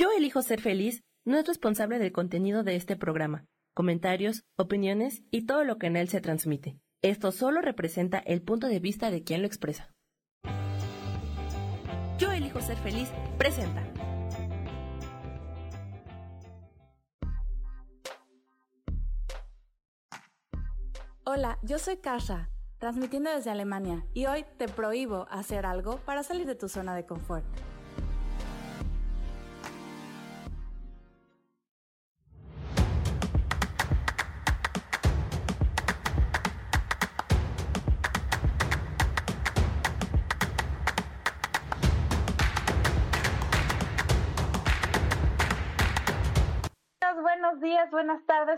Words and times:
Yo 0.00 0.08
elijo 0.16 0.40
ser 0.40 0.62
feliz 0.62 1.04
no 1.26 1.36
es 1.36 1.46
responsable 1.46 1.98
del 1.98 2.10
contenido 2.10 2.62
de 2.62 2.74
este 2.74 2.96
programa, 2.96 3.44
comentarios, 3.74 4.44
opiniones 4.56 5.24
y 5.30 5.44
todo 5.44 5.62
lo 5.62 5.76
que 5.76 5.88
en 5.88 5.96
él 5.96 6.08
se 6.08 6.22
transmite. 6.22 6.80
Esto 7.02 7.32
solo 7.32 7.60
representa 7.60 8.18
el 8.18 8.40
punto 8.40 8.68
de 8.68 8.80
vista 8.80 9.10
de 9.10 9.24
quien 9.24 9.42
lo 9.42 9.46
expresa. 9.46 9.92
Yo 12.16 12.32
elijo 12.32 12.62
ser 12.62 12.78
feliz 12.78 13.10
presenta. 13.36 13.86
Hola, 21.24 21.58
yo 21.62 21.78
soy 21.78 21.98
Kasha, 21.98 22.48
transmitiendo 22.78 23.28
desde 23.28 23.50
Alemania, 23.50 24.06
y 24.14 24.24
hoy 24.24 24.46
te 24.56 24.66
prohíbo 24.66 25.26
hacer 25.30 25.66
algo 25.66 25.98
para 26.06 26.22
salir 26.22 26.46
de 26.46 26.54
tu 26.54 26.70
zona 26.70 26.94
de 26.94 27.04
confort. 27.04 27.44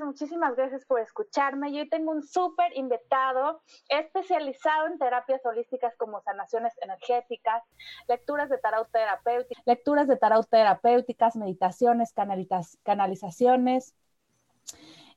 Muchísimas 0.00 0.56
gracias 0.56 0.84
por 0.84 1.00
escucharme. 1.00 1.72
Yo 1.72 1.80
hoy 1.80 1.88
tengo 1.88 2.12
un 2.12 2.22
súper 2.22 2.76
invitado 2.76 3.62
especializado 3.88 4.86
en 4.86 4.98
terapias 4.98 5.44
holísticas 5.44 5.94
como 5.96 6.20
sanaciones 6.22 6.72
energéticas, 6.80 7.62
lecturas 8.08 8.48
de 8.48 8.58
tarot 8.58 8.90
terapéuticas, 8.90 9.62
lecturas 9.66 10.08
de 10.08 10.16
tarot 10.16 10.48
terapéuticas, 10.48 11.36
meditaciones, 11.36 12.14
canalizaciones, 12.82 13.94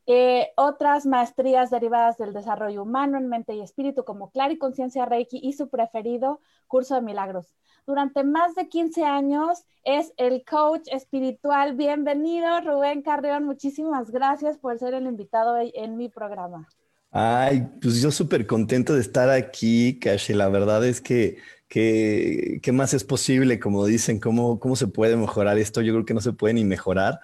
eh, 0.07 0.51
otras 0.55 1.05
maestrías 1.05 1.69
derivadas 1.69 2.17
del 2.17 2.33
desarrollo 2.33 2.83
humano 2.83 3.17
en 3.17 3.27
mente 3.27 3.55
y 3.55 3.61
espíritu 3.61 4.03
como 4.03 4.31
y 4.49 4.57
Conciencia 4.57 5.05
Reiki 5.05 5.39
y 5.41 5.53
su 5.53 5.69
preferido, 5.69 6.39
Curso 6.67 6.95
de 6.95 7.01
Milagros 7.01 7.55
durante 7.85 8.23
más 8.23 8.55
de 8.55 8.67
15 8.67 9.03
años, 9.03 9.63
es 9.83 10.11
el 10.17 10.43
coach 10.43 10.87
espiritual. 10.91 11.75
Bienvenido, 11.75 12.59
Rubén 12.61 13.01
Carrión. 13.01 13.43
Muchísimas 13.45 14.09
gracias 14.11 14.57
por 14.57 14.77
ser 14.79 14.93
el 14.95 15.05
invitado 15.05 15.57
en 15.59 15.97
mi 15.97 16.09
programa. 16.09 16.67
Ay, 17.11 17.67
pues 17.81 18.01
yo 18.01 18.11
súper 18.11 18.45
contento 18.45 18.93
de 18.93 19.01
estar 19.01 19.29
aquí, 19.29 19.99
Kashi. 19.99 20.33
La 20.33 20.49
verdad 20.49 20.85
es 20.85 20.99
que, 20.99 21.37
¿qué 21.69 22.71
más 22.73 22.93
es 22.93 23.03
posible? 23.03 23.59
Como 23.59 23.85
dicen, 23.85 24.19
¿cómo, 24.19 24.59
¿cómo 24.59 24.75
se 24.75 24.87
puede 24.87 25.15
mejorar 25.15 25.57
esto? 25.57 25.81
Yo 25.81 25.93
creo 25.93 26.05
que 26.05 26.13
no 26.13 26.21
se 26.21 26.33
puede 26.33 26.55
ni 26.55 26.65
mejorar 26.65 27.19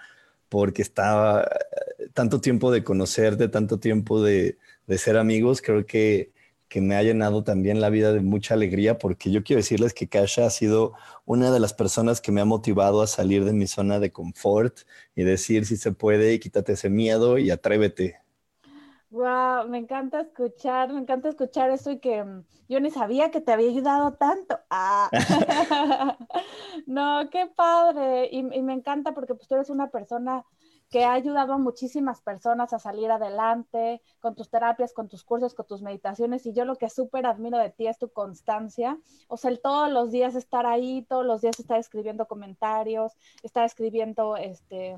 porque 0.47 0.81
está 0.81 1.49
tanto 2.13 2.41
tiempo 2.41 2.71
de 2.71 2.83
conocerte, 2.83 3.47
tanto 3.47 3.79
tiempo 3.79 4.21
de, 4.21 4.57
de 4.87 4.97
ser 4.97 5.17
amigos. 5.17 5.61
Creo 5.61 5.85
que 5.85 6.31
que 6.71 6.79
me 6.79 6.95
ha 6.95 7.03
llenado 7.03 7.43
también 7.43 7.81
la 7.81 7.89
vida 7.89 8.13
de 8.13 8.21
mucha 8.21 8.53
alegría, 8.53 8.97
porque 8.97 9.29
yo 9.29 9.43
quiero 9.43 9.57
decirles 9.59 9.93
que 9.93 10.07
Kasha 10.07 10.45
ha 10.45 10.49
sido 10.49 10.93
una 11.25 11.51
de 11.51 11.59
las 11.59 11.73
personas 11.73 12.21
que 12.21 12.31
me 12.31 12.39
ha 12.39 12.45
motivado 12.45 13.01
a 13.01 13.07
salir 13.07 13.43
de 13.43 13.51
mi 13.51 13.67
zona 13.67 13.99
de 13.99 14.13
confort 14.13 14.79
y 15.13 15.23
decir 15.23 15.65
si 15.65 15.75
se 15.75 15.91
puede 15.91 16.33
y 16.33 16.39
quítate 16.39 16.71
ese 16.71 16.89
miedo 16.89 17.37
y 17.37 17.51
atrévete. 17.51 18.21
Wow, 19.09 19.67
me 19.67 19.79
encanta 19.79 20.21
escuchar, 20.21 20.93
me 20.93 21.01
encanta 21.01 21.27
escuchar 21.27 21.71
eso 21.71 21.91
y 21.91 21.99
que 21.99 22.23
mm, 22.23 22.45
yo 22.69 22.79
ni 22.79 22.89
sabía 22.89 23.31
que 23.31 23.41
te 23.41 23.51
había 23.51 23.67
ayudado 23.67 24.13
tanto. 24.13 24.57
Ah. 24.69 25.09
no, 26.87 27.29
qué 27.29 27.47
padre. 27.53 28.29
Y, 28.31 28.37
y, 28.39 28.61
me 28.61 28.71
encanta 28.71 29.13
porque 29.13 29.35
pues 29.35 29.49
tú 29.49 29.55
eres 29.55 29.69
una 29.69 29.89
persona 29.89 30.45
que 30.91 31.05
ha 31.05 31.13
ayudado 31.13 31.53
a 31.53 31.57
muchísimas 31.57 32.19
personas 32.19 32.73
a 32.73 32.79
salir 32.79 33.09
adelante 33.09 34.01
con 34.19 34.35
tus 34.35 34.49
terapias, 34.49 34.93
con 34.93 35.07
tus 35.07 35.23
cursos, 35.23 35.53
con 35.53 35.65
tus 35.65 35.81
meditaciones. 35.81 36.45
Y 36.45 36.51
yo 36.51 36.65
lo 36.65 36.75
que 36.75 36.89
súper 36.89 37.25
admiro 37.25 37.57
de 37.57 37.69
ti 37.69 37.87
es 37.87 37.97
tu 37.97 38.09
constancia. 38.09 38.99
O 39.29 39.37
sea, 39.37 39.51
el 39.51 39.61
todos 39.61 39.89
los 39.89 40.11
días 40.11 40.35
estar 40.35 40.65
ahí, 40.65 41.05
todos 41.07 41.25
los 41.25 41.39
días 41.39 41.57
estar 41.59 41.79
escribiendo 41.79 42.27
comentarios, 42.27 43.13
estar 43.41 43.63
escribiendo, 43.63 44.35
este, 44.35 44.97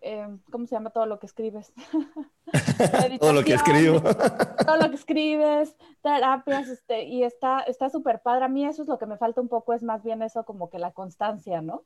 eh, 0.00 0.26
¿cómo 0.50 0.66
se 0.66 0.74
llama 0.74 0.90
todo 0.90 1.06
lo 1.06 1.20
que 1.20 1.26
escribes? 1.26 1.72
todo 3.20 3.32
lo 3.32 3.44
que 3.44 3.54
escribo. 3.54 4.00
todo 4.66 4.76
lo 4.76 4.90
que 4.90 4.96
escribes, 4.96 5.76
terapias, 6.02 6.66
este, 6.66 7.04
y 7.04 7.22
está 7.22 7.64
súper 7.92 8.20
padre. 8.22 8.46
A 8.46 8.48
mí 8.48 8.66
eso 8.66 8.82
es 8.82 8.88
lo 8.88 8.98
que 8.98 9.06
me 9.06 9.18
falta 9.18 9.40
un 9.40 9.48
poco, 9.48 9.72
es 9.72 9.84
más 9.84 10.02
bien 10.02 10.20
eso 10.20 10.44
como 10.44 10.68
que 10.68 10.80
la 10.80 10.90
constancia, 10.90 11.62
¿no? 11.62 11.84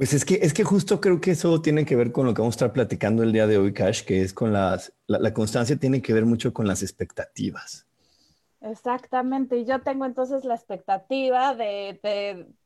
Pues 0.00 0.14
es 0.14 0.24
que, 0.24 0.38
es 0.40 0.54
que 0.54 0.64
justo 0.64 0.98
creo 0.98 1.20
que 1.20 1.32
eso 1.32 1.60
tiene 1.60 1.84
que 1.84 1.94
ver 1.94 2.10
con 2.10 2.24
lo 2.24 2.32
que 2.32 2.40
vamos 2.40 2.54
a 2.54 2.56
estar 2.56 2.72
platicando 2.72 3.22
el 3.22 3.34
día 3.34 3.46
de 3.46 3.58
hoy, 3.58 3.74
Cash, 3.74 4.04
que 4.04 4.22
es 4.22 4.32
con 4.32 4.50
las, 4.50 4.94
la, 5.06 5.34
constancia 5.34 5.76
tiene 5.76 6.00
que 6.00 6.14
ver 6.14 6.24
mucho 6.24 6.54
con 6.54 6.66
las 6.66 6.82
expectativas. 6.82 7.84
Exactamente, 8.62 9.58
y 9.58 9.66
yo 9.66 9.82
tengo 9.82 10.06
entonces 10.06 10.46
la 10.46 10.54
expectativa 10.54 11.54
de, 11.54 12.00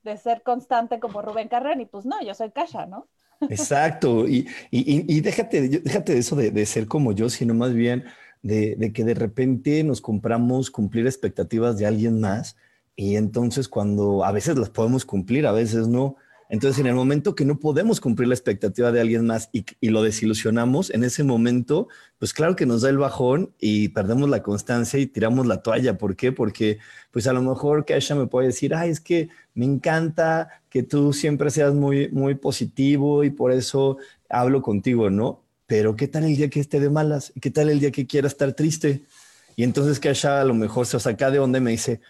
de, 0.04 0.16
ser 0.16 0.42
constante 0.42 1.00
como 1.00 1.22
Rubén 1.22 1.48
Carrera, 1.48 1.82
y 1.82 1.86
pues 1.86 2.06
no, 2.06 2.22
yo 2.24 2.34
soy 2.34 2.52
Kasha, 2.52 2.86
¿no? 2.86 3.08
Exacto, 3.50 4.28
y, 4.28 4.46
y, 4.70 5.12
y, 5.12 5.20
déjate, 5.20 5.68
déjate 5.68 6.12
de 6.12 6.18
eso 6.20 6.36
de, 6.36 6.52
de, 6.52 6.66
ser 6.66 6.86
como 6.86 7.10
yo, 7.10 7.28
sino 7.30 7.52
más 7.52 7.74
bien 7.74 8.04
de, 8.42 8.76
de 8.76 8.92
que 8.92 9.02
de 9.02 9.14
repente 9.14 9.82
nos 9.82 10.00
compramos 10.00 10.70
cumplir 10.70 11.04
expectativas 11.08 11.78
de 11.78 11.86
alguien 11.86 12.20
más, 12.20 12.54
y 12.94 13.16
entonces 13.16 13.68
cuando 13.68 14.24
a 14.24 14.30
veces 14.30 14.56
las 14.56 14.70
podemos 14.70 15.04
cumplir, 15.04 15.48
a 15.48 15.52
veces 15.52 15.88
no, 15.88 16.14
entonces, 16.48 16.78
en 16.78 16.86
el 16.86 16.94
momento 16.94 17.34
que 17.34 17.44
no 17.44 17.58
podemos 17.58 18.00
cumplir 18.00 18.28
la 18.28 18.34
expectativa 18.34 18.92
de 18.92 19.00
alguien 19.00 19.26
más 19.26 19.48
y, 19.52 19.64
lo 19.88 20.02
desilusionamos, 20.02 20.90
en 20.90 21.02
ese 21.04 21.24
momento, 21.24 21.88
pues 22.18 22.34
claro 22.34 22.54
que 22.54 22.66
nos 22.66 22.82
da 22.82 22.90
el 22.90 22.98
bajón 22.98 23.52
y 23.58 23.88
perdemos 23.88 24.28
la 24.28 24.42
constancia 24.42 24.98
y 25.00 25.06
tiramos 25.06 25.46
la 25.46 25.62
toalla. 25.62 25.96
¿Por 25.96 26.16
qué? 26.16 26.32
Porque 26.32 26.78
pues 27.10 27.26
a 27.26 27.32
lo 27.32 27.42
mejor 27.42 27.84
Kasha 27.84 28.14
me 28.14 28.26
puede 28.26 28.48
decir, 28.48 28.74
ay, 28.74 28.90
es 28.90 29.00
que 29.00 29.30
me 29.54 29.64
encanta 29.64 30.62
que 30.68 30.82
tú 30.82 31.12
siempre 31.12 31.50
seas 31.50 31.74
muy, 31.74 32.08
muy 32.10 32.34
positivo 32.34 33.24
y 33.24 33.30
por 33.30 33.50
eso 33.50 33.96
hablo 34.28 34.60
contigo, 34.62 35.10
¿no? 35.10 35.42
Pero 35.66 35.96
¿qué 35.96 36.08
tal 36.08 36.24
el 36.24 36.36
día 36.36 36.50
que 36.50 36.60
esté 36.60 36.78
de 36.78 36.90
malas? 36.90 37.32
¿Qué 37.40 37.50
tal 37.50 37.70
el 37.70 37.80
día 37.80 37.90
que 37.90 38.06
quiera 38.06 38.28
estar 38.28 38.52
triste? 38.52 39.04
Y 39.56 39.62
entonces 39.62 40.00
Kasha 40.00 40.40
a 40.40 40.44
lo 40.44 40.54
mejor 40.54 40.86
se 40.86 40.98
saca 41.00 41.30
de 41.30 41.38
onda 41.38 41.58
y 41.58 41.62
me 41.62 41.70
dice, 41.70 42.00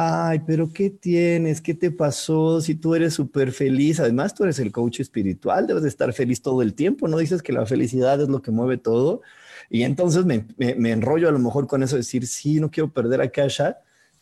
ay, 0.00 0.42
pero 0.46 0.72
¿qué 0.72 0.90
tienes? 0.90 1.60
¿Qué 1.60 1.74
te 1.74 1.90
pasó? 1.90 2.60
Si 2.60 2.76
tú 2.76 2.94
eres 2.94 3.14
súper 3.14 3.50
feliz, 3.50 3.98
además 3.98 4.32
tú 4.32 4.44
eres 4.44 4.60
el 4.60 4.70
coach 4.70 5.00
espiritual, 5.00 5.66
debes 5.66 5.82
de 5.82 5.88
estar 5.88 6.12
feliz 6.12 6.40
todo 6.40 6.62
el 6.62 6.74
tiempo, 6.74 7.08
¿no? 7.08 7.18
Dices 7.18 7.42
que 7.42 7.52
la 7.52 7.66
felicidad 7.66 8.20
es 8.20 8.28
lo 8.28 8.40
que 8.40 8.52
mueve 8.52 8.78
todo. 8.78 9.22
Y 9.68 9.82
entonces 9.82 10.24
me, 10.24 10.46
enrollo 10.58 11.28
a 11.28 11.32
lo 11.32 11.40
mejor 11.40 11.66
con 11.66 11.82
eso, 11.82 11.96
decir, 11.96 12.28
sí, 12.28 12.60
no 12.60 12.70
quiero 12.70 12.92
perder 12.92 13.20
a 13.20 13.28
Kasha. 13.30 13.78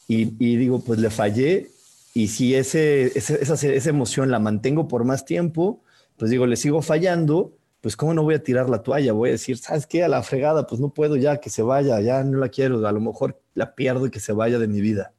Y, 0.08 0.24
digo, 0.56 0.80
pues 0.80 0.98
le 0.98 1.10
fallé. 1.10 1.68
Y 2.14 2.28
si 2.28 2.54
ese, 2.54 3.12
esa, 3.18 3.54
esa 3.54 3.90
emoción 3.90 4.30
la 4.30 4.38
mantengo 4.38 4.88
por 4.88 5.04
más 5.04 5.26
tiempo, 5.26 5.82
pues 6.16 6.30
digo, 6.30 6.46
le 6.46 6.56
sigo 6.56 6.80
fallando, 6.80 7.52
pues 7.82 7.96
cómo 7.96 8.14
no 8.14 8.22
voy 8.22 8.36
a 8.36 8.42
tirar 8.42 8.70
la 8.70 8.82
toalla, 8.82 9.12
voy 9.12 9.28
a 9.30 9.32
decir, 9.32 9.58
¿sabes 9.58 9.86
qué? 9.86 10.04
A 10.04 10.08
la 10.08 10.22
fregada, 10.22 10.66
pues 10.66 10.80
no 10.80 10.88
puedo 10.94 11.16
ya 11.16 11.38
que 11.38 11.50
se 11.50 11.62
vaya, 11.62 12.00
ya 12.00 12.24
no 12.24 12.38
la 12.38 12.48
quiero, 12.48 12.86
a 12.86 12.92
lo 12.92 13.00
mejor 13.00 13.42
la 13.54 13.74
pierdo 13.74 14.06
y 14.06 14.10
que 14.10 14.20
se 14.20 14.32
vaya 14.32 14.58
de 14.58 14.68
mi 14.68 14.80
vida. 14.80 15.12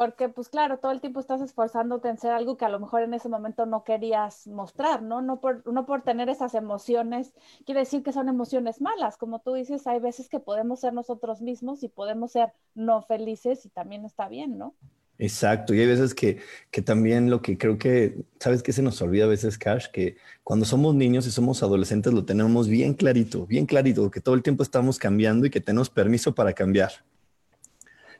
Porque, 0.00 0.30
pues 0.30 0.48
claro, 0.48 0.78
todo 0.78 0.92
el 0.92 1.02
tiempo 1.02 1.20
estás 1.20 1.42
esforzándote 1.42 2.08
en 2.08 2.16
ser 2.16 2.30
algo 2.30 2.56
que 2.56 2.64
a 2.64 2.70
lo 2.70 2.80
mejor 2.80 3.02
en 3.02 3.12
ese 3.12 3.28
momento 3.28 3.66
no 3.66 3.84
querías 3.84 4.46
mostrar, 4.46 5.02
¿no? 5.02 5.20
No 5.20 5.40
por, 5.40 5.70
no 5.70 5.84
por 5.84 6.00
tener 6.00 6.30
esas 6.30 6.54
emociones, 6.54 7.34
quiere 7.66 7.80
decir 7.80 8.02
que 8.02 8.10
son 8.10 8.30
emociones 8.30 8.80
malas. 8.80 9.18
Como 9.18 9.40
tú 9.40 9.52
dices, 9.52 9.86
hay 9.86 10.00
veces 10.00 10.30
que 10.30 10.40
podemos 10.40 10.80
ser 10.80 10.94
nosotros 10.94 11.42
mismos 11.42 11.82
y 11.82 11.88
podemos 11.88 12.32
ser 12.32 12.54
no 12.74 13.02
felices 13.02 13.66
y 13.66 13.68
también 13.68 14.06
está 14.06 14.26
bien, 14.30 14.56
¿no? 14.56 14.74
Exacto, 15.18 15.74
y 15.74 15.80
hay 15.80 15.86
veces 15.86 16.14
que, 16.14 16.38
que 16.70 16.80
también 16.80 17.28
lo 17.28 17.42
que 17.42 17.58
creo 17.58 17.76
que, 17.76 18.24
¿sabes 18.38 18.62
qué 18.62 18.72
se 18.72 18.80
nos 18.80 19.02
olvida 19.02 19.24
a 19.24 19.28
veces, 19.28 19.58
Cash? 19.58 19.88
Que 19.88 20.16
cuando 20.42 20.64
somos 20.64 20.94
niños 20.94 21.26
y 21.26 21.30
somos 21.30 21.62
adolescentes 21.62 22.14
lo 22.14 22.24
tenemos 22.24 22.68
bien 22.68 22.94
clarito, 22.94 23.44
bien 23.46 23.66
clarito, 23.66 24.10
que 24.10 24.22
todo 24.22 24.34
el 24.34 24.42
tiempo 24.42 24.62
estamos 24.62 24.98
cambiando 24.98 25.44
y 25.44 25.50
que 25.50 25.60
tenemos 25.60 25.90
permiso 25.90 26.34
para 26.34 26.54
cambiar. 26.54 26.90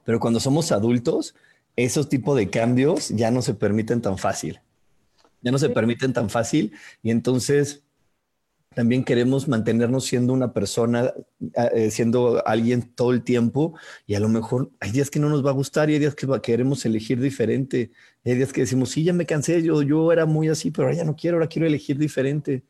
Pero 0.05 0.21
cuando 0.21 0.41
somos 0.41 0.73
adultos, 0.73 1.35
esos 1.77 2.09
tipos 2.09 2.37
de 2.37 2.51
cambios 2.51 3.09
ya 3.11 3.31
no 3.31 3.43
se 3.43 3.55
permiten 3.55 4.03
tan 4.03 4.19
fácil. 4.19 4.61
Ya 5.43 5.51
no 5.51 5.59
se 5.59 5.71
permiten 5.71 6.13
tan 6.13 6.29
fácil 6.29 6.73
y 7.03 7.11
entonces 7.11 7.85
también 8.75 9.05
queremos 9.05 9.49
mantenernos 9.49 10.05
siendo 10.05 10.33
una 10.33 10.53
persona, 10.53 11.13
eh, 11.75 11.91
siendo 11.91 12.47
alguien 12.47 12.83
todo 12.95 13.11
el 13.13 13.25
tiempo 13.25 13.75
y 14.07 14.15
a 14.15 14.21
lo 14.21 14.29
mejor 14.29 14.71
hay 14.79 14.93
días 14.93 15.11
que 15.11 15.19
no 15.19 15.29
nos 15.29 15.45
va 15.45 15.51
a 15.51 15.55
gustar 15.55 15.91
y 15.91 15.95
hay 15.95 15.99
días 15.99 16.15
que 16.15 16.29
queremos 16.41 16.85
elegir 16.85 17.21
diferente. 17.21 17.91
Hay 18.25 18.37
días 18.37 18.53
que 18.53 18.61
decimos, 18.61 18.91
sí, 18.91 19.03
ya 19.03 19.13
me 19.13 19.27
cansé, 19.27 19.63
yo, 19.63 19.83
yo 19.83 20.13
era 20.13 20.25
muy 20.25 20.49
así, 20.49 20.71
pero 20.71 20.87
ahora 20.87 20.99
ya 20.99 21.05
no 21.05 21.17
quiero, 21.17 21.39
ahora 21.39 21.49
quiero 21.49 21.67
elegir 21.67 21.99
diferente. 21.99 22.63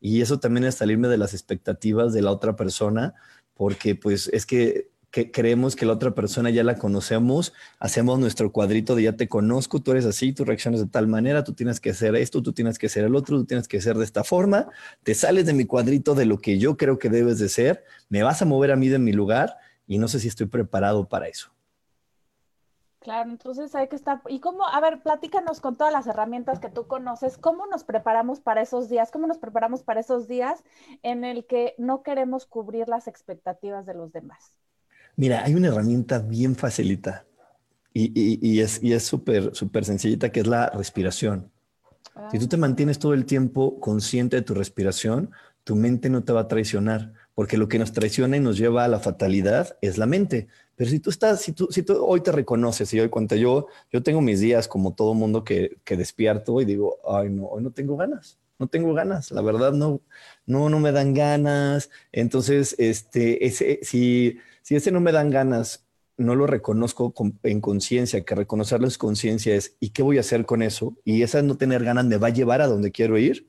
Y 0.00 0.22
eso 0.22 0.40
también 0.40 0.64
es 0.64 0.74
salirme 0.74 1.08
de 1.08 1.18
las 1.18 1.34
expectativas 1.34 2.12
de 2.12 2.22
la 2.22 2.32
otra 2.32 2.56
persona, 2.56 3.14
porque 3.54 3.94
pues 3.94 4.28
es 4.32 4.46
que 4.46 4.90
que 5.14 5.30
creemos 5.30 5.76
que 5.76 5.86
la 5.86 5.92
otra 5.92 6.10
persona 6.10 6.50
ya 6.50 6.64
la 6.64 6.76
conocemos, 6.76 7.52
hacemos 7.78 8.18
nuestro 8.18 8.50
cuadrito 8.50 8.96
de 8.96 9.04
ya 9.04 9.12
te 9.12 9.28
conozco, 9.28 9.78
tú 9.78 9.92
eres 9.92 10.06
así, 10.06 10.32
tú 10.32 10.44
reaccionas 10.44 10.80
de 10.80 10.88
tal 10.88 11.06
manera, 11.06 11.44
tú 11.44 11.52
tienes 11.52 11.78
que 11.78 11.90
hacer 11.90 12.16
esto, 12.16 12.42
tú 12.42 12.52
tienes 12.52 12.80
que 12.80 12.86
hacer 12.86 13.04
el 13.04 13.14
otro, 13.14 13.38
tú 13.38 13.44
tienes 13.44 13.68
que 13.68 13.80
ser 13.80 13.96
de 13.96 14.02
esta 14.02 14.24
forma, 14.24 14.70
te 15.04 15.14
sales 15.14 15.46
de 15.46 15.52
mi 15.52 15.66
cuadrito 15.66 16.16
de 16.16 16.24
lo 16.24 16.38
que 16.38 16.58
yo 16.58 16.76
creo 16.76 16.98
que 16.98 17.10
debes 17.10 17.38
de 17.38 17.48
ser, 17.48 17.84
me 18.08 18.24
vas 18.24 18.42
a 18.42 18.44
mover 18.44 18.72
a 18.72 18.76
mí 18.76 18.88
de 18.88 18.98
mi 18.98 19.12
lugar 19.12 19.56
y 19.86 19.98
no 19.98 20.08
sé 20.08 20.18
si 20.18 20.26
estoy 20.26 20.46
preparado 20.46 21.08
para 21.08 21.28
eso. 21.28 21.52
Claro, 22.98 23.30
entonces 23.30 23.72
hay 23.76 23.86
que 23.86 23.94
estar. 23.94 24.20
¿Y 24.28 24.40
cómo? 24.40 24.66
A 24.66 24.80
ver, 24.80 25.00
platícanos 25.00 25.60
con 25.60 25.76
todas 25.76 25.92
las 25.92 26.08
herramientas 26.08 26.58
que 26.58 26.70
tú 26.70 26.88
conoces, 26.88 27.38
¿cómo 27.38 27.68
nos 27.68 27.84
preparamos 27.84 28.40
para 28.40 28.62
esos 28.62 28.88
días? 28.88 29.12
¿Cómo 29.12 29.28
nos 29.28 29.38
preparamos 29.38 29.84
para 29.84 30.00
esos 30.00 30.26
días 30.26 30.64
en 31.04 31.22
el 31.22 31.46
que 31.46 31.76
no 31.78 32.02
queremos 32.02 32.46
cubrir 32.46 32.88
las 32.88 33.06
expectativas 33.06 33.86
de 33.86 33.94
los 33.94 34.10
demás? 34.10 34.56
Mira, 35.16 35.44
hay 35.44 35.54
una 35.54 35.68
herramienta 35.68 36.18
bien 36.18 36.56
facilita 36.56 37.26
y, 37.92 38.60
es 38.60 39.02
súper 39.04 39.54
súper 39.54 39.84
sencillita 39.84 40.30
que 40.32 40.40
es 40.40 40.46
la 40.46 40.68
respiración. 40.70 41.52
Si 42.30 42.38
tú 42.38 42.48
te 42.48 42.56
ah. 42.56 42.60
mantienes 42.60 42.98
todo 42.98 43.14
el 43.14 43.24
tiempo 43.24 43.78
consciente 43.80 44.36
de 44.36 44.42
tu 44.42 44.54
respiración, 44.54 45.30
tu 45.64 45.76
mente 45.76 46.10
no 46.10 46.22
te 46.22 46.32
va 46.32 46.42
a 46.42 46.48
traicionar, 46.48 47.12
porque 47.34 47.56
lo 47.56 47.68
que 47.68 47.78
nos 47.78 47.92
traiciona 47.92 48.36
y 48.36 48.40
nos 48.40 48.58
lleva 48.58 48.84
a 48.84 48.88
la 48.88 49.00
fatalidad 49.00 49.76
es 49.80 49.98
la 49.98 50.06
mente. 50.06 50.48
Pero 50.76 50.90
si 50.90 51.00
tú 51.00 51.10
estás, 51.10 51.40
si 51.40 51.52
tú, 51.52 51.68
si 51.70 51.82
tú 51.82 52.04
hoy 52.04 52.20
te 52.20 52.32
reconoces 52.32 52.92
y 52.92 53.00
hoy 53.00 53.08
cuenta 53.08 53.36
yo, 53.36 53.68
yo 53.90 54.02
tengo 54.02 54.20
mis 54.20 54.40
días 54.40 54.68
como 54.68 54.94
todo 54.94 55.14
mundo 55.14 55.44
que, 55.44 55.78
que 55.84 55.96
despierto 55.96 56.60
y 56.60 56.64
digo, 56.64 56.98
ay 57.08 57.30
no, 57.30 57.46
hoy 57.46 57.62
no 57.62 57.70
tengo 57.70 57.96
ganas, 57.96 58.38
no 58.58 58.66
tengo 58.66 58.92
ganas, 58.92 59.30
la 59.30 59.40
verdad 59.40 59.72
no, 59.72 60.00
no, 60.46 60.68
no 60.68 60.80
me 60.80 60.92
dan 60.92 61.14
ganas. 61.14 61.90
Entonces, 62.12 62.74
este, 62.78 63.46
ese, 63.46 63.80
si, 63.82 64.38
si 64.64 64.74
ese 64.74 64.90
no 64.90 65.00
me 65.00 65.12
dan 65.12 65.30
ganas, 65.30 65.86
no 66.16 66.34
lo 66.34 66.46
reconozco 66.46 67.12
en 67.42 67.60
conciencia, 67.60 68.24
que 68.24 68.34
reconocerlo 68.34 68.88
es 68.88 68.98
conciencia 68.98 69.54
es, 69.54 69.76
¿y 69.78 69.90
qué 69.90 70.02
voy 70.02 70.16
a 70.16 70.20
hacer 70.20 70.46
con 70.46 70.62
eso? 70.62 70.96
Y 71.04 71.22
esa 71.22 71.42
no 71.42 71.56
tener 71.56 71.84
ganas 71.84 72.06
me 72.06 72.16
va 72.16 72.28
a 72.28 72.30
llevar 72.30 72.62
a 72.62 72.66
donde 72.66 72.90
quiero 72.90 73.18
ir. 73.18 73.48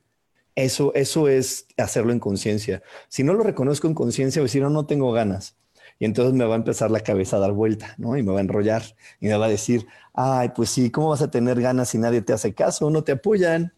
Eso, 0.55 0.93
eso 0.93 1.29
es 1.29 1.67
hacerlo 1.77 2.11
en 2.11 2.19
conciencia. 2.19 2.83
Si 3.09 3.23
no 3.23 3.33
lo 3.33 3.43
reconozco 3.43 3.87
en 3.87 3.95
conciencia, 3.95 4.41
decir, 4.41 4.61
no, 4.61 4.69
no 4.69 4.85
tengo 4.85 5.11
ganas 5.13 5.57
y 5.99 6.05
entonces 6.05 6.33
me 6.33 6.45
va 6.45 6.55
a 6.55 6.57
empezar 6.57 6.91
la 6.91 6.99
cabeza 6.99 7.37
a 7.37 7.39
dar 7.39 7.53
vuelta, 7.53 7.95
¿no? 7.97 8.17
Y 8.17 8.23
me 8.23 8.31
va 8.31 8.39
a 8.39 8.41
enrollar 8.41 8.83
y 9.19 9.27
me 9.27 9.37
va 9.37 9.45
a 9.45 9.49
decir, 9.49 9.87
ay, 10.13 10.49
pues 10.55 10.69
sí, 10.69 10.91
¿cómo 10.91 11.09
vas 11.09 11.21
a 11.21 11.31
tener 11.31 11.61
ganas 11.61 11.89
si 11.89 11.97
nadie 11.97 12.21
te 12.21 12.33
hace 12.33 12.53
caso? 12.53 12.89
No 12.89 13.03
te 13.03 13.13
apoyan. 13.13 13.73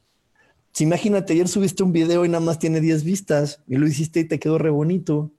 Si 0.74 0.84
imagínate, 0.84 1.34
ayer 1.34 1.48
subiste 1.48 1.84
un 1.84 1.92
video 1.92 2.26
y 2.26 2.30
nada 2.30 2.44
más 2.44 2.60
tiene 2.60 2.82
10 2.82 3.04
vistas 3.04 3.64
y 3.68 3.76
lo 3.78 3.88
hiciste 3.88 4.22
y 4.22 4.26
te 4.26 4.40
quedó 4.40 4.58
re 4.58 4.70
bonito. 4.70 5.32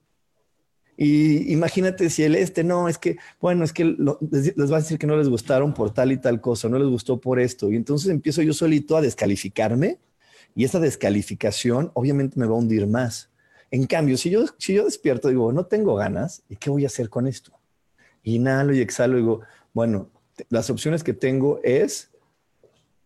Y 1.01 1.53
imagínate 1.53 2.11
si 2.11 2.25
el 2.25 2.35
este, 2.35 2.65
no, 2.65 2.89
es 2.89 2.99
que, 2.99 3.19
bueno, 3.41 3.63
es 3.63 3.73
que 3.73 3.85
les 3.85 4.73
va 4.73 4.79
a 4.79 4.81
decir 4.81 4.99
que 4.99 5.07
no 5.07 5.17
les 5.17 5.29
gustaron 5.29 5.73
por 5.73 5.95
tal 5.95 6.11
y 6.11 6.17
tal 6.17 6.41
cosa, 6.41 6.69
no 6.69 6.77
les 6.77 6.89
gustó 6.89 7.21
por 7.21 7.39
esto. 7.39 7.71
Y 7.71 7.77
entonces 7.77 8.11
empiezo 8.11 8.43
yo 8.43 8.53
solito 8.53 8.97
a 8.97 9.01
descalificarme 9.01 10.01
y 10.57 10.65
esa 10.65 10.81
descalificación 10.81 11.93
obviamente 11.95 12.41
me 12.41 12.47
va 12.47 12.57
a 12.57 12.59
hundir 12.59 12.89
más. 12.89 13.31
En 13.71 13.87
cambio, 13.87 14.17
si 14.17 14.31
yo, 14.31 14.45
si 14.59 14.75
yo 14.75 14.87
despierto, 14.87 15.29
digo, 15.29 15.53
no 15.53 15.67
tengo 15.67 15.95
ganas, 15.95 16.43
¿y 16.49 16.57
qué 16.57 16.69
voy 16.69 16.83
a 16.83 16.89
hacer 16.89 17.09
con 17.09 17.29
esto? 17.29 17.53
Inhalo 18.25 18.75
y 18.75 18.81
exhalo, 18.81 19.19
digo, 19.19 19.43
bueno, 19.73 20.11
las 20.49 20.69
opciones 20.69 21.05
que 21.05 21.15
tengo 21.15 21.61
es 21.63 22.11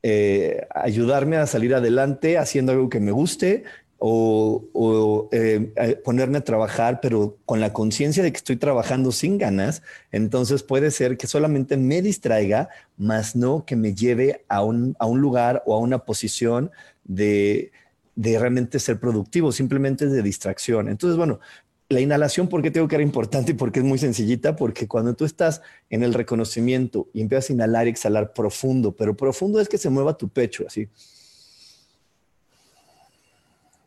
eh, 0.02 0.66
ayudarme 0.70 1.36
a 1.36 1.46
salir 1.46 1.74
adelante 1.74 2.38
haciendo 2.38 2.72
algo 2.72 2.88
que 2.88 3.00
me 3.00 3.12
guste 3.12 3.64
o, 4.04 5.28
eh, 5.30 6.00
ponerme 6.04 6.38
a 6.38 6.44
trabajar, 6.44 6.98
pero 7.00 7.38
con 7.44 7.60
la 7.60 7.72
conciencia 7.72 8.22
de 8.24 8.32
que 8.32 8.38
estoy 8.38 8.56
trabajando 8.56 9.12
sin 9.12 9.38
ganas, 9.38 9.82
entonces 10.10 10.64
puede 10.64 10.90
ser 10.90 11.16
que 11.16 11.28
solamente 11.28 11.76
me 11.76 12.02
distraiga, 12.02 12.68
más 12.96 13.36
no 13.36 13.64
que 13.64 13.76
me 13.76 13.94
lleve 13.94 14.44
a 14.48 14.64
un, 14.64 14.96
a 14.98 15.06
un 15.06 15.20
lugar 15.20 15.62
o 15.66 15.74
a 15.76 15.78
una 15.78 16.00
posición 16.00 16.72
de, 17.04 17.70
de 18.16 18.38
realmente 18.40 18.80
ser 18.80 18.98
productivo, 18.98 19.52
simplemente 19.52 20.06
de 20.06 20.20
distracción. 20.20 20.88
Entonces, 20.88 21.16
bueno, 21.16 21.38
la 21.88 22.00
inhalación, 22.00 22.48
¿por 22.48 22.60
qué 22.60 22.72
tengo 22.72 22.88
que 22.88 22.96
era 22.96 23.04
importante? 23.04 23.54
Porque 23.54 23.78
es 23.78 23.84
muy 23.84 23.98
sencillita, 23.98 24.56
porque 24.56 24.88
cuando 24.88 25.14
tú 25.14 25.24
estás 25.24 25.62
en 25.90 26.02
el 26.02 26.12
reconocimiento 26.12 27.08
y 27.12 27.20
empiezas 27.20 27.50
a 27.50 27.52
inhalar 27.52 27.86
y 27.86 27.90
exhalar 27.90 28.32
profundo, 28.32 28.96
pero 28.96 29.16
profundo 29.16 29.60
es 29.60 29.68
que 29.68 29.78
se 29.78 29.90
mueva 29.90 30.16
tu 30.16 30.28
pecho, 30.28 30.64
así. 30.66 30.88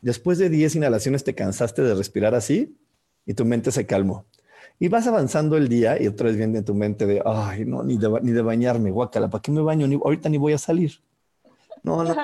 Después 0.02 0.38
de 0.38 0.48
10 0.48 0.76
inhalaciones 0.76 1.24
te 1.24 1.34
cansaste 1.34 1.82
de 1.82 1.94
respirar 1.94 2.34
así 2.34 2.76
y 3.24 3.34
tu 3.34 3.44
mente 3.44 3.72
se 3.72 3.86
calmó. 3.86 4.24
Y 4.78 4.88
vas 4.88 5.06
avanzando 5.06 5.56
el 5.56 5.68
día 5.68 6.00
y 6.00 6.06
otra 6.06 6.28
vez 6.28 6.36
viene 6.36 6.62
tu 6.62 6.74
mente 6.74 7.06
de, 7.06 7.22
ay, 7.24 7.64
no, 7.64 7.82
ni 7.82 7.96
de, 7.96 8.08
ni 8.22 8.32
de 8.32 8.42
bañarme, 8.42 8.90
guácala, 8.90 9.28
¿para 9.28 9.42
qué 9.42 9.50
me 9.50 9.62
baño? 9.62 9.86
ahorita 10.04 10.28
ni 10.28 10.38
voy 10.38 10.52
a 10.52 10.58
salir. 10.58 11.00
No, 11.82 12.02
no. 12.02 12.14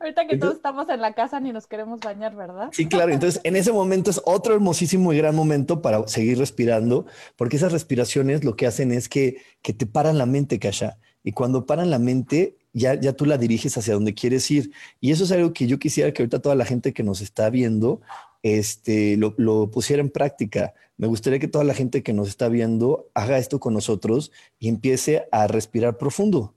Ahorita 0.00 0.26
que 0.26 0.38
todos 0.38 0.54
estamos 0.54 0.88
en 0.88 1.00
la 1.02 1.12
casa 1.12 1.38
ni 1.38 1.52
nos 1.52 1.66
queremos 1.66 2.00
bañar, 2.00 2.34
¿verdad? 2.34 2.70
Sí, 2.72 2.88
claro. 2.88 3.12
Entonces, 3.12 3.42
en 3.44 3.56
ese 3.56 3.70
momento 3.70 4.10
es 4.10 4.22
otro 4.24 4.54
hermosísimo 4.54 5.12
y 5.12 5.18
gran 5.18 5.36
momento 5.36 5.82
para 5.82 6.08
seguir 6.08 6.38
respirando, 6.38 7.04
porque 7.36 7.56
esas 7.56 7.72
respiraciones 7.72 8.42
lo 8.42 8.56
que 8.56 8.66
hacen 8.66 8.90
es 8.90 9.10
que, 9.10 9.36
que 9.60 9.74
te 9.74 9.84
paran 9.84 10.16
la 10.16 10.24
mente, 10.24 10.58
Kasha. 10.58 10.96
Y 11.22 11.32
cuando 11.32 11.66
paran 11.66 11.90
la 11.90 11.98
mente, 11.98 12.56
ya, 12.72 12.94
ya 12.94 13.12
tú 13.12 13.26
la 13.26 13.38
diriges 13.38 13.76
hacia 13.76 13.94
donde 13.94 14.14
quieres 14.14 14.50
ir. 14.50 14.72
Y 15.00 15.12
eso 15.12 15.24
es 15.24 15.32
algo 15.32 15.52
que 15.52 15.66
yo 15.66 15.78
quisiera 15.78 16.12
que 16.12 16.22
ahorita 16.22 16.40
toda 16.40 16.54
la 16.54 16.64
gente 16.64 16.92
que 16.92 17.02
nos 17.02 17.20
está 17.20 17.50
viendo 17.50 18.00
este, 18.42 19.16
lo, 19.16 19.34
lo 19.38 19.70
pusiera 19.70 20.02
en 20.02 20.10
práctica. 20.10 20.74
Me 20.96 21.06
gustaría 21.06 21.38
que 21.38 21.48
toda 21.48 21.64
la 21.64 21.74
gente 21.74 22.02
que 22.02 22.12
nos 22.12 22.28
está 22.28 22.48
viendo 22.48 23.08
haga 23.14 23.38
esto 23.38 23.60
con 23.60 23.74
nosotros 23.74 24.32
y 24.58 24.68
empiece 24.68 25.26
a 25.32 25.46
respirar 25.46 25.98
profundo 25.98 26.54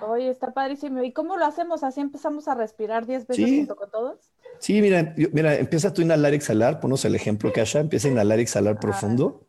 Oye, 0.00 0.30
está 0.30 0.52
padrísimo. 0.52 1.02
¿Y 1.02 1.12
cómo 1.12 1.36
lo 1.36 1.44
hacemos? 1.44 1.82
¿Así 1.82 2.00
empezamos 2.00 2.48
a 2.48 2.54
respirar 2.54 3.06
10 3.06 3.26
veces 3.26 3.50
junto 3.50 3.76
con 3.76 3.90
todos? 3.90 4.18
Sí, 4.58 4.80
mira, 4.80 5.14
mira, 5.32 5.56
empieza 5.56 5.92
tú 5.92 6.02
a 6.02 6.04
inhalar 6.04 6.32
y 6.32 6.36
exhalar. 6.36 6.80
Ponos 6.80 7.04
el 7.04 7.14
ejemplo, 7.14 7.52
Kasha. 7.52 7.80
Empieza 7.80 8.08
a 8.08 8.10
inhalar 8.10 8.38
y 8.38 8.42
exhalar 8.42 8.78
profundo. 8.78 9.46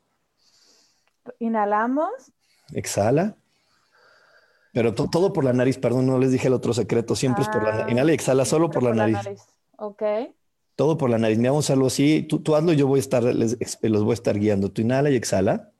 Inhalamos. 1.40 2.32
Exhala. 2.74 3.36
Pero 4.76 4.94
todo 4.94 5.32
por 5.32 5.46
la 5.46 5.54
nariz, 5.54 5.78
perdón, 5.78 6.06
no 6.06 6.20
les 6.20 6.34
dije 6.34 6.50
el 6.50 6.54
otro 6.54 6.74
secreto. 6.74 7.16
Siempre 7.16 7.44
es 7.44 7.48
por 7.48 7.64
la 7.64 7.72
nariz. 7.72 7.86
Ah, 7.88 7.92
inhala 7.92 8.12
y 8.12 8.16
exhala 8.16 8.44
solo 8.44 8.70
por 8.70 8.84
la 8.84 8.94
nariz. 8.94 9.18
Ok. 9.78 10.04
Todo 10.76 10.98
por 10.98 11.10
la 11.10 11.18
nariz. 11.18 11.38
Mira, 11.38 11.52
vamos 11.52 11.64
a 11.64 11.68
hacerlo 11.68 11.86
así. 11.86 12.24
Tú, 12.24 12.40
tú 12.40 12.58
hazlo 12.58 12.74
y 12.74 12.76
yo 12.76 12.86
voy 12.86 12.98
a 12.98 13.00
estar, 13.00 13.24
les, 13.24 13.58
los 13.82 14.04
voy 14.04 14.12
a 14.12 14.14
estar 14.16 14.38
guiando. 14.38 14.70
Tú 14.70 14.82
inhala 14.82 15.10
y 15.10 15.16
exhala. 15.16 15.72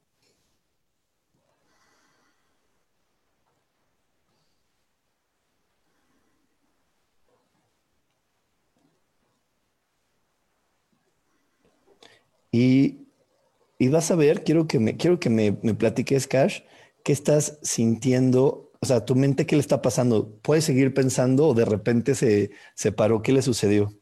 Y, 12.50 13.88
vas 13.90 14.10
a 14.10 14.16
ver, 14.16 14.42
quiero 14.42 14.66
que 14.66 14.78
me, 14.78 14.96
quiero 14.96 15.20
que 15.20 15.28
me, 15.28 15.52
platiques, 15.52 16.26
Cash, 16.26 16.60
qué 17.04 17.12
estás 17.12 17.58
sintiendo, 17.60 18.65
o 18.80 18.86
sea, 18.86 19.04
tu 19.04 19.14
mente, 19.14 19.46
¿qué 19.46 19.56
le 19.56 19.60
está 19.60 19.82
pasando? 19.82 20.38
¿Puedes 20.42 20.64
seguir 20.64 20.94
pensando 20.94 21.48
o 21.48 21.54
de 21.54 21.64
repente 21.64 22.14
se, 22.14 22.50
se 22.74 22.92
paró? 22.92 23.22
¿Qué 23.22 23.32
le 23.32 23.42
sucedió? 23.42 23.92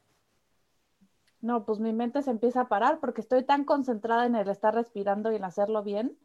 No, 1.41 1.67
pues 1.67 1.79
mi 1.79 1.93
mente 1.93 2.23
se 2.23 2.31
empieza 2.31 2.63
a 2.63 2.69
parar 2.69 3.01
porque 3.01 3.21
estoy 3.21 3.45
tan 3.45 3.65
concentrada 3.65 4.27
en 4.27 4.35
el 4.35 4.49
estar 4.49 4.75
respirando 4.75 5.31
y 5.31 5.37
en 5.37 5.45
hacerlo 5.45 5.83
bien 5.83 6.17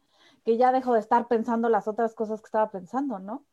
que 0.44 0.56
ya 0.56 0.72
dejo 0.72 0.94
de 0.94 1.00
estar 1.00 1.28
pensando 1.28 1.68
las 1.68 1.86
otras 1.88 2.14
cosas 2.14 2.40
que 2.40 2.46
estaba 2.46 2.70
pensando, 2.70 3.18
¿no? 3.18 3.44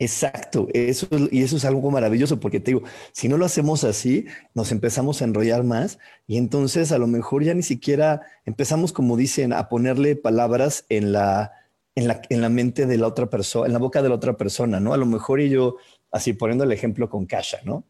Exacto, 0.00 0.68
eso, 0.74 1.08
y 1.32 1.42
eso 1.42 1.56
es 1.56 1.64
algo 1.64 1.90
maravilloso 1.90 2.38
porque 2.38 2.60
te 2.60 2.70
digo, 2.70 2.82
si 3.12 3.28
no 3.28 3.36
lo 3.36 3.44
hacemos 3.44 3.82
así, 3.82 4.26
nos 4.54 4.70
empezamos 4.70 5.20
a 5.20 5.24
enrollar 5.24 5.64
más 5.64 5.98
y 6.28 6.36
entonces 6.36 6.92
a 6.92 6.98
lo 6.98 7.08
mejor 7.08 7.42
ya 7.42 7.52
ni 7.54 7.64
siquiera 7.64 8.22
empezamos, 8.44 8.92
como 8.92 9.16
dicen, 9.16 9.52
a 9.52 9.68
ponerle 9.68 10.14
palabras 10.14 10.84
en 10.88 11.10
la, 11.10 11.52
en 11.98 12.06
la, 12.06 12.22
en 12.28 12.40
la 12.40 12.48
mente 12.48 12.86
de 12.86 12.96
la 12.96 13.08
otra 13.08 13.28
persona, 13.28 13.66
en 13.66 13.72
la 13.72 13.80
boca 13.80 14.02
de 14.02 14.08
la 14.08 14.14
otra 14.14 14.36
persona, 14.36 14.78
¿no? 14.78 14.94
A 14.94 14.96
lo 14.96 15.04
mejor 15.04 15.40
y 15.40 15.50
yo, 15.50 15.76
así 16.12 16.32
poniendo 16.32 16.62
el 16.62 16.70
ejemplo 16.70 17.10
con 17.10 17.26
Kasha, 17.26 17.58
¿no? 17.64 17.84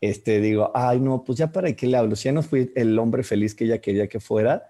Este, 0.00 0.40
digo, 0.40 0.72
ay, 0.74 0.98
no, 0.98 1.22
pues 1.22 1.38
ya 1.38 1.52
para 1.52 1.72
qué 1.72 1.86
le 1.86 1.96
hablo, 1.96 2.16
si 2.16 2.24
ya 2.24 2.32
no 2.32 2.42
fui 2.42 2.72
el 2.74 2.98
hombre 2.98 3.22
feliz 3.22 3.54
que 3.54 3.64
ella 3.64 3.80
quería 3.80 4.08
que 4.08 4.18
fuera, 4.18 4.64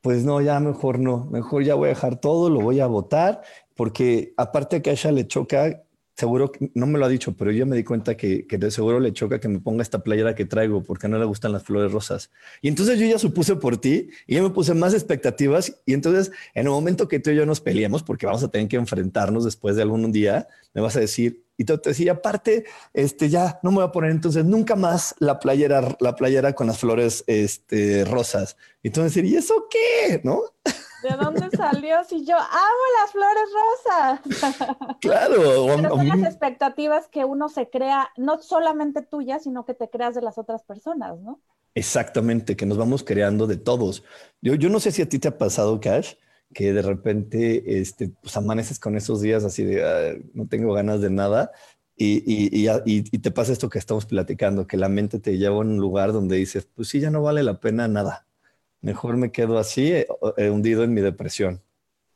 pues 0.00 0.24
no, 0.24 0.40
ya 0.40 0.60
mejor 0.60 1.00
no, 1.00 1.24
mejor 1.24 1.64
ya 1.64 1.74
voy 1.74 1.86
a 1.86 1.88
dejar 1.88 2.20
todo, 2.20 2.50
lo 2.50 2.60
voy 2.60 2.78
a 2.78 2.86
votar, 2.86 3.42
porque 3.74 4.32
aparte 4.36 4.76
a 4.76 4.82
Kasha 4.82 5.10
le 5.10 5.26
choca 5.26 5.82
seguro, 6.18 6.50
no 6.74 6.86
me 6.88 6.98
lo 6.98 7.04
ha 7.04 7.08
dicho, 7.08 7.36
pero 7.36 7.52
yo 7.52 7.64
me 7.64 7.76
di 7.76 7.84
cuenta 7.84 8.16
que, 8.16 8.44
de 8.48 8.70
seguro 8.72 8.98
le 8.98 9.12
choca 9.12 9.38
que 9.38 9.46
me 9.46 9.60
ponga 9.60 9.82
esta 9.82 10.00
playera 10.00 10.34
que 10.34 10.44
traigo 10.44 10.82
porque 10.82 11.06
no 11.06 11.16
le 11.16 11.24
gustan 11.24 11.52
las 11.52 11.62
flores 11.62 11.92
rosas. 11.92 12.32
Y 12.60 12.66
entonces 12.66 12.98
yo 12.98 13.06
ya 13.06 13.20
supuse 13.20 13.54
por 13.54 13.76
ti 13.76 14.10
y 14.26 14.34
ya 14.34 14.42
me 14.42 14.50
puse 14.50 14.74
más 14.74 14.94
expectativas. 14.94 15.80
Y 15.86 15.92
entonces, 15.92 16.32
en 16.54 16.66
el 16.66 16.70
momento 16.70 17.06
que 17.06 17.20
tú 17.20 17.30
y 17.30 17.36
yo 17.36 17.46
nos 17.46 17.60
peleemos, 17.60 18.02
porque 18.02 18.26
vamos 18.26 18.42
a 18.42 18.48
tener 18.48 18.66
que 18.66 18.74
enfrentarnos 18.74 19.44
después 19.44 19.76
de 19.76 19.82
algún 19.82 20.10
día, 20.10 20.48
me 20.74 20.82
vas 20.82 20.96
a 20.96 21.00
decir, 21.00 21.44
y 21.56 21.62
te 21.62 21.76
decía, 21.76 22.12
aparte, 22.12 22.64
este, 22.94 23.28
ya 23.28 23.60
no 23.62 23.70
me 23.70 23.76
voy 23.76 23.84
a 23.84 23.92
poner 23.92 24.10
entonces 24.10 24.44
nunca 24.44 24.74
más 24.74 25.14
la 25.20 25.38
playera, 25.38 25.96
la 26.00 26.16
playera 26.16 26.52
con 26.52 26.66
las 26.66 26.78
flores 26.78 27.22
este, 27.28 28.04
rosas. 28.04 28.56
Y 28.82 28.90
tú 28.90 29.02
decir, 29.02 29.24
¿y 29.24 29.36
eso 29.36 29.68
qué? 29.70 30.20
¿No? 30.24 30.42
¿De 31.02 31.16
dónde 31.16 31.48
salió? 31.56 32.02
Si 32.04 32.24
yo 32.24 32.36
amo 32.36 32.84
las 33.00 33.12
flores 33.12 33.48
rosas. 33.54 34.76
Claro. 35.00 35.66
Pero 35.66 35.96
son 35.96 36.08
las 36.08 36.22
expectativas 36.22 37.08
que 37.08 37.24
uno 37.24 37.48
se 37.48 37.70
crea, 37.70 38.10
no 38.16 38.42
solamente 38.42 39.02
tuyas, 39.02 39.44
sino 39.44 39.64
que 39.64 39.74
te 39.74 39.88
creas 39.88 40.14
de 40.14 40.22
las 40.22 40.38
otras 40.38 40.62
personas, 40.64 41.18
¿no? 41.20 41.40
Exactamente, 41.74 42.56
que 42.56 42.66
nos 42.66 42.78
vamos 42.78 43.04
creando 43.04 43.46
de 43.46 43.56
todos. 43.56 44.02
Yo, 44.40 44.54
yo 44.54 44.68
no 44.68 44.80
sé 44.80 44.90
si 44.90 45.02
a 45.02 45.08
ti 45.08 45.20
te 45.20 45.28
ha 45.28 45.38
pasado, 45.38 45.80
Cash, 45.80 46.14
que 46.52 46.72
de 46.72 46.82
repente 46.82 47.80
este, 47.80 48.08
pues 48.08 48.36
amaneces 48.36 48.80
con 48.80 48.96
esos 48.96 49.20
días 49.20 49.44
así 49.44 49.64
de 49.64 49.84
ah, 49.84 50.20
no 50.34 50.48
tengo 50.48 50.72
ganas 50.72 51.00
de 51.00 51.10
nada 51.10 51.52
y, 51.98 52.22
y, 52.24 52.68
y, 52.68 53.04
y, 53.10 53.18
te 53.18 53.30
pasa 53.32 53.52
esto 53.52 53.68
que 53.68 53.80
estamos 53.80 54.06
platicando, 54.06 54.68
que 54.68 54.76
la 54.76 54.88
mente 54.88 55.18
te 55.18 55.36
lleva 55.36 55.56
a 55.56 55.58
un 55.58 55.78
lugar 55.78 56.12
donde 56.12 56.36
dices, 56.36 56.64
pues 56.72 56.86
sí, 56.88 57.00
ya 57.00 57.10
no 57.10 57.22
vale 57.22 57.42
la 57.42 57.58
pena 57.58 57.88
nada. 57.88 58.27
Mejor 58.80 59.16
me 59.16 59.32
quedo 59.32 59.58
así, 59.58 59.92
eh, 59.92 60.06
eh, 60.36 60.50
hundido 60.50 60.84
en 60.84 60.94
mi 60.94 61.00
depresión. 61.00 61.62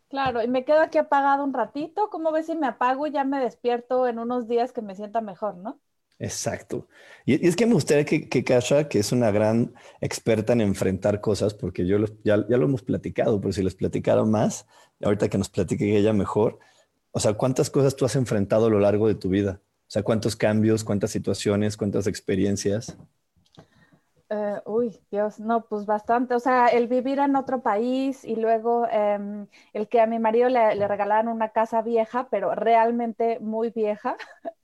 Claro, 0.09 0.43
y 0.43 0.49
me 0.49 0.65
quedo 0.65 0.81
aquí 0.81 0.99
apagado 0.99 1.43
un 1.43 1.55
ratito. 1.55 2.11
¿Cómo 2.11 2.33
ves 2.33 2.47
si 2.47 2.55
me 2.55 2.67
apago 2.67 3.07
y 3.07 3.13
ya 3.13 3.25
me 3.25 3.41
despierto 3.41 4.07
en 4.07 4.19
unos 4.19 4.47
días 4.47 4.73
que 4.73 4.83
me 4.83 4.95
sienta 4.95 5.21
mejor, 5.21 5.57
no? 5.57 5.81
Exacto. 6.19 6.87
Y, 7.25 7.47
es 7.47 7.57
que 7.57 7.67
me 7.67 7.75
gustaría 7.75 8.05
que, 8.05 8.29
que 8.29 8.45
Kasha, 8.45 8.89
que 8.89 8.99
es 8.99 9.11
una 9.11 9.31
gran 9.31 9.75
experta 10.01 10.53
en 10.53 10.61
enfrentar 10.61 11.21
cosas, 11.21 11.55
porque 11.55 11.87
yo 11.87 11.99
ya, 12.23 12.47
ya, 12.49 12.57
lo 12.57 12.67
hemos 12.67 12.83
platicado, 12.83 13.41
pero 13.41 13.53
si 13.53 13.63
les 13.63 13.75
platicaron 13.75 14.31
más, 14.31 14.67
ahorita 15.03 15.29
que 15.29 15.39
nos 15.39 15.49
platique 15.49 15.97
ella 15.97 16.13
mejor, 16.13 16.59
o 17.11 17.19
sea, 17.19 17.35
¿cuántas 17.35 17.71
cosas 17.71 17.97
tú 17.97 18.05
has 18.05 18.15
enfrentado 18.15 18.67
a 18.67 18.71
lo 18.71 18.79
largo 18.79 19.09
de 19.09 19.15
tu 19.15 19.31
vida? 19.31 19.61
O 19.65 19.91
sea, 19.93 20.03
¿cuántos 20.03 20.37
cambios, 20.37 20.85
cuántas 20.85 21.11
situaciones, 21.11 21.77
cuántas 21.77 22.07
experiencias? 22.07 22.97
Uh, 24.33 24.61
uy, 24.65 24.99
Dios, 25.11 25.41
no, 25.41 25.67
pues 25.67 25.85
bastante. 25.85 26.35
O 26.35 26.41
sea, 26.41 26.69
el 26.69 26.89
vivir 26.89 27.19
en 27.19 27.37
otro 27.37 27.61
país 27.63 28.25
y 28.25 28.37
luego 28.37 28.87
um, 28.87 29.47
el 29.75 29.89
que 29.89 30.01
a 30.01 30.07
mi 30.07 30.19
marido 30.19 30.49
le, 30.49 30.75
le 30.75 30.89
regalaron 30.89 31.29
una 31.35 31.51
casa 31.51 31.83
vieja, 31.83 32.29
pero 32.31 32.55
realmente 32.55 33.39
muy 33.41 33.71
vieja. 33.71 34.17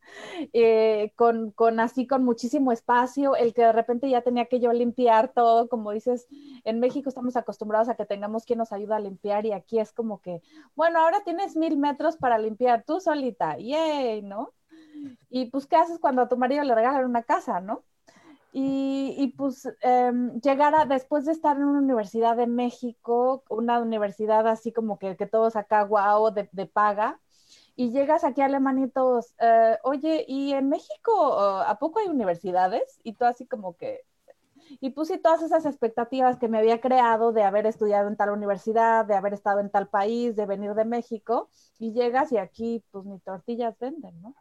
Eh, 0.55 1.13
con, 1.17 1.51
con, 1.53 1.81
así 1.81 2.07
con 2.07 2.25
muchísimo 2.25 2.73
espacio, 2.73 3.37
el 3.37 3.55
que 3.55 3.63
de 3.63 3.73
repente 3.73 4.09
ya 4.11 4.23
tenía 4.23 4.47
que 4.47 4.61
yo 4.61 4.73
limpiar 4.73 5.33
todo, 5.35 5.69
como 5.69 5.93
dices, 5.93 6.27
en 6.65 6.81
México 6.81 7.09
estamos 7.11 7.37
acostumbrados 7.37 7.89
a 7.91 7.95
que 7.97 8.07
tengamos 8.07 8.45
quien 8.47 8.59
nos 8.59 8.73
ayuda 8.73 8.97
a 8.97 9.01
limpiar 9.01 9.47
y 9.47 9.53
aquí 9.53 9.79
es 9.81 9.93
como 9.93 10.21
que, 10.23 10.43
bueno, 10.75 11.01
ahora 11.01 11.23
tienes 11.25 11.57
mil 11.57 11.77
metros 11.77 12.17
para 12.17 12.39
limpiar 12.39 12.85
tú 12.87 13.01
solita, 13.01 13.59
yay, 13.59 14.23
¿no? 14.23 14.55
Y 15.31 15.47
pues, 15.51 15.67
¿qué 15.67 15.77
haces 15.77 15.99
cuando 16.01 16.23
a 16.23 16.29
tu 16.29 16.37
marido 16.39 16.65
le 16.65 16.75
regalan 16.75 17.05
una 17.07 17.23
casa, 17.25 17.61
no? 17.61 17.85
Y, 18.53 19.15
y, 19.19 19.29
pues 19.29 19.69
eh, 19.83 20.13
llegar 20.43 20.75
a, 20.75 20.87
después 20.87 21.27
de 21.27 21.33
estar 21.33 21.57
en 21.57 21.65
una 21.65 21.81
universidad 21.81 22.37
de 22.37 22.47
México, 22.47 23.45
una 23.51 23.79
universidad 23.79 24.47
así 24.49 24.73
como 24.73 24.99
que, 24.99 25.17
que 25.17 25.27
todos 25.27 25.55
acá, 25.55 25.83
guau, 25.83 26.33
de, 26.33 26.49
de 26.53 26.67
paga, 26.67 27.21
y 27.77 27.93
llegas 27.93 28.25
aquí 28.25 28.41
a 28.41 28.47
Alemania 28.47 28.87
y 28.87 28.91
todos, 28.91 29.35
uh, 29.41 29.77
oye, 29.85 30.25
¿y 30.27 30.53
en 30.53 30.69
México 30.69 31.39
a 31.39 31.79
poco 31.79 32.01
hay 32.01 32.09
universidades? 32.09 32.99
Y 33.05 33.13
tú 33.13 33.25
así 33.25 33.47
como 33.47 33.77
que, 33.77 34.01
y 34.81 34.91
puse 34.91 35.19
todas 35.19 35.43
esas 35.43 35.65
expectativas 35.65 36.39
que 36.39 36.49
me 36.49 36.59
había 36.59 36.81
creado 36.81 37.33
de 37.33 37.45
haber 37.45 37.67
estudiado 37.67 38.09
en 38.09 38.17
tal 38.17 38.31
universidad, 38.31 39.05
de 39.05 39.15
haber 39.15 39.33
estado 39.33 39.61
en 39.61 39.71
tal 39.71 39.89
país, 39.89 40.35
de 40.35 40.47
venir 40.47 40.75
de 40.75 40.85
México, 40.85 41.51
y 41.79 41.93
llegas 41.93 42.33
y 42.33 42.39
aquí 42.39 42.83
pues 42.91 43.05
ni 43.05 43.21
tortillas 43.21 43.79
venden, 43.79 44.21
¿no? 44.23 44.35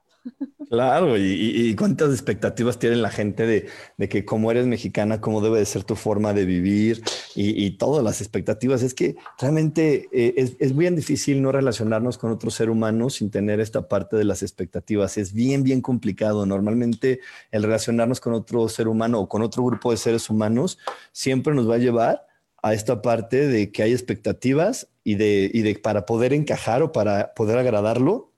Claro, 0.70 1.18
y, 1.18 1.74
cuántas 1.76 2.12
expectativas 2.12 2.78
tiene 2.78 2.98
la 2.98 3.10
gente 3.10 3.48
de, 3.48 4.10
que 4.10 4.26
como 4.26 4.52
eres 4.52 4.68
mexicana, 4.68 5.22
cómo 5.22 5.40
debe 5.40 5.60
de 5.60 5.66
ser 5.66 5.86
tu 5.86 5.96
forma 5.96 6.34
de 6.34 6.44
vivir 6.44 7.02
y, 7.36 7.72
todas 7.78 8.04
las 8.04 8.20
expectativas. 8.20 8.84
Es 8.84 8.94
que 8.94 9.16
realmente 9.40 10.10
eh, 10.12 10.34
es, 10.36 10.58
es, 10.60 10.76
bien 10.76 10.96
difícil 10.98 11.42
no 11.42 11.54
relacionarnos 11.54 12.18
con 12.18 12.32
otro 12.32 12.52
ser 12.52 12.70
humano 12.70 13.10
sin 13.10 13.32
tener 13.32 13.62
esta 13.62 13.88
parte 13.88 14.18
de 14.18 14.26
las 14.26 14.44
expectativas. 14.44 15.18
Es 15.18 15.32
bien, 15.32 15.64
bien 15.64 15.82
complicado. 15.82 16.46
Normalmente 16.46 17.22
el 17.52 17.64
relacionarnos 17.64 18.20
con 18.20 18.34
otro 18.34 18.68
ser 18.68 18.90
humano 18.90 19.22
o 19.22 19.30
con 19.30 19.44
otro 19.44 19.64
grupo 19.64 19.92
de 19.92 19.98
seres 19.98 20.30
humanos 20.30 20.80
siempre 21.14 21.54
nos 21.54 21.70
va 21.70 21.76
a 21.76 21.80
llevar 21.80 22.28
a 22.62 22.74
esta 22.74 23.02
parte 23.02 23.48
de 23.48 23.72
que 23.72 23.84
hay 23.84 23.94
expectativas 23.94 24.90
y 25.04 25.16
de, 25.16 25.50
y 25.54 25.62
de 25.62 25.76
para 25.76 26.06
poder 26.06 26.34
encajar 26.34 26.82
o 26.82 26.92
para 26.92 27.34
poder 27.34 27.58
agradarlo, 27.58 28.34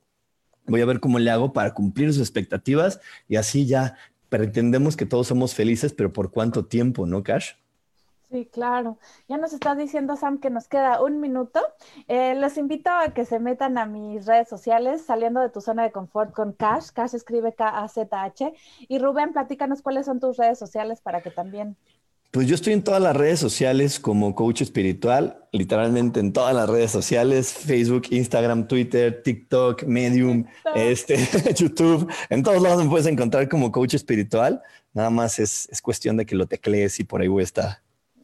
voy 0.70 0.82
a 0.82 0.86
ver 0.86 1.00
cómo 1.00 1.20
le 1.20 1.32
hago 1.32 1.54
para 1.54 1.74
cumplir 1.74 2.14
sus 2.14 2.22
expectativas 2.22 3.00
y 3.28 3.36
así 3.36 3.66
ya 3.66 3.96
pretendemos 4.30 4.96
que 4.96 5.06
todos 5.06 5.28
somos 5.28 5.56
felices, 5.56 5.94
pero 5.94 6.14
¿por 6.14 6.32
cuánto 6.32 6.66
tiempo, 6.66 7.06
no, 7.06 7.24
Cash? 7.24 7.54
Sí, 8.32 8.46
claro. 8.46 9.00
Ya 9.28 9.38
nos 9.38 9.54
está 9.54 9.74
diciendo 9.74 10.16
Sam 10.16 10.38
que 10.40 10.52
nos 10.52 10.68
queda 10.68 11.02
un 11.02 11.20
minuto. 11.20 11.60
Eh, 12.08 12.36
los 12.36 12.58
invito 12.58 12.92
a 12.92 13.12
que 13.12 13.26
se 13.26 13.40
metan 13.40 13.80
a 13.80 13.88
mis 13.88 14.28
redes 14.28 14.48
sociales, 14.48 15.02
saliendo 15.02 15.40
de 15.42 15.50
tu 15.50 15.62
zona 15.62 15.82
de 15.82 15.92
confort 15.92 16.32
con 16.32 16.54
Cash. 16.54 16.90
Cash 16.94 17.16
escribe 17.16 17.56
K-A-Z-H. 17.56 18.54
Y 18.88 19.00
Rubén, 19.00 19.34
platícanos 19.34 19.82
cuáles 19.82 20.06
son 20.06 20.20
tus 20.20 20.38
redes 20.38 20.60
sociales 20.60 21.02
para 21.02 21.22
que 21.22 21.32
también 21.32 21.76
pues 22.32 22.48
yo 22.48 22.56
estoy 22.56 22.74
en 22.74 22.84
todas 22.84 23.02
las 23.02 23.16
redes 23.16 23.40
sociales 23.40 24.00
como 24.00 24.36
coach 24.36 24.62
espiritual, 24.62 25.44
literalmente 25.52 26.20
en 26.20 26.32
todas 26.32 26.54
las 26.56 26.70
redes 26.70 26.92
sociales, 26.92 27.52
Facebook, 27.52 28.04
Instagram, 28.12 28.68
Twitter, 28.68 29.24
TikTok, 29.24 29.84
Medium, 29.84 30.46
este, 30.76 31.18
YouTube, 31.56 32.12
en 32.30 32.44
todos 32.44 32.62
lados 32.62 32.84
me 32.84 32.90
puedes 32.90 33.08
encontrar 33.08 33.50
como 33.50 33.72
coach 33.72 33.96
espiritual. 33.96 34.62
Nada 34.94 35.10
más 35.10 35.40
es, 35.40 35.68
es 35.72 35.82
cuestión 35.82 36.18
de 36.18 36.26
que 36.26 36.36
lo 36.36 36.46
teclees 36.46 37.00
y 37.00 37.04
por 37.04 37.22
ahí 37.22 37.28
voy 37.28 37.42
a 37.42 37.46
estar. 37.46 37.78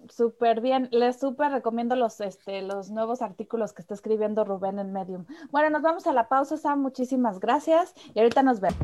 Súper 0.09 0.61
bien, 0.61 0.87
les 0.91 1.19
súper 1.19 1.51
recomiendo 1.51 1.95
los, 1.95 2.21
este, 2.21 2.61
los 2.61 2.91
nuevos 2.91 3.23
artículos 3.23 3.73
que 3.73 3.81
está 3.81 3.95
escribiendo 3.95 4.45
Rubén 4.45 4.77
en 4.77 4.93
Medium. 4.93 5.25
Bueno, 5.51 5.71
nos 5.71 5.81
vamos 5.81 6.05
a 6.05 6.13
la 6.13 6.29
pausa, 6.29 6.57
Sam, 6.57 6.79
muchísimas 6.81 7.39
gracias 7.39 7.93
y 8.13 8.19
ahorita 8.19 8.43
nos 8.43 8.59
vemos. 8.59 8.77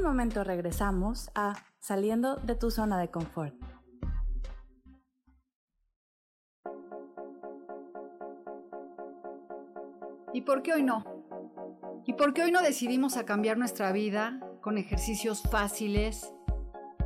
Un 0.00 0.06
momento 0.06 0.44
regresamos 0.44 1.30
a 1.34 1.62
Saliendo 1.78 2.36
de 2.36 2.54
tu 2.54 2.70
zona 2.70 2.98
de 2.98 3.10
confort. 3.10 3.54
¿Y 10.32 10.42
por 10.42 10.62
qué 10.62 10.74
hoy 10.74 10.82
no? 10.82 11.04
¿Y 12.06 12.14
por 12.14 12.32
qué 12.32 12.42
hoy 12.42 12.50
no 12.50 12.62
decidimos 12.62 13.16
a 13.16 13.26
cambiar 13.26 13.58
nuestra 13.58 13.92
vida 13.92 14.40
con 14.62 14.78
ejercicios 14.78 15.42
fáciles, 15.50 16.32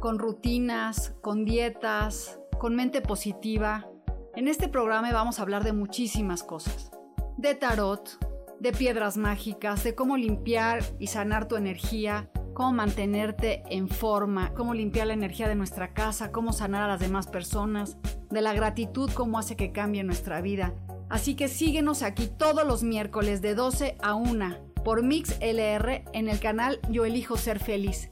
con 0.00 0.18
rutinas, 0.18 1.14
con 1.20 1.44
dietas, 1.44 2.38
con 2.58 2.76
mente 2.76 3.00
positiva? 3.00 3.88
En 4.36 4.46
este 4.46 4.68
programa 4.68 5.12
vamos 5.12 5.38
a 5.38 5.42
hablar 5.42 5.64
de 5.64 5.72
muchísimas 5.72 6.44
cosas. 6.44 6.92
De 7.38 7.56
tarot, 7.56 8.18
de 8.60 8.72
piedras 8.72 9.16
mágicas, 9.16 9.82
de 9.82 9.96
cómo 9.96 10.16
limpiar 10.16 10.82
y 10.98 11.08
sanar 11.08 11.48
tu 11.48 11.56
energía, 11.56 12.30
cómo 12.54 12.72
mantenerte 12.72 13.62
en 13.68 13.88
forma, 13.88 14.54
cómo 14.54 14.72
limpiar 14.72 15.08
la 15.08 15.14
energía 15.14 15.48
de 15.48 15.56
nuestra 15.56 15.92
casa, 15.92 16.32
cómo 16.32 16.52
sanar 16.52 16.82
a 16.82 16.88
las 16.88 17.00
demás 17.00 17.26
personas, 17.26 17.98
de 18.30 18.40
la 18.40 18.54
gratitud, 18.54 19.10
cómo 19.12 19.38
hace 19.38 19.56
que 19.56 19.72
cambie 19.72 20.04
nuestra 20.04 20.40
vida. 20.40 20.74
Así 21.10 21.34
que 21.36 21.48
síguenos 21.48 22.02
aquí 22.02 22.26
todos 22.26 22.66
los 22.66 22.82
miércoles 22.82 23.42
de 23.42 23.54
12 23.54 23.96
a 24.02 24.14
1 24.14 24.56
por 24.84 25.02
Mix 25.02 25.36
LR 25.40 26.04
en 26.12 26.28
el 26.28 26.40
canal 26.40 26.80
Yo 26.88 27.04
Elijo 27.04 27.36
Ser 27.36 27.58
Feliz. 27.58 28.10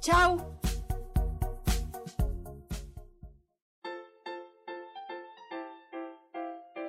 ¡Chao! 0.00 0.58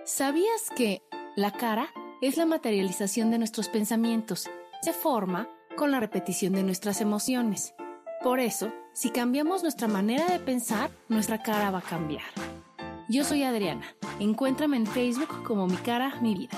¿Sabías 0.06 0.70
que 0.75 1.03
la 1.36 1.51
cara 1.51 1.89
es 2.22 2.38
la 2.38 2.46
materialización 2.46 3.29
de 3.29 3.38
nuestros 3.38 3.70
pensamientos? 3.70 4.50
Se 4.82 4.94
forma 4.94 5.50
con 5.77 5.91
la 5.91 6.00
repetición 6.00 6.53
de 6.53 6.63
nuestras 6.63 7.00
emociones. 7.01 7.75
Por 8.24 8.39
eso, 8.39 8.74
si 8.93 9.12
cambiamos 9.12 9.62
nuestra 9.62 9.88
manera 9.88 10.25
de 10.25 10.39
pensar, 10.39 10.89
nuestra 11.07 11.43
cara 11.43 11.69
va 11.69 11.77
a 11.77 11.84
cambiar. 11.84 12.25
Yo 13.07 13.24
soy 13.24 13.43
Adriana. 13.43 13.86
Encuéntrame 14.19 14.75
en 14.75 14.88
Facebook 14.88 15.43
como 15.43 15.67
Mi 15.67 15.77
Cara, 15.77 16.19
Mi 16.19 16.34
Vida. 16.34 16.57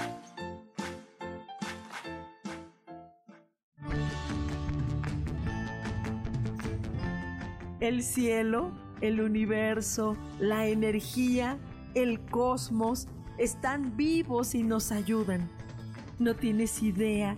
El 7.82 8.04
cielo, 8.04 8.72
el 9.02 9.20
universo, 9.20 10.16
la 10.40 10.68
energía, 10.68 11.58
el 11.94 12.22
cosmos 12.22 13.10
están 13.38 13.98
vivos 13.98 14.56
y 14.56 14.64
nos 14.64 14.94
ayudan. 14.94 15.50
No 16.20 16.36
tienes 16.36 16.82
idea 16.82 17.38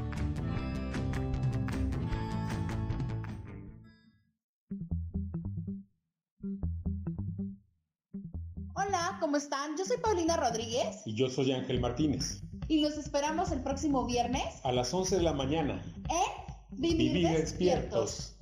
Están? 9.41 9.75
Yo 9.75 9.85
soy 9.85 9.97
Paulina 9.97 10.37
Rodríguez. 10.37 11.01
Y 11.05 11.15
yo 11.15 11.29
soy 11.29 11.51
Ángel 11.51 11.79
Martínez. 11.79 12.41
Y 12.67 12.81
los 12.81 12.97
esperamos 12.97 13.51
el 13.51 13.61
próximo 13.61 14.05
viernes. 14.05 14.43
A 14.63 14.71
las 14.71 14.93
11 14.93 15.17
de 15.17 15.23
la 15.23 15.33
mañana. 15.33 15.83
En 16.09 16.79
Vivir, 16.79 17.13
Vivir 17.13 17.29
despiertos. 17.29 18.37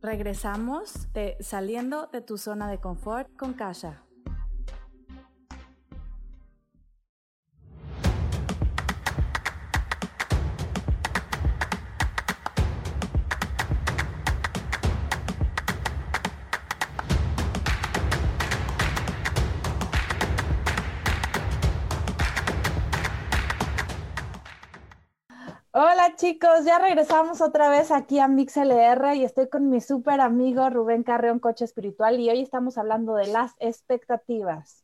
Regresamos 0.00 1.12
de 1.12 1.36
Saliendo 1.40 2.08
de 2.12 2.20
tu 2.20 2.36
zona 2.36 2.70
de 2.70 2.78
confort 2.80 3.34
con 3.36 3.54
Kasha. 3.54 4.07
Chicos, 26.18 26.64
ya 26.66 26.78
regresamos 26.78 27.40
otra 27.40 27.70
vez 27.70 27.90
aquí 27.90 28.18
a 28.18 28.26
MixLR 28.26 29.14
y 29.14 29.24
estoy 29.24 29.48
con 29.48 29.70
mi 29.70 29.80
súper 29.80 30.20
amigo 30.20 30.68
Rubén 30.68 31.04
Carreón, 31.04 31.38
coche 31.38 31.64
espiritual, 31.64 32.18
y 32.18 32.28
hoy 32.28 32.42
estamos 32.42 32.76
hablando 32.76 33.14
de 33.14 33.28
las 33.28 33.52
expectativas. 33.60 34.82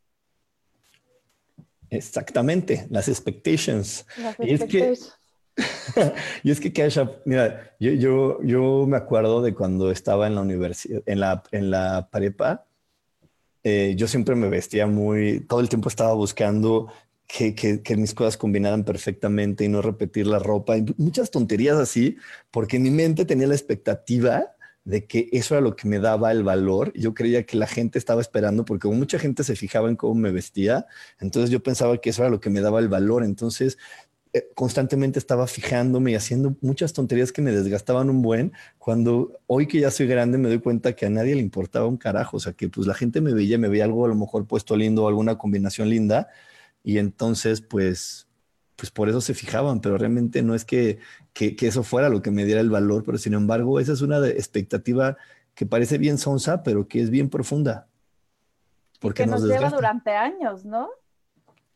Exactamente, 1.91 2.87
las 2.89 3.09
expectations. 3.09 4.07
y, 4.39 4.55
es 4.55 4.65
que, 4.65 4.95
y 6.45 6.51
es 6.51 6.61
que, 6.61 6.73
mira, 7.25 7.75
yo, 7.81 7.91
yo, 7.93 8.43
yo, 8.43 8.87
me 8.87 8.97
acuerdo 8.97 9.43
de 9.43 9.55
cuando 9.55 9.91
estaba 9.91 10.29
en 10.29 10.37
la 10.37 10.41
universidad, 10.41 11.03
en 11.05 11.21
la, 11.21 11.43
en 11.51 11.71
la 11.71 12.09
prepa, 12.11 12.65
eh, 13.65 13.95
yo 13.97 14.07
siempre 14.07 14.37
me 14.37 14.49
vestía 14.49 14.87
muy, 14.87 15.41
todo 15.41 15.61
el 15.61 15.69
tiempo 15.69 15.89
estaba 15.89 16.15
buscando 16.15 16.93
que, 17.27 17.97
mis 17.97 18.15
cosas 18.15 18.37
combinaran 18.37 18.85
perfectamente 18.85 19.65
y 19.65 19.69
no 19.69 19.83
repetir 19.83 20.27
la 20.27 20.39
ropa, 20.39 20.77
y 20.77 20.85
muchas 20.97 21.31
tonterías 21.31 21.79
así, 21.79 22.17
porque 22.51 22.79
mi 22.79 22.91
mente 22.91 23.25
tenía 23.25 23.47
la 23.47 23.55
expectativa 23.55 24.55
de 24.85 25.07
que 25.07 25.29
eso 25.33 25.55
era 25.55 25.63
lo 25.63 25.77
que 25.77 25.89
me 25.89 25.99
daba 25.99 26.31
el 26.31 26.43
valor. 26.43 26.93
Yo 26.95 27.15
creía 27.15 27.47
que 27.47 27.57
la 27.57 27.67
gente 27.67 27.99
estaba 27.99 28.21
esperando, 28.21 28.65
porque 28.65 28.87
mucha 28.89 29.19
gente 29.19 29.43
se 29.43 29.57
fijaba 29.57 29.89
en 29.89 29.97
cómo 29.97 30.15
me 30.15 30.31
vestía, 30.31 30.87
entonces 31.19 31.51
yo 31.51 31.63
pensaba 31.63 31.99
que 31.99 32.11
eso 32.11 32.23
era 32.23 32.31
lo 32.31 32.41
que 32.41 32.51
me 32.51 32.61
daba 32.61 32.81
el 32.81 32.89
valor. 32.89 33.25
Entonces 33.25 33.79
eh, 34.35 34.51
constantemente 34.55 35.21
estaba 35.21 35.47
fijándome 35.47 36.11
y 36.11 36.15
haciendo 36.17 36.57
muchas 36.61 36.93
tonterías 36.93 37.31
que 37.31 37.41
me 37.41 37.53
desgastaban 37.53 38.11
un 38.11 38.21
buen, 38.21 38.53
cuando 38.79 39.39
hoy 39.47 39.69
que 39.69 39.79
ya 39.79 39.93
soy 39.93 40.09
grande 40.09 40.39
me 40.39 40.49
doy 40.49 40.59
cuenta 40.59 40.95
que 40.95 41.07
a 41.07 41.11
nadie 41.11 41.37
le 41.37 41.41
importaba 41.41 41.87
un 41.87 41.97
carajo, 41.97 42.39
o 42.39 42.41
sea, 42.41 42.53
que 42.53 42.69
pues 42.69 42.89
la 42.89 42.95
gente 42.95 43.21
me 43.21 43.33
veía, 43.33 43.59
me 43.59 43.69
veía 43.69 43.85
algo 43.85 44.05
a 44.05 44.09
lo 44.09 44.17
mejor 44.17 44.47
puesto 44.49 44.77
lindo, 44.77 45.07
alguna 45.07 45.39
combinación 45.39 45.89
linda, 45.89 46.31
y 46.85 46.99
entonces, 46.99 47.63
pues, 47.63 48.29
pues 48.77 48.91
por 48.91 49.09
eso 49.09 49.23
se 49.23 49.33
fijaban, 49.33 49.81
pero 49.81 49.97
realmente 49.97 50.43
no 50.43 50.55
es 50.55 50.67
que, 50.67 50.99
que, 51.33 51.57
eso 51.63 51.83
fuera 51.83 52.11
lo 52.11 52.21
que 52.21 52.31
me 52.31 52.45
diera 52.45 52.61
el 52.61 52.69
valor, 52.71 53.05
pero 53.05 53.17
sin 53.17 53.33
embargo, 53.33 53.81
esa 53.81 53.95
es 53.95 54.03
una 54.03 54.25
expectativa 54.29 55.17
que 55.55 55.65
parece 55.65 55.97
bien 55.97 56.19
sonsa, 56.19 56.63
pero 56.63 56.87
que 56.87 57.01
es 57.01 57.09
bien 57.09 57.31
profunda. 57.31 57.89
Porque 59.01 59.25
que 59.25 59.31
nos, 59.31 59.43
lleva 59.45 59.71
durante 59.71 60.11
años, 60.11 60.67
¿no? 60.67 60.91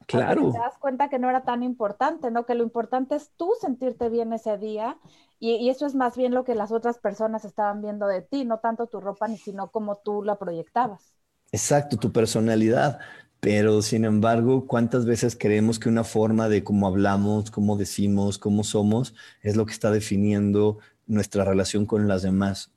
Claro. 0.06 0.52
te 0.52 0.58
das 0.58 0.78
cuenta 0.78 1.08
que 1.08 1.18
no 1.18 1.28
era 1.28 1.42
tan 1.42 1.62
importante, 1.62 2.30
¿no? 2.30 2.44
Que 2.44 2.54
lo 2.54 2.62
importante 2.62 3.14
es 3.14 3.30
tú 3.36 3.52
sentirte 3.60 4.08
bien 4.08 4.32
ese 4.32 4.56
día 4.56 4.98
y, 5.38 5.54
y, 5.56 5.70
eso 5.70 5.86
es 5.86 5.94
más 5.94 6.16
bien 6.16 6.32
lo 6.32 6.44
que 6.44 6.54
las 6.54 6.72
otras 6.72 6.98
personas 6.98 7.44
estaban 7.44 7.82
viendo 7.82 8.06
de 8.06 8.22
ti, 8.22 8.44
no 8.44 8.58
tanto 8.58 8.86
tu 8.86 9.00
ropa, 9.00 9.28
ni 9.28 9.36
sino 9.36 9.70
cómo 9.70 9.96
tú 9.96 10.22
la 10.22 10.36
proyectabas. 10.36 11.14
Exacto, 11.52 11.96
tu 11.96 12.12
personalidad. 12.12 13.00
Pero 13.40 13.82
sin 13.82 14.04
embargo, 14.04 14.66
¿cuántas 14.66 15.06
veces 15.06 15.36
creemos 15.38 15.78
que 15.78 15.88
una 15.88 16.04
forma 16.04 16.48
de 16.48 16.64
cómo 16.64 16.88
hablamos, 16.88 17.50
cómo 17.50 17.76
decimos, 17.76 18.38
cómo 18.38 18.64
somos, 18.64 19.14
es 19.42 19.56
lo 19.56 19.64
que 19.64 19.72
está 19.72 19.90
definiendo 19.90 20.78
nuestra 21.06 21.44
relación 21.44 21.86
con 21.86 22.08
las 22.08 22.22
demás 22.22 22.72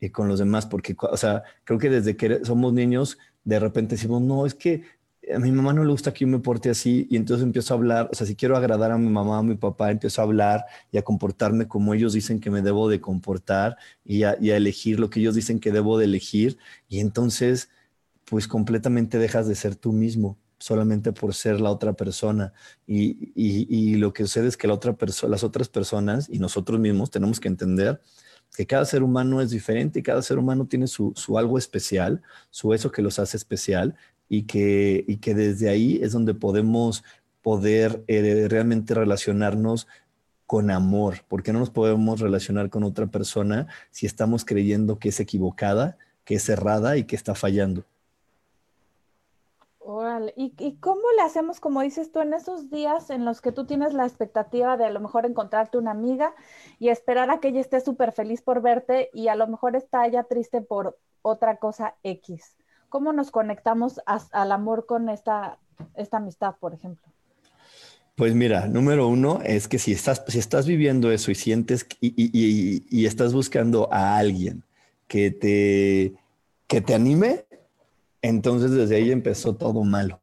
y 0.00 0.08
con 0.10 0.28
los 0.28 0.38
demás? 0.38 0.66
Porque, 0.66 0.96
o 0.98 1.16
sea, 1.16 1.42
creo 1.64 1.78
que 1.78 1.90
desde 1.90 2.16
que 2.16 2.44
somos 2.44 2.72
niños, 2.72 3.18
de 3.44 3.60
repente 3.60 3.96
decimos, 3.96 4.22
no, 4.22 4.46
es 4.46 4.54
que 4.54 4.84
a 5.34 5.38
mi 5.38 5.52
mamá 5.52 5.74
no 5.74 5.84
le 5.84 5.90
gusta 5.90 6.14
que 6.14 6.24
yo 6.24 6.28
me 6.28 6.38
porte 6.38 6.70
así 6.70 7.06
y 7.10 7.16
entonces 7.16 7.44
empiezo 7.44 7.74
a 7.74 7.76
hablar, 7.76 8.08
o 8.10 8.14
sea, 8.14 8.26
si 8.26 8.34
quiero 8.34 8.56
agradar 8.56 8.92
a 8.92 8.98
mi 8.98 9.10
mamá, 9.10 9.38
a 9.38 9.42
mi 9.42 9.56
papá, 9.56 9.90
empiezo 9.90 10.22
a 10.22 10.24
hablar 10.24 10.64
y 10.90 10.96
a 10.96 11.02
comportarme 11.02 11.68
como 11.68 11.92
ellos 11.92 12.14
dicen 12.14 12.40
que 12.40 12.50
me 12.50 12.62
debo 12.62 12.88
de 12.88 13.00
comportar 13.00 13.76
y 14.04 14.22
a, 14.22 14.38
y 14.40 14.50
a 14.50 14.56
elegir 14.56 14.98
lo 14.98 15.10
que 15.10 15.20
ellos 15.20 15.34
dicen 15.34 15.60
que 15.60 15.72
debo 15.72 15.98
de 15.98 16.06
elegir 16.06 16.56
y 16.88 17.00
entonces 17.00 17.68
pues 18.28 18.48
completamente 18.48 19.18
dejas 19.18 19.48
de 19.48 19.54
ser 19.54 19.74
tú 19.74 19.92
mismo 19.92 20.38
solamente 20.58 21.12
por 21.12 21.34
ser 21.34 21.60
la 21.60 21.70
otra 21.70 21.94
persona. 21.94 22.52
Y, 22.86 23.94
lo 23.96 24.12
que 24.12 24.24
sucede 24.24 24.48
es 24.48 24.56
que 24.56 24.68
la 24.68 24.74
otra 24.74 24.96
las 25.28 25.44
otras 25.44 25.68
personas 25.68 26.28
y 26.28 26.38
nosotros 26.38 26.78
mismos 26.80 27.10
tenemos 27.10 27.40
que 27.40 27.48
entender 27.48 28.00
que 28.56 28.66
cada 28.66 28.84
ser 28.84 29.02
humano 29.02 29.40
es 29.40 29.50
diferente 29.50 30.00
y 30.00 30.02
cada 30.02 30.22
ser 30.22 30.38
humano 30.38 30.66
tiene 30.66 30.86
su, 30.86 31.14
algo 31.36 31.58
especial, 31.58 32.22
su 32.50 32.74
eso 32.74 32.90
que 32.90 33.02
los 33.02 33.18
hace 33.18 33.36
especial 33.36 33.94
y 34.28 34.42
que, 34.42 35.04
y 35.06 35.18
que 35.18 35.34
desde 35.34 35.68
ahí 35.68 36.00
es 36.02 36.12
donde 36.12 36.34
podemos 36.34 37.04
poder 37.42 38.02
eh, 38.08 38.46
realmente 38.48 38.94
relacionarnos 38.94 39.86
con 40.46 40.70
amor, 40.70 41.24
porque 41.28 41.52
no 41.52 41.58
nos 41.58 41.70
podemos 41.70 42.20
relacionar 42.20 42.70
con 42.70 42.82
otra 42.82 43.06
persona 43.06 43.66
si 43.90 44.06
estamos 44.06 44.44
creyendo 44.44 44.98
que 44.98 45.10
es 45.10 45.20
equivocada, 45.20 45.98
que 46.24 46.36
es 46.36 46.48
errada 46.48 46.96
y 46.96 47.04
que 47.04 47.16
está 47.16 47.34
fallando. 47.34 47.84
¿Y, 50.36 50.76
cómo 50.80 51.00
le 51.16 51.22
hacemos, 51.22 51.60
como 51.60 51.80
dices 51.80 52.12
tú, 52.12 52.20
en 52.20 52.34
esos 52.34 52.68
días 52.68 53.08
en 53.08 53.24
los 53.24 53.40
que 53.40 53.52
tú 53.52 53.64
tienes 53.64 53.94
la 53.94 54.04
expectativa 54.04 54.76
de 54.76 54.84
a 54.84 54.90
lo 54.90 55.00
mejor 55.00 55.24
encontrarte 55.24 55.78
una 55.78 55.92
amiga 55.92 56.34
y 56.78 56.90
esperar 56.90 57.30
a 57.30 57.40
que 57.40 57.48
ella 57.48 57.60
esté 57.60 57.80
súper 57.80 58.12
feliz 58.12 58.42
por 58.42 58.60
verte 58.60 59.08
y 59.14 59.28
a 59.28 59.34
lo 59.34 59.46
mejor 59.46 59.76
está 59.76 60.06
ella 60.06 60.24
triste 60.24 60.60
por 60.60 60.98
otra 61.22 61.56
cosa 61.56 61.94
X? 62.02 62.54
¿Cómo 62.90 63.14
nos 63.14 63.30
conectamos 63.30 63.98
al 64.04 64.52
amor 64.52 64.84
con 64.84 65.08
esta, 65.08 65.58
esta 65.94 66.18
amistad, 66.18 66.56
por 66.60 66.74
ejemplo? 66.74 67.06
Pues 68.14 68.34
mira, 68.34 68.66
número 68.66 69.08
uno 69.08 69.40
es 69.42 69.68
que 69.68 69.78
si 69.78 69.92
estás, 69.92 70.22
si 70.28 70.38
estás 70.38 70.66
viviendo 70.66 71.10
eso 71.10 71.30
y 71.30 71.34
sientes 71.34 71.86
y, 72.02 72.84
y 72.90 73.06
estás 73.06 73.32
buscando 73.32 73.90
a 73.90 74.18
alguien 74.18 74.64
que 75.06 75.30
te, 75.30 76.12
que 76.66 76.82
te 76.82 76.94
anime, 76.94 77.46
entonces 78.22 78.70
desde 78.70 78.96
ahí 78.96 79.10
empezó 79.10 79.54
todo 79.54 79.84
malo. 79.84 80.20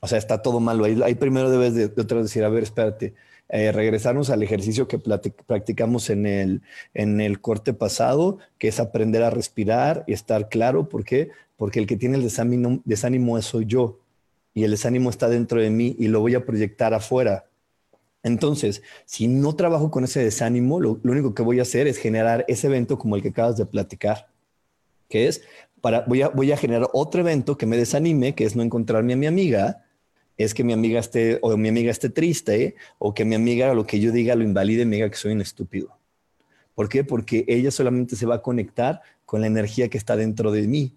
O 0.00 0.06
sea, 0.06 0.18
está 0.18 0.42
todo 0.42 0.60
malo. 0.60 0.84
Ahí, 0.84 1.14
primero 1.14 1.50
debes 1.50 1.74
de, 1.74 1.86
otra 2.00 2.22
decir, 2.22 2.44
a 2.44 2.48
ver, 2.48 2.62
espérate, 2.62 3.14
eh, 3.48 3.72
regresarnos 3.72 4.30
al 4.30 4.42
ejercicio 4.42 4.86
que 4.86 4.98
practicamos 4.98 6.10
en 6.10 6.26
el, 6.26 6.62
en 6.94 7.20
el 7.20 7.40
corte 7.40 7.72
pasado, 7.72 8.38
que 8.58 8.68
es 8.68 8.78
aprender 8.78 9.22
a 9.22 9.30
respirar 9.30 10.04
y 10.06 10.12
estar 10.12 10.48
claro. 10.48 10.88
¿Por 10.88 11.04
qué? 11.04 11.30
Porque 11.56 11.80
el 11.80 11.86
que 11.86 11.96
tiene 11.96 12.16
el 12.16 12.22
desánimo, 12.22 12.80
desánimo 12.84 13.40
soy 13.42 13.66
yo 13.66 13.98
y 14.54 14.64
el 14.64 14.70
desánimo 14.70 15.10
está 15.10 15.28
dentro 15.28 15.60
de 15.60 15.70
mí 15.70 15.96
y 15.98 16.08
lo 16.08 16.20
voy 16.20 16.34
a 16.34 16.44
proyectar 16.44 16.94
afuera. 16.94 17.46
Entonces, 18.22 18.82
si 19.04 19.28
no 19.28 19.54
trabajo 19.56 19.90
con 19.90 20.04
ese 20.04 20.22
desánimo, 20.22 20.80
lo 20.80 21.00
único 21.04 21.34
que 21.34 21.42
voy 21.42 21.58
a 21.60 21.62
hacer 21.62 21.86
es 21.86 21.98
generar 21.98 22.44
ese 22.48 22.66
evento 22.66 22.98
como 22.98 23.16
el 23.16 23.22
que 23.22 23.28
acabas 23.28 23.56
de 23.56 23.66
platicar, 23.66 24.28
que 25.08 25.28
es 25.28 25.42
voy 26.06 26.22
a, 26.22 26.28
voy 26.28 26.52
a 26.52 26.56
generar 26.56 26.88
otro 26.92 27.20
evento 27.20 27.56
que 27.56 27.66
me 27.66 27.76
desanime, 27.76 28.34
que 28.34 28.44
es 28.44 28.56
no 28.56 28.62
encontrarme 28.62 29.12
a 29.12 29.16
mi 29.16 29.26
amiga, 29.26 29.84
es 30.36 30.54
que 30.54 30.64
mi 30.64 30.72
amiga 30.72 31.00
esté, 31.00 31.38
o 31.42 31.56
mi 31.56 31.68
amiga 31.68 31.90
esté 31.90 32.10
triste, 32.10 32.76
o 32.98 33.14
que 33.14 33.24
mi 33.24 33.34
amiga 33.34 33.74
lo 33.74 33.86
que 33.86 34.00
yo 34.00 34.12
diga 34.12 34.34
lo 34.34 34.44
invalide 34.44 34.82
y 34.82 34.86
me 34.86 34.96
diga 34.96 35.10
que 35.10 35.16
soy 35.16 35.32
un 35.32 35.40
estúpido. 35.40 35.98
¿Por 36.74 36.88
qué? 36.88 37.02
Porque 37.02 37.44
ella 37.48 37.72
solamente 37.72 38.14
se 38.14 38.24
va 38.24 38.36
a 38.36 38.42
conectar 38.42 39.00
con 39.24 39.40
la 39.40 39.48
energía 39.48 39.88
que 39.88 39.98
está 39.98 40.16
dentro 40.16 40.52
de 40.52 40.68
mí. 40.68 40.94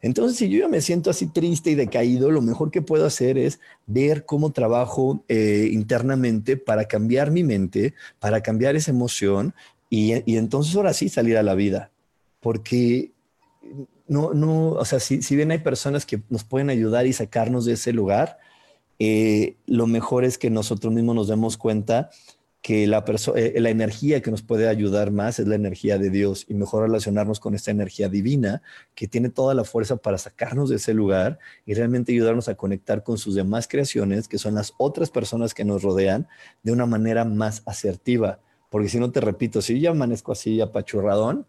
Entonces, 0.00 0.36
si 0.36 0.50
yo 0.50 0.68
me 0.68 0.82
siento 0.82 1.10
así 1.10 1.26
triste 1.26 1.70
y 1.70 1.74
decaído, 1.74 2.30
lo 2.30 2.42
mejor 2.42 2.70
que 2.70 2.82
puedo 2.82 3.06
hacer 3.06 3.38
es 3.38 3.58
ver 3.86 4.26
cómo 4.26 4.52
trabajo 4.52 5.24
eh, 5.28 5.70
internamente 5.72 6.58
para 6.58 6.84
cambiar 6.84 7.30
mi 7.30 7.42
mente, 7.42 7.94
para 8.20 8.42
cambiar 8.42 8.76
esa 8.76 8.90
emoción 8.90 9.54
y, 9.88 10.12
entonces 10.36 10.76
ahora 10.76 10.92
sí 10.92 11.08
salir 11.08 11.36
a 11.36 11.42
la 11.42 11.54
vida, 11.54 11.90
porque 12.40 13.12
no, 14.06 14.34
no, 14.34 14.70
o 14.70 14.84
sea, 14.84 15.00
si, 15.00 15.36
bien 15.36 15.50
hay 15.50 15.58
personas 15.58 16.04
que 16.06 16.22
nos 16.28 16.44
pueden 16.44 16.70
ayudar 16.70 17.06
y 17.06 17.12
sacarnos 17.12 17.64
de 17.64 17.72
ese 17.72 17.92
lugar, 17.92 18.38
eh, 18.98 19.56
lo 19.66 19.86
mejor 19.86 20.24
es 20.24 20.38
que 20.38 20.50
nosotros 20.50 20.92
mismos 20.92 21.14
nos 21.16 21.28
demos 21.28 21.56
cuenta 21.56 22.10
que 22.64 22.86
la, 22.86 23.04
eh, 23.36 23.60
la 23.60 23.68
energía 23.68 24.22
que 24.22 24.30
nos 24.30 24.40
puede 24.40 24.68
ayudar 24.68 25.10
más 25.10 25.38
es 25.38 25.46
la 25.46 25.54
energía 25.54 25.98
de 25.98 26.08
Dios 26.08 26.46
y 26.48 26.54
mejor 26.54 26.84
relacionarnos 26.84 27.38
con 27.38 27.54
esta 27.54 27.70
energía 27.70 28.08
divina 28.08 28.62
que 28.94 29.06
tiene 29.06 29.28
toda 29.28 29.52
la 29.52 29.64
fuerza 29.64 29.96
para 29.96 30.16
sacarnos 30.16 30.70
de 30.70 30.76
ese 30.76 30.94
lugar 30.94 31.38
y 31.66 31.74
realmente 31.74 32.12
ayudarnos 32.12 32.48
a 32.48 32.54
conectar 32.54 33.02
con 33.02 33.18
sus 33.18 33.34
demás 33.34 33.68
creaciones, 33.68 34.28
que 34.28 34.38
son 34.38 34.54
las 34.54 34.72
otras 34.78 35.10
personas 35.10 35.52
que 35.52 35.66
nos 35.66 35.82
rodean, 35.82 36.26
de 36.62 36.72
una 36.72 36.86
manera 36.86 37.26
más 37.26 37.62
asertiva. 37.66 38.40
Porque 38.70 38.88
si 38.88 38.98
no 38.98 39.12
te 39.12 39.20
repito, 39.20 39.60
si 39.60 39.78
yo 39.78 39.90
amanezco 39.90 40.32
así 40.32 40.62
apachurradón, 40.62 41.46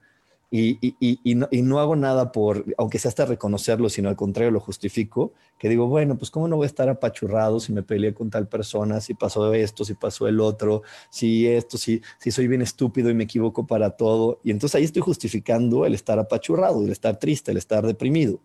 y, 0.52 1.36
no, 1.36 1.80
hago 1.80 1.96
nada 1.96 2.32
por, 2.32 2.66
aunque 2.78 3.00
sea 3.00 3.10
hasta 3.10 3.26
reconocerlo, 3.26 3.90
sino 3.90 4.10
al 4.10 4.16
contrario 4.16 4.52
lo 4.52 4.60
justifico, 4.60 5.34
que 5.58 5.70
digo, 5.70 5.88
bueno, 5.88 6.18
pues 6.18 6.32
cómo 6.32 6.48
no 6.48 6.56
voy 6.56 6.66
a 6.66 6.68
estar 6.68 6.88
apachurrado 6.88 7.60
si 7.60 7.74
me 7.74 7.84
peleé 7.84 8.14
con 8.14 8.30
tal 8.30 8.48
persona, 8.48 9.02
si 9.02 9.14
pasó 9.14 9.54
esto, 9.54 9.84
si 9.84 9.96
pasó 9.96 10.28
el 10.28 10.40
otro, 10.40 10.84
si 11.10 11.48
esto, 11.48 11.78
si, 11.78 12.02
si 12.20 12.32
soy 12.32 12.48
bien 12.48 12.62
estúpido 12.62 13.10
y 13.10 13.14
me 13.14 13.26
equivoco 13.26 13.66
para 13.66 13.92
todo. 13.92 14.40
Y 14.44 14.52
entonces 14.52 14.76
ahí 14.76 14.84
estoy 14.84 15.02
justificando 15.02 15.86
el 15.86 15.94
estar 15.94 16.20
apachurrado, 16.20 16.84
el 16.84 16.92
estar 16.92 17.18
triste, 17.18 17.52
el 17.52 17.58
estar 17.58 17.86
deprimido. 17.86 18.40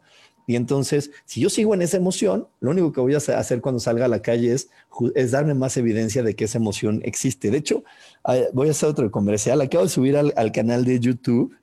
Y 0.46 0.56
entonces, 0.56 1.12
si 1.26 1.40
yo 1.40 1.48
sigo 1.48 1.74
en 1.74 1.82
esa 1.82 1.96
emoción, 1.96 2.48
lo 2.58 2.72
único 2.72 2.92
que 2.92 3.00
voy 3.00 3.14
a 3.14 3.18
hacer 3.18 3.60
cuando 3.60 3.78
salga 3.78 4.06
a 4.06 4.08
la 4.08 4.20
calle 4.20 4.52
es, 4.52 4.68
es 5.14 5.30
darme 5.30 5.54
más 5.54 5.76
evidencia 5.76 6.24
de 6.24 6.34
que 6.34 6.46
esa 6.46 6.58
emoción 6.58 7.02
existe. 7.04 7.52
De 7.52 7.58
hecho, 7.58 7.84
voy 8.52 8.66
a 8.66 8.72
hacer 8.72 8.88
otro 8.88 9.08
comercial. 9.12 9.60
Acabo 9.60 9.84
de 9.84 9.90
subir 9.90 10.16
al, 10.16 10.32
al 10.36 10.50
canal 10.50 10.84
de 10.84 10.98
YouTube 10.98 11.54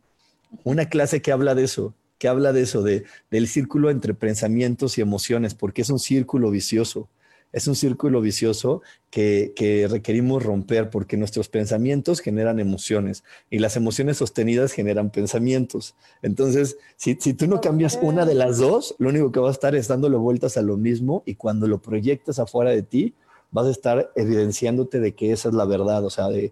una 0.64 0.90
clase 0.90 1.22
que 1.22 1.32
habla 1.32 1.56
de 1.56 1.64
eso, 1.64 1.94
que 2.18 2.28
habla 2.28 2.54
de 2.54 2.62
eso, 2.62 2.82
de, 2.82 3.06
del 3.30 3.48
círculo 3.48 3.90
entre 3.90 4.14
pensamientos 4.14 4.98
y 4.98 5.02
emociones, 5.02 5.54
porque 5.54 5.82
es 5.82 5.90
un 5.90 6.00
círculo 6.00 6.50
vicioso. 6.52 7.10
Es 7.54 7.66
un 7.68 7.76
círculo 7.76 8.20
vicioso 8.20 8.82
que, 9.10 9.54
que, 9.56 9.88
requerimos 9.88 10.44
romper 10.44 10.90
porque 10.90 11.16
nuestros 11.16 11.48
pensamientos 11.48 12.20
generan 12.20 12.60
emociones 12.60 13.24
y 13.50 13.60
las 13.60 13.78
emociones 13.78 14.18
sostenidas 14.18 14.74
generan 14.74 15.12
pensamientos. 15.12 15.96
Entonces, 16.22 16.78
si, 16.98 17.16
si 17.16 17.34
tú 17.34 17.48
no 17.48 17.62
cambias 17.62 17.98
una 18.02 18.26
de 18.26 18.36
las 18.36 18.58
dos, 18.58 18.96
lo 19.00 19.10
único 19.10 19.32
que 19.32 19.40
vas 19.40 19.50
a 19.50 19.52
estar 19.54 19.76
es 19.76 19.88
dándole 19.88 20.18
vueltas 20.18 20.58
a 20.58 20.62
lo 20.62 20.76
mismo 20.76 21.24
y 21.26 21.36
cuando 21.36 21.68
lo 21.68 21.82
proyectas 21.82 22.38
afuera 22.38 22.72
de 22.72 22.84
ti, 22.84 23.16
vas 23.52 23.68
a 23.68 23.72
estar 23.72 24.12
evidenciándote 24.16 25.00
de 25.00 25.16
que 25.16 25.32
esa 25.32 25.48
es 25.48 25.56
la 25.56 25.66
verdad, 25.66 26.04
o 26.04 26.10
sea, 26.10 26.28
de, 26.28 26.52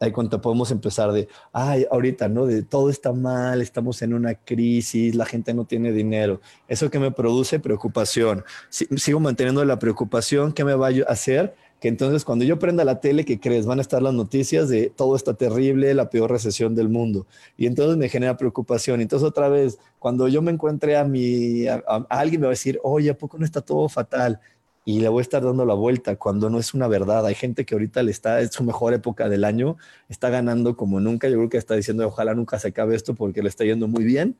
ahí 0.00 0.12
cuando 0.12 0.40
podemos 0.40 0.70
empezar 0.70 1.12
de, 1.12 1.28
ay, 1.52 1.86
ahorita, 1.90 2.28
¿no? 2.28 2.46
De 2.46 2.62
todo 2.62 2.90
está 2.90 3.12
mal, 3.12 3.62
estamos 3.62 4.02
en 4.02 4.14
una 4.14 4.34
crisis, 4.34 5.14
la 5.14 5.26
gente 5.26 5.54
no 5.54 5.64
tiene 5.64 5.92
dinero. 5.92 6.40
Eso 6.68 6.90
que 6.90 6.98
me 6.98 7.10
produce 7.10 7.60
preocupación. 7.60 8.44
sigo 8.70 9.20
manteniendo 9.20 9.64
la 9.64 9.78
preocupación, 9.78 10.52
¿qué 10.52 10.64
me 10.64 10.74
va 10.74 10.88
a 10.88 11.12
hacer? 11.12 11.54
Que 11.80 11.88
entonces 11.88 12.24
cuando 12.24 12.44
yo 12.46 12.58
prenda 12.58 12.82
la 12.84 13.00
tele, 13.00 13.24
¿qué 13.24 13.38
crees? 13.38 13.66
Van 13.66 13.78
a 13.78 13.82
estar 13.82 14.00
las 14.00 14.14
noticias 14.14 14.68
de 14.68 14.88
todo 14.88 15.16
está 15.16 15.34
terrible, 15.34 15.92
la 15.92 16.08
peor 16.08 16.30
recesión 16.30 16.74
del 16.74 16.88
mundo. 16.88 17.26
Y 17.58 17.66
entonces 17.66 17.98
me 17.98 18.08
genera 18.08 18.36
preocupación. 18.36 19.00
Entonces 19.00 19.28
otra 19.28 19.48
vez, 19.48 19.78
cuando 19.98 20.26
yo 20.28 20.40
me 20.40 20.50
encuentre 20.50 20.96
a 20.96 21.04
mi, 21.04 21.66
a 21.66 21.82
alguien 22.08 22.40
me 22.40 22.46
va 22.46 22.50
a 22.50 22.56
decir, 22.58 22.80
oye, 22.82 23.10
¿a 23.10 23.18
poco 23.18 23.36
no 23.36 23.44
está 23.44 23.60
todo 23.60 23.88
fatal? 23.88 24.40
Y 24.84 25.00
le 25.00 25.08
voy 25.08 25.20
a 25.20 25.22
estar 25.22 25.42
dando 25.42 25.64
la 25.64 25.74
vuelta 25.74 26.16
cuando 26.16 26.50
no 26.50 26.58
es 26.58 26.74
una 26.74 26.88
verdad. 26.88 27.24
Hay 27.24 27.34
gente 27.34 27.64
que 27.64 27.74
ahorita 27.74 28.02
le 28.02 28.10
está, 28.10 28.40
es 28.40 28.52
su 28.52 28.64
mejor 28.64 28.92
época 28.92 29.28
del 29.30 29.44
año, 29.44 29.76
está 30.10 30.28
ganando 30.28 30.76
como 30.76 31.00
nunca. 31.00 31.28
Yo 31.28 31.36
creo 31.36 31.48
que 31.48 31.56
está 31.56 31.74
diciendo, 31.74 32.06
ojalá 32.06 32.34
nunca 32.34 32.58
se 32.58 32.68
acabe 32.68 32.94
esto 32.94 33.14
porque 33.14 33.42
le 33.42 33.48
está 33.48 33.64
yendo 33.64 33.88
muy 33.88 34.04
bien. 34.04 34.36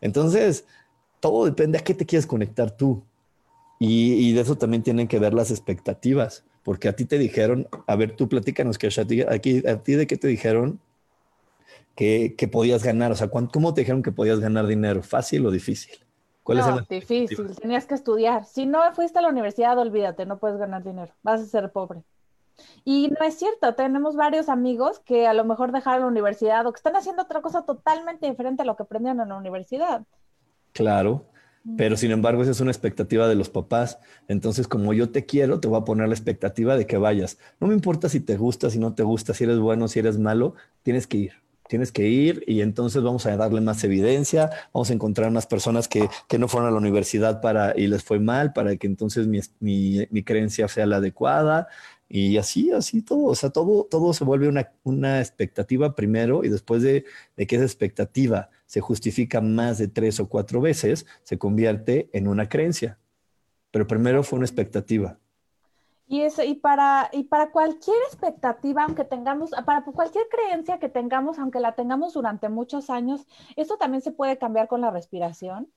Entonces, 0.00 0.64
todo 1.20 1.44
depende 1.44 1.78
a 1.78 1.82
qué 1.82 1.94
te 1.94 2.06
quieres 2.06 2.26
conectar 2.26 2.76
tú. 2.76 3.04
Y, 3.78 4.32
de 4.32 4.40
eso 4.40 4.56
también 4.56 4.82
tienen 4.82 5.08
que 5.08 5.18
ver 5.18 5.34
las 5.34 5.50
expectativas, 5.50 6.44
porque 6.62 6.88
a 6.88 6.96
ti 6.96 7.04
te 7.04 7.18
dijeron, 7.18 7.68
a 7.86 7.96
ver, 7.96 8.16
tú 8.16 8.28
platícanos, 8.28 8.78
que 8.78 8.88
aquí, 9.28 9.66
a 9.66 9.82
ti 9.82 9.92
de 9.94 10.06
qué 10.06 10.16
te 10.16 10.28
dijeron 10.28 10.80
que, 11.94 12.34
que 12.36 12.48
podías 12.48 12.82
ganar, 12.82 13.12
o 13.12 13.16
sea, 13.16 13.28
¿cómo 13.28 13.74
te 13.74 13.82
dijeron 13.82 14.02
que 14.02 14.12
podías 14.12 14.40
ganar 14.40 14.66
dinero? 14.66 15.02
¿Fácil 15.02 15.44
o 15.46 15.50
difícil? 15.50 16.03
No, 16.46 16.80
difícil, 16.88 17.54
tenías 17.56 17.86
que 17.86 17.94
estudiar. 17.94 18.44
Si 18.44 18.66
no 18.66 18.80
fuiste 18.92 19.18
a 19.18 19.22
la 19.22 19.28
universidad, 19.28 19.78
olvídate, 19.78 20.26
no 20.26 20.38
puedes 20.38 20.58
ganar 20.58 20.82
dinero, 20.84 21.12
vas 21.22 21.40
a 21.40 21.46
ser 21.46 21.72
pobre. 21.72 22.02
Y 22.84 23.08
no 23.08 23.26
es 23.26 23.34
cierto, 23.34 23.74
tenemos 23.74 24.14
varios 24.14 24.48
amigos 24.48 25.00
que 25.00 25.26
a 25.26 25.34
lo 25.34 25.44
mejor 25.44 25.72
dejaron 25.72 26.02
la 26.02 26.08
universidad 26.08 26.66
o 26.66 26.72
que 26.72 26.76
están 26.76 26.96
haciendo 26.96 27.22
otra 27.22 27.40
cosa 27.40 27.62
totalmente 27.62 28.28
diferente 28.28 28.62
a 28.62 28.64
lo 28.64 28.76
que 28.76 28.84
aprendieron 28.84 29.20
en 29.20 29.28
la 29.30 29.36
universidad. 29.36 30.02
Claro, 30.72 31.24
pero 31.76 31.96
sin 31.96 32.10
embargo 32.10 32.42
esa 32.42 32.50
es 32.50 32.60
una 32.60 32.70
expectativa 32.70 33.26
de 33.26 33.34
los 33.34 33.48
papás. 33.48 33.98
Entonces, 34.28 34.68
como 34.68 34.92
yo 34.92 35.10
te 35.10 35.24
quiero, 35.24 35.60
te 35.60 35.68
voy 35.68 35.80
a 35.80 35.84
poner 35.84 36.08
la 36.08 36.14
expectativa 36.14 36.76
de 36.76 36.86
que 36.86 36.98
vayas. 36.98 37.38
No 37.58 37.66
me 37.68 37.74
importa 37.74 38.08
si 38.08 38.20
te 38.20 38.36
gusta, 38.36 38.70
si 38.70 38.78
no 38.78 38.94
te 38.94 39.02
gusta, 39.02 39.34
si 39.34 39.44
eres 39.44 39.58
bueno, 39.58 39.88
si 39.88 39.98
eres 39.98 40.18
malo, 40.18 40.54
tienes 40.82 41.06
que 41.06 41.16
ir 41.16 41.43
tienes 41.68 41.92
que 41.92 42.08
ir 42.08 42.44
y 42.46 42.60
entonces 42.60 43.02
vamos 43.02 43.26
a 43.26 43.36
darle 43.36 43.60
más 43.60 43.82
evidencia, 43.84 44.50
vamos 44.72 44.90
a 44.90 44.94
encontrar 44.94 45.30
unas 45.30 45.46
personas 45.46 45.88
que, 45.88 46.08
que 46.28 46.38
no 46.38 46.48
fueron 46.48 46.68
a 46.68 46.72
la 46.72 46.78
universidad 46.78 47.40
para 47.40 47.78
y 47.78 47.86
les 47.86 48.02
fue 48.04 48.20
mal 48.20 48.52
para 48.52 48.76
que 48.76 48.86
entonces 48.86 49.26
mi, 49.26 49.40
mi, 49.60 50.06
mi, 50.10 50.22
creencia 50.22 50.68
sea 50.68 50.86
la 50.86 50.96
adecuada 50.96 51.68
y 52.08 52.36
así, 52.36 52.70
así 52.72 53.02
todo, 53.02 53.24
o 53.24 53.34
sea, 53.34 53.50
todo, 53.50 53.84
todo 53.90 54.12
se 54.12 54.24
vuelve 54.24 54.48
una, 54.48 54.72
una 54.84 55.20
expectativa 55.20 55.94
primero 55.94 56.44
y 56.44 56.48
después 56.48 56.82
de, 56.82 57.04
de 57.36 57.46
que 57.46 57.56
esa 57.56 57.64
expectativa 57.64 58.50
se 58.66 58.80
justifica 58.80 59.40
más 59.40 59.78
de 59.78 59.88
tres 59.88 60.20
o 60.20 60.28
cuatro 60.28 60.60
veces, 60.60 61.06
se 61.22 61.38
convierte 61.38 62.10
en 62.12 62.28
una 62.28 62.48
creencia. 62.48 62.98
Pero 63.70 63.86
primero 63.86 64.22
fue 64.22 64.38
una 64.38 64.46
expectativa. 64.46 65.18
Y, 66.06 66.22
y, 66.22 66.54
para, 66.56 67.08
y 67.12 67.24
para 67.24 67.50
cualquier 67.50 67.96
expectativa, 68.08 68.84
aunque 68.84 69.04
tengamos, 69.04 69.50
para 69.64 69.84
cualquier 69.84 70.26
creencia 70.28 70.78
que 70.78 70.88
tengamos, 70.88 71.38
aunque 71.38 71.60
la 71.60 71.74
tengamos 71.74 72.12
durante 72.12 72.48
muchos 72.48 72.90
años, 72.90 73.26
¿esto 73.56 73.76
también 73.78 74.02
se 74.02 74.12
puede 74.12 74.36
cambiar 74.36 74.68
con 74.68 74.82
la 74.82 74.90
respiración? 74.90 75.68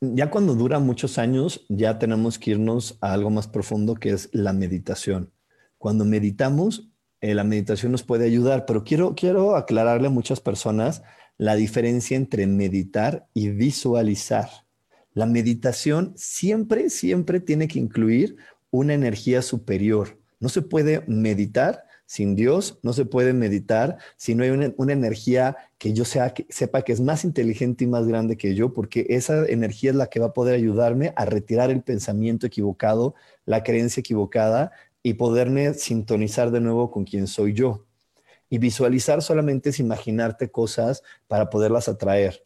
Ya 0.00 0.30
cuando 0.30 0.54
dura 0.54 0.78
muchos 0.78 1.18
años, 1.18 1.66
ya 1.68 1.98
tenemos 1.98 2.38
que 2.38 2.52
irnos 2.52 2.98
a 3.00 3.12
algo 3.12 3.30
más 3.30 3.48
profundo 3.48 3.94
que 3.94 4.10
es 4.10 4.28
la 4.32 4.52
meditación. 4.52 5.32
Cuando 5.76 6.04
meditamos, 6.04 6.90
eh, 7.20 7.34
la 7.34 7.44
meditación 7.44 7.92
nos 7.92 8.04
puede 8.04 8.24
ayudar, 8.24 8.64
pero 8.64 8.84
quiero, 8.84 9.14
quiero 9.14 9.56
aclararle 9.56 10.06
a 10.08 10.10
muchas 10.10 10.40
personas 10.40 11.02
la 11.36 11.54
diferencia 11.54 12.16
entre 12.16 12.46
meditar 12.46 13.28
y 13.34 13.50
visualizar. 13.50 14.48
La 15.14 15.26
meditación 15.26 16.12
siempre, 16.16 16.90
siempre 16.90 17.40
tiene 17.40 17.66
que 17.66 17.80
incluir 17.80 18.36
una 18.70 18.94
energía 18.94 19.42
superior. 19.42 20.18
No 20.40 20.48
se 20.48 20.62
puede 20.62 21.02
meditar 21.06 21.84
sin 22.08 22.34
Dios, 22.36 22.78
no 22.82 22.94
se 22.94 23.04
puede 23.04 23.34
meditar 23.34 23.98
si 24.16 24.34
no 24.34 24.42
hay 24.42 24.48
una, 24.50 24.92
energía 24.92 25.58
que 25.76 25.92
yo 25.92 26.06
sea, 26.06 26.32
sepa 26.48 26.80
que 26.80 26.92
es 26.92 27.02
más 27.02 27.22
inteligente 27.22 27.84
y 27.84 27.86
más 27.86 28.06
grande 28.06 28.38
que 28.38 28.54
yo, 28.54 28.72
porque 28.72 29.06
esa 29.10 29.44
energía 29.44 29.90
es 29.90 29.96
la 29.96 30.06
que 30.06 30.18
va 30.18 30.28
a 30.28 30.32
poder 30.32 30.54
ayudarme 30.54 31.12
a 31.16 31.26
retirar 31.26 31.70
el 31.70 31.82
pensamiento 31.82 32.46
equivocado, 32.46 33.14
la 33.44 33.62
creencia 33.62 34.00
equivocada 34.00 34.72
y 35.02 35.14
poderme 35.14 35.74
sintonizar 35.74 36.50
de 36.50 36.60
nuevo 36.60 36.90
con 36.90 37.04
quien 37.04 37.26
soy 37.26 37.52
yo. 37.52 37.84
Y 38.48 38.56
visualizar 38.56 39.20
solamente 39.20 39.68
es 39.68 39.78
imaginarte 39.78 40.50
cosas 40.50 41.02
para 41.26 41.50
poderlas 41.50 41.88
atraer, 41.88 42.42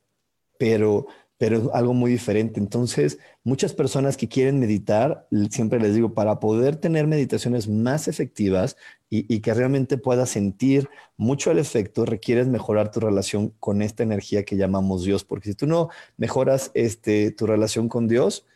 pero 0.59 1.07
pero 1.43 1.57
es 1.57 1.65
algo 1.75 1.93
muy 1.93 2.13
diferente. 2.13 2.61
Entonces, 2.61 3.19
muchas 3.43 3.75
personas 3.75 4.17
que 4.17 4.29
quieren 4.29 4.61
meditar, 4.61 5.27
siempre 5.51 5.81
les 5.81 5.93
digo, 5.93 6.15
para 6.15 6.39
poder 6.39 6.77
tener 6.77 7.09
meditaciones 7.09 7.69
más 7.69 8.07
efectivas 8.07 8.77
y, 9.11 9.41
que 9.41 9.53
realmente 9.53 9.99
puedas 9.99 10.31
sentir 10.31 10.89
mucho 11.17 11.51
el 11.51 11.59
efecto, 11.59 12.05
requieres 12.05 12.47
mejorar 12.47 12.93
tu 12.93 13.01
relación 13.01 13.53
con 13.59 13.83
esta 13.83 14.05
energía 14.05 14.45
que 14.45 14.57
llamamos 14.57 15.03
Dios, 15.03 15.25
porque 15.25 15.49
si 15.49 15.57
tú 15.57 15.67
no 15.67 15.89
mejoras 16.17 16.71
este, 16.75 17.33
tu 17.33 17.49
relación 17.49 17.89
con 17.89 18.07
Dios, 18.07 18.47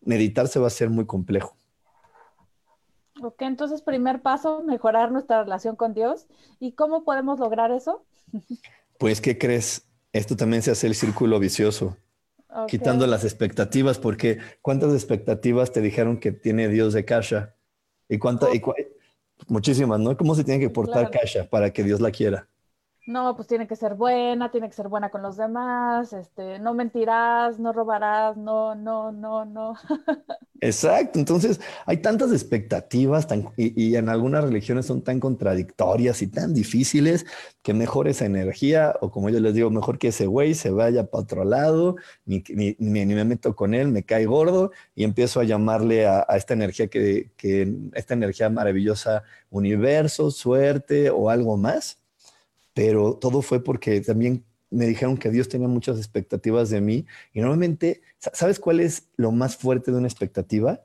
meditar 0.00 0.46
se 0.46 0.60
va 0.60 0.66
a 0.66 0.68
hacer 0.68 0.90
muy 0.90 1.06
complejo. 1.06 1.56
Ok, 3.20 3.42
entonces 3.42 3.82
primer 3.82 4.22
paso, 4.22 4.62
mejorar 4.62 5.10
nuestra 5.10 5.42
relación 5.42 5.74
con 5.74 5.92
Dios. 5.92 6.28
¿Y 6.60 6.70
cómo 6.70 7.02
podemos 7.02 7.40
lograr 7.40 7.72
eso? 7.72 8.04
Pues, 8.96 9.20
¿qué 9.20 9.38
crees? 9.38 9.88
Esto 10.12 10.36
también 10.36 10.62
se 10.62 10.70
hace 10.70 10.86
el 10.86 10.94
círculo 10.94 11.40
vicioso 11.40 11.96
quitando 12.68 13.06
las 13.06 13.24
expectativas, 13.24 13.98
porque 13.98 14.38
¿cuántas 14.62 14.92
expectativas 14.92 15.72
te 15.72 15.80
dijeron 15.80 16.18
que 16.18 16.32
tiene 16.32 16.68
Dios 16.68 16.92
de 16.92 17.04
Kasha? 17.04 17.54
¿Y 18.08 18.18
cuántas? 18.18 18.50
muchísimas, 19.46 20.00
¿no? 20.00 20.16
¿Cómo 20.16 20.34
se 20.34 20.44
tiene 20.44 20.60
que 20.60 20.70
portar 20.70 21.10
Kasha 21.10 21.48
para 21.48 21.72
que 21.72 21.84
Dios 21.84 22.00
la 22.00 22.10
quiera? 22.10 22.48
No, 23.08 23.34
pues 23.34 23.48
tiene 23.48 23.66
que 23.66 23.74
ser 23.74 23.94
buena, 23.94 24.50
tiene 24.50 24.68
que 24.68 24.74
ser 24.74 24.88
buena 24.88 25.08
con 25.08 25.22
los 25.22 25.38
demás, 25.38 26.12
este, 26.12 26.58
no 26.58 26.74
mentirás, 26.74 27.58
no 27.58 27.72
robarás, 27.72 28.36
no, 28.36 28.74
no, 28.74 29.12
no, 29.12 29.46
no. 29.46 29.74
Exacto, 30.60 31.18
entonces 31.18 31.58
hay 31.86 32.02
tantas 32.02 32.32
expectativas 32.32 33.26
y, 33.56 33.96
en 33.96 34.10
algunas 34.10 34.44
religiones 34.44 34.84
son 34.84 35.02
tan 35.02 35.20
contradictorias 35.20 36.20
y 36.20 36.26
tan 36.26 36.52
difíciles 36.52 37.24
que 37.62 37.72
mejor 37.72 38.08
esa 38.08 38.26
energía, 38.26 38.94
o 39.00 39.10
como 39.10 39.30
yo 39.30 39.40
les 39.40 39.54
digo, 39.54 39.70
mejor 39.70 39.98
que 39.98 40.08
ese 40.08 40.26
güey 40.26 40.54
se 40.54 40.70
vaya 40.70 41.06
para 41.06 41.22
otro 41.22 41.44
lado, 41.44 41.96
ni, 42.26 42.44
ni, 42.50 42.76
me 42.78 43.24
meto 43.24 43.56
con 43.56 43.72
él, 43.72 43.88
me 43.88 44.02
cae 44.02 44.26
gordo 44.26 44.70
y 44.94 45.04
empiezo 45.04 45.40
a 45.40 45.44
llamarle 45.44 46.06
a, 46.06 46.26
esta 46.36 46.52
energía 46.52 46.88
que, 46.88 47.30
que, 47.38 47.74
esta 47.94 48.12
energía 48.12 48.50
maravillosa, 48.50 49.22
universo, 49.48 50.30
suerte 50.30 51.08
o 51.08 51.30
algo 51.30 51.56
más 51.56 51.98
pero 52.78 53.14
todo 53.14 53.42
fue 53.42 53.64
porque 53.64 54.00
también 54.00 54.44
me 54.70 54.86
dijeron 54.86 55.16
que 55.16 55.30
Dios 55.30 55.48
tenía 55.48 55.66
muchas 55.66 55.98
expectativas 55.98 56.70
de 56.70 56.80
mí 56.80 57.06
y 57.32 57.40
normalmente, 57.40 58.02
¿sabes 58.18 58.60
cuál 58.60 58.78
es 58.78 59.08
lo 59.16 59.32
más 59.32 59.56
fuerte 59.56 59.90
de 59.90 59.98
una 59.98 60.06
expectativa? 60.06 60.84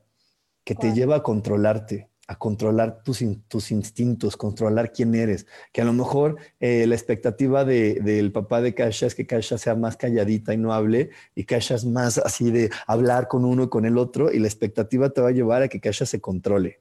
Que 0.63 0.73
te 0.73 0.91
lleva 0.93 1.17
a 1.17 1.21
controlarte, 1.23 2.10
a 2.25 2.39
controlar 2.39 3.03
tus, 3.03 3.23
tus 3.47 3.69
instintos, 3.69 4.38
controlar 4.38 4.91
quién 4.91 5.13
eres. 5.13 5.45
Que 5.71 5.82
a 5.82 5.86
lo 5.86 5.93
mejor 5.93 6.38
eh, 6.60 6.88
la 6.88 6.95
expectativa 6.95 7.63
del 7.63 8.32
papá 8.32 8.62
de 8.62 8.73
Kasha 8.73 9.06
es 9.06 9.13
que 9.13 9.27
Kasha 9.27 9.60
sea 9.60 9.75
más 9.75 9.95
calladita 9.95 10.51
y 10.51 10.58
no 10.58 10.73
hable, 10.73 11.12
y 11.36 11.43
Kasha 11.43 11.75
es 11.75 11.86
más 11.86 12.17
así 12.17 12.49
de 12.49 12.71
hablar 12.88 13.27
con 13.27 13.45
uno 13.45 13.65
y 13.65 13.69
con 13.69 13.86
el 13.86 13.99
otro, 13.99 14.32
y 14.32 14.39
la 14.39 14.47
expectativa 14.47 15.12
te 15.12 15.21
va 15.21 15.27
a 15.27 15.34
llevar 15.34 15.62
a 15.62 15.67
que 15.67 15.79
Kasha 15.79 16.08
se 16.08 16.19
controle, 16.19 16.79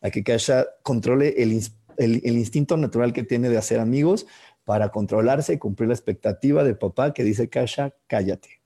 a 0.00 0.10
que 0.10 0.24
Kasha 0.24 0.66
controle 0.82 1.40
el, 1.40 1.52
el, 1.98 2.22
el 2.24 2.38
instinto 2.38 2.76
natural 2.76 3.12
que 3.12 3.24
tiene 3.24 3.50
de 3.50 3.58
hacer 3.58 3.80
amigos 3.80 4.26
para 4.68 4.90
controlarse 4.90 5.54
y 5.54 5.58
cumplir 5.58 5.88
la 5.88 5.94
expectativa 5.94 6.62
de 6.62 6.74
papá 6.74 7.14
que 7.14 7.24
dice, 7.24 7.48
Kasha, 7.48 7.94
cállate. 8.06 8.60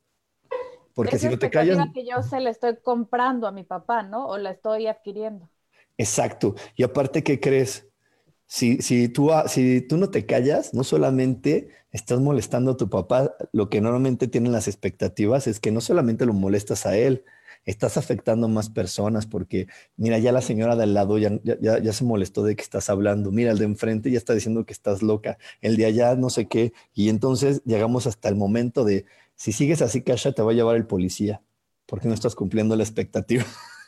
Porque 0.95 1.17
si 1.17 1.29
no 1.29 1.39
te 1.39 1.49
callas... 1.49 1.79
que 1.95 2.05
yo 2.05 2.25
se 2.25 2.41
la 2.41 2.51
estoy 2.51 2.77
comprando 2.83 3.47
a 3.47 3.53
mi 3.53 3.63
papá, 3.63 4.03
¿no? 4.03 4.27
O 4.27 4.37
la 4.37 4.51
estoy 4.51 4.89
adquiriendo. 4.89 5.49
Exacto. 5.97 6.57
Y 6.75 6.83
aparte, 6.83 7.23
¿qué 7.23 7.39
crees? 7.39 7.87
Si, 8.47 8.83
si, 8.83 9.09
tú, 9.11 9.31
si 9.47 9.81
tú 9.81 9.97
no 9.97 10.11
te 10.11 10.27
callas, 10.27 10.75
no 10.75 10.83
solamente 10.83 11.69
estás 11.93 12.19
molestando 12.19 12.73
a 12.73 12.77
tu 12.77 12.91
papá, 12.91 13.37
lo 13.53 13.71
que 13.71 13.81
normalmente 13.81 14.27
tienen 14.27 14.51
las 14.51 14.67
expectativas 14.67 15.47
es 15.47 15.61
que 15.61 15.71
no 15.71 15.81
solamente 15.81 16.27
lo 16.27 16.33
molestas 16.33 16.85
a 16.85 16.97
él, 16.97 17.25
estás 17.65 17.97
afectando 17.97 18.49
más 18.49 18.71
personas 18.71 19.27
porque, 19.27 19.69
mira, 19.97 20.19
ya 20.19 20.33
la 20.33 20.41
señora 20.43 20.77
del 20.77 20.95
lado 20.95 21.19
ya, 21.19 21.33
ya, 21.43 21.93
se 21.93 22.05
molestó 22.05 22.43
de 22.43 22.57
que 22.57 22.63
estás 22.63 22.91
hablando, 22.91 23.31
mira, 23.31 23.53
el 23.53 23.59
de 23.59 23.65
enfrente 23.65 24.11
ya 24.11 24.19
está 24.19 24.35
diciendo 24.35 24.65
que 24.65 24.73
estás 24.73 25.03
loca, 25.03 25.39
el 25.61 25.77
de 25.77 25.87
allá 25.87 26.15
no 26.17 26.31
sé 26.31 26.49
qué, 26.49 26.73
y 26.95 27.09
entonces 27.09 27.63
llegamos 27.65 28.07
hasta 28.07 28.29
el 28.29 28.37
momento 28.37 28.85
de, 28.85 29.07
si 29.37 29.53
sigues 29.53 29.83
así, 29.83 30.03
Kasha, 30.03 30.33
te 30.33 30.43
va 30.43 30.53
a 30.53 30.55
llevar 30.55 30.77
el 30.77 30.87
policía, 30.87 31.43
porque 31.87 32.09
no 32.09 32.15
estás 32.15 32.35
cumpliendo 32.35 32.77
la 32.77 32.83
expectativa. 32.83 33.45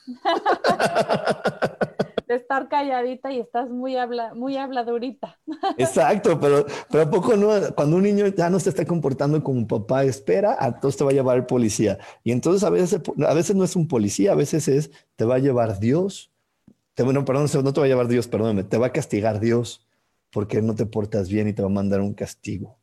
de 2.27 2.37
estar 2.37 2.69
calladita 2.69 3.33
y 3.33 3.41
estás 3.41 3.69
muy, 3.69 3.97
habla, 3.97 4.35
muy 4.35 4.57
habladurita. 4.57 5.39
Exacto, 5.79 6.39
pero, 6.41 6.67
pero 6.91 7.03
¿a 7.05 7.11
poco 7.11 7.37
no? 7.37 7.51
Cuando 7.75 7.97
un 7.97 8.03
niño 8.03 8.27
ya 8.29 8.51
no 8.51 8.61
se 8.61 8.71
está 8.71 8.85
comportando 8.85 9.43
como 9.43 9.67
papá 9.67 10.05
espera, 10.05 10.57
entonces 10.61 10.99
te 10.99 11.05
va 11.05 11.11
a 11.11 11.15
llevar 11.15 11.37
el 11.37 11.47
policía. 11.47 11.99
Y 12.23 12.33
entonces 12.33 12.65
a 12.65 12.71
veces, 12.71 13.01
a 13.27 13.35
veces 13.35 13.57
no 13.57 13.65
es 13.65 13.77
un 13.77 13.89
policía, 13.89 14.33
a 14.33 14.37
veces 14.37 14.69
es, 14.69 14.91
te 15.17 15.25
va 15.25 15.37
a 15.37 15.39
llevar 15.39 15.79
Dios. 15.79 16.31
Bueno, 16.97 17.25
perdón, 17.25 17.49
no 17.63 17.73
te 17.73 17.81
va 17.81 17.87
a 17.87 17.89
llevar 17.89 18.09
Dios, 18.09 18.29
perdóname, 18.29 18.65
te 18.65 18.79
va 18.79 18.87
a 18.87 18.93
castigar 18.93 19.41
Dios 19.41 19.87
porque 20.31 20.61
no 20.63 20.75
te 20.75 20.87
portas 20.87 21.29
bien 21.29 21.49
y 21.49 21.53
te 21.53 21.63
va 21.63 21.69
a 21.69 21.73
mandar 21.73 22.01
un 22.01 22.15
castigo. 22.15 22.79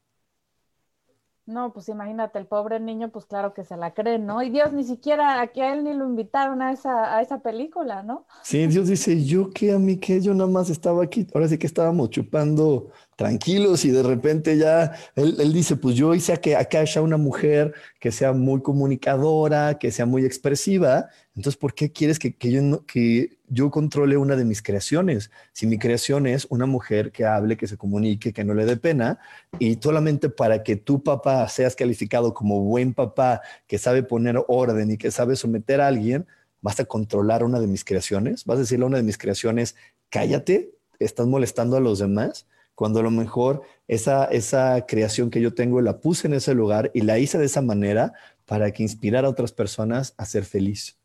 No, 1.51 1.73
pues 1.73 1.89
imagínate, 1.89 2.39
el 2.39 2.45
pobre 2.45 2.79
niño, 2.79 3.09
pues 3.09 3.25
claro 3.25 3.53
que 3.53 3.65
se 3.65 3.75
la 3.75 3.93
cree, 3.93 4.17
¿no? 4.19 4.41
Y 4.41 4.49
Dios 4.49 4.71
ni 4.71 4.85
siquiera, 4.85 5.41
aquí 5.41 5.59
a 5.59 5.73
él 5.73 5.83
ni 5.83 5.93
lo 5.93 6.05
invitaron 6.05 6.61
a 6.61 6.71
esa, 6.71 7.15
a 7.17 7.21
esa 7.21 7.39
película, 7.39 8.03
¿no? 8.03 8.25
Sí, 8.41 8.65
Dios 8.67 8.87
dice, 8.87 9.23
yo 9.25 9.49
qué, 9.49 9.73
a 9.73 9.79
mí 9.79 9.97
qué, 9.97 10.21
yo 10.21 10.33
nada 10.33 10.49
más 10.49 10.69
estaba 10.69 11.03
aquí, 11.03 11.27
ahora 11.33 11.49
sí 11.49 11.57
que 11.57 11.67
estábamos 11.67 12.09
chupando 12.09 12.87
tranquilos 13.21 13.85
y 13.85 13.91
de 13.91 14.01
repente 14.01 14.57
ya 14.57 14.93
él, 15.15 15.53
dice, 15.53 15.75
pues 15.75 15.95
yo 15.95 16.15
hice 16.15 16.33
a 16.33 16.37
que 16.37 16.55
acá 16.55 16.79
haya 16.79 17.01
una 17.01 17.17
mujer 17.17 17.75
que 17.99 18.11
sea 18.11 18.33
muy 18.33 18.63
comunicadora, 18.63 19.77
que 19.77 19.91
sea 19.91 20.07
muy 20.07 20.25
expresiva, 20.25 21.09
entonces 21.35 21.55
¿por 21.55 21.75
qué 21.75 21.91
quieres 21.91 22.17
que, 22.17 22.35
yo, 22.39 22.83
que 22.87 23.37
yo 23.47 23.69
controle 23.69 24.17
una 24.17 24.35
de 24.35 24.43
mis 24.43 24.63
creaciones? 24.63 25.29
Si 25.53 25.67
mi 25.67 25.77
creación 25.77 26.25
es 26.25 26.47
una 26.49 26.65
mujer 26.65 27.11
que 27.11 27.23
hable, 27.25 27.57
que 27.57 27.67
se 27.67 27.77
comunique, 27.77 28.33
que 28.33 28.43
no 28.43 28.55
le 28.55 28.65
dé 28.65 28.75
pena, 28.75 29.19
y 29.59 29.77
solamente 29.79 30.29
para 30.29 30.63
que 30.63 30.75
tu 30.75 31.03
papá 31.03 31.47
seas 31.47 31.75
calificado 31.75 32.33
como 32.33 32.61
buen 32.61 32.95
papá, 32.95 33.41
que 33.67 33.77
sabe 33.77 34.01
poner 34.01 34.43
orden 34.47 34.89
y 34.89 34.97
que 34.97 35.11
sabe 35.11 35.35
someter 35.35 35.79
a 35.79 35.87
alguien, 35.87 36.25
vas 36.59 36.79
a 36.79 36.85
controlar 36.85 37.43
una 37.43 37.59
de 37.59 37.67
mis 37.67 37.85
creaciones, 37.85 38.45
vas 38.45 38.57
a 38.57 38.61
decirle 38.61 38.85
a 38.85 38.87
una 38.87 38.97
de 38.97 39.03
mis 39.03 39.19
creaciones, 39.19 39.75
cállate, 40.09 40.71
estás 40.97 41.27
molestando 41.27 41.77
a 41.77 41.79
los 41.79 41.99
demás 41.99 42.47
cuando 42.81 43.01
a 43.01 43.03
lo 43.03 43.11
mejor 43.11 43.61
esa, 43.87 44.25
esa 44.25 44.87
creación 44.87 45.29
que 45.29 45.39
yo 45.39 45.53
tengo 45.53 45.81
la 45.81 45.99
puse 45.99 46.25
en 46.25 46.33
ese 46.33 46.55
lugar 46.55 46.89
y 46.95 47.01
la 47.01 47.19
hice 47.19 47.37
de 47.37 47.45
esa 47.45 47.61
manera 47.61 48.13
para 48.47 48.71
que 48.71 48.81
inspirara 48.81 49.27
a 49.27 49.29
otras 49.29 49.51
personas 49.51 50.15
a 50.17 50.25
ser 50.25 50.45
feliz 50.45 50.99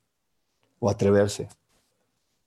o 0.79 0.89
atreverse. 0.89 1.49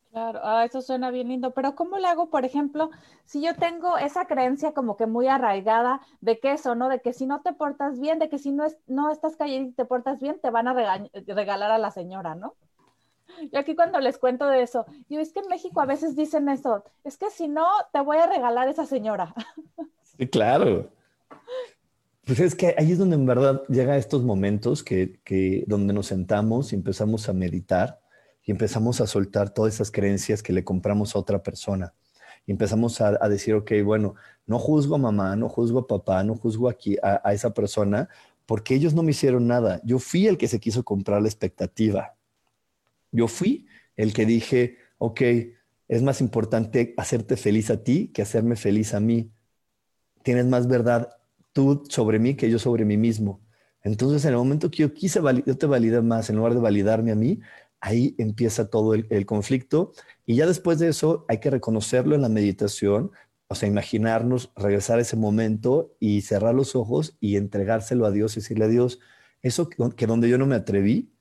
Claro, 0.09 0.39
ah, 0.41 0.65
eso 0.65 0.81
suena 0.81 1.11
bien 1.11 1.27
lindo, 1.27 1.51
pero 1.51 1.75
¿cómo 1.75 1.99
le 1.99 2.07
hago, 2.07 2.31
por 2.31 2.43
ejemplo, 2.43 2.89
si 3.23 3.39
yo 3.39 3.53
tengo 3.53 3.99
esa 3.99 4.25
creencia 4.25 4.71
como 4.71 4.97
que 4.97 5.05
muy 5.05 5.27
arraigada 5.27 6.01
de 6.21 6.39
que 6.39 6.53
eso, 6.53 6.73
¿no? 6.73 6.89
De 6.89 6.99
que 6.99 7.13
si 7.13 7.27
no 7.27 7.41
te 7.41 7.53
portas 7.53 7.99
bien, 7.99 8.17
de 8.17 8.29
que 8.29 8.39
si 8.39 8.51
no, 8.51 8.65
es, 8.65 8.79
no 8.87 9.11
estás 9.11 9.35
callado 9.35 9.61
y 9.61 9.71
te 9.73 9.85
portas 9.85 10.19
bien, 10.19 10.39
te 10.41 10.49
van 10.49 10.67
a 10.67 10.73
regalar 10.73 11.69
a 11.69 11.77
la 11.77 11.91
señora, 11.91 12.33
¿no? 12.33 12.55
Y 13.51 13.57
aquí 13.57 13.75
cuando 13.75 13.99
les 13.99 14.17
cuento 14.17 14.47
de 14.47 14.61
eso, 14.61 14.85
yo 15.09 15.19
es 15.19 15.31
que 15.31 15.39
en 15.39 15.47
México 15.47 15.81
a 15.81 15.85
veces 15.85 16.15
dicen 16.15 16.49
eso, 16.49 16.83
es 17.03 17.17
que 17.17 17.29
si 17.29 17.47
no, 17.47 17.67
te 17.93 18.01
voy 18.01 18.17
a 18.17 18.27
regalar 18.27 18.67
esa 18.67 18.85
señora. 18.85 19.33
Sí, 20.17 20.27
claro. 20.27 20.91
Pues 22.25 22.41
es 22.41 22.53
que 22.53 22.75
ahí 22.77 22.91
es 22.91 22.97
donde 22.97 23.15
en 23.15 23.25
verdad 23.25 23.63
llega 23.69 23.95
estos 23.95 24.21
momentos 24.21 24.83
que, 24.83 25.21
que 25.23 25.63
donde 25.65 25.93
nos 25.93 26.07
sentamos 26.07 26.73
y 26.73 26.75
empezamos 26.75 27.29
a 27.29 27.33
meditar 27.33 28.01
y 28.43 28.51
empezamos 28.51 28.99
a 28.99 29.07
soltar 29.07 29.53
todas 29.53 29.75
esas 29.75 29.91
creencias 29.91 30.43
que 30.43 30.51
le 30.51 30.63
compramos 30.65 31.15
a 31.15 31.19
otra 31.19 31.41
persona. 31.41 31.93
Y 32.45 32.51
empezamos 32.51 32.99
a, 32.99 33.11
decir, 33.29 33.53
ok, 33.53 33.71
bueno, 33.85 34.15
no 34.45 34.59
juzgo 34.59 34.95
a 34.95 34.97
mamá, 34.97 35.35
no 35.35 35.47
juzgo 35.47 35.79
a 35.79 35.87
papá, 35.87 36.23
no 36.23 36.35
juzgo 36.35 36.67
aquí 36.67 36.97
a, 37.01 37.21
a 37.23 37.33
esa 37.33 37.53
persona, 37.53 38.09
porque 38.45 38.73
ellos 38.73 38.93
no 38.93 39.03
me 39.03 39.11
hicieron 39.11 39.47
nada. 39.47 39.79
Yo 39.83 39.99
fui 39.99 40.27
el 40.27 40.37
que 40.37 40.47
se 40.47 40.59
quiso 40.59 40.83
comprar 40.83 41.21
la 41.21 41.27
expectativa. 41.27 42.15
Yo 43.11 43.27
fui 43.27 43.67
el 43.95 44.13
que 44.13 44.25
dije, 44.25 44.77
ok, 44.97 45.21
es 45.87 46.03
más 46.03 46.21
importante 46.21 46.93
hacerte 46.97 47.35
feliz 47.35 47.69
a 47.69 47.83
ti 47.83 48.09
que 48.13 48.21
hacerme 48.21 48.55
feliz 48.55 48.93
a 48.93 48.99
mí. 48.99 49.31
Tienes 50.23 50.45
más 50.45 50.67
verdad 50.67 51.09
tú 51.53 51.83
sobre 51.89 52.19
mí 52.19 52.35
que 52.35 52.49
yo 52.49 52.59
sobre 52.59 52.85
mí 52.85 52.97
mismo. 52.97 53.41
Entonces, 53.83 54.23
en 54.25 54.31
el 54.31 54.37
momento 54.37 54.69
que 54.69 54.77
yo 54.83 54.93
quise, 54.93 55.19
yo 55.45 55.57
te 55.57 55.65
validé 55.65 56.01
más 56.01 56.29
en 56.29 56.35
lugar 56.35 56.53
de 56.53 56.59
validarme 56.59 57.11
a 57.11 57.15
mí, 57.15 57.39
ahí 57.79 58.15
empieza 58.17 58.69
todo 58.69 58.93
el, 58.93 59.25
conflicto. 59.25 59.93
Y 60.25 60.35
ya 60.35 60.45
después 60.45 60.79
de 60.79 60.89
eso 60.89 61.25
hay 61.27 61.39
que 61.39 61.49
reconocerlo 61.49 62.15
en 62.15 62.21
la 62.21 62.29
meditación, 62.29 63.11
o 63.47 63.55
sea, 63.55 63.69
imaginarnos, 63.69 64.51
regresar 64.55 64.99
a 64.99 65.01
ese 65.01 65.15
momento 65.15 65.95
y 65.99 66.21
cerrar 66.21 66.53
los 66.53 66.75
ojos 66.75 67.17
y 67.19 67.37
entregárselo 67.37 68.05
a 68.05 68.11
Dios 68.11 68.33
y 68.37 68.41
decirle 68.41 68.65
a 68.65 68.67
Dios, 68.67 68.99
eso 69.41 69.69
que 69.69 70.05
donde 70.07 70.29
yo 70.29 70.37
no 70.37 70.45
me 70.45 70.55
atreví, 70.55 71.11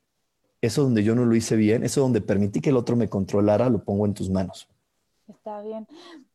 eso 0.60 0.82
donde 0.82 1.04
yo 1.04 1.14
no 1.14 1.24
lo 1.24 1.34
hice 1.34 1.56
bien, 1.56 1.84
eso 1.84 2.00
donde 2.00 2.20
permití 2.20 2.60
que 2.60 2.70
el 2.70 2.76
otro 2.76 2.96
me 2.96 3.08
controlara, 3.08 3.68
lo 3.68 3.84
pongo 3.84 4.06
en 4.06 4.14
tus 4.14 4.30
manos. 4.30 4.68
Está 5.28 5.60
bien. 5.60 5.86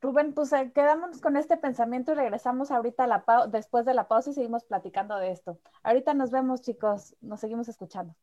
Rubén, 0.02 0.34
pues 0.34 0.54
eh, 0.54 0.72
quedamos 0.74 1.20
con 1.20 1.36
este 1.36 1.58
pensamiento 1.58 2.12
y 2.12 2.16
regresamos 2.16 2.70
ahorita 2.70 3.06
a 3.06 3.08
la 3.08 3.24
después 3.50 3.86
de 3.86 3.96
la 3.96 4.08
pausa 4.08 4.30
y 4.30 4.34
seguimos 4.34 4.66
platicando 4.66 5.16
de 5.18 5.32
esto. 5.32 5.60
Ahorita 5.82 6.14
nos 6.14 6.30
vemos, 6.30 6.62
chicos. 6.62 7.16
Nos 7.22 7.40
seguimos 7.40 7.68
escuchando. 7.70 8.16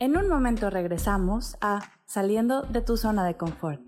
En 0.00 0.16
un 0.16 0.28
momento 0.28 0.70
regresamos 0.70 1.56
a 1.60 1.90
Saliendo 2.06 2.62
de 2.62 2.80
tu 2.82 2.96
zona 2.96 3.26
de 3.26 3.36
confort. 3.36 3.82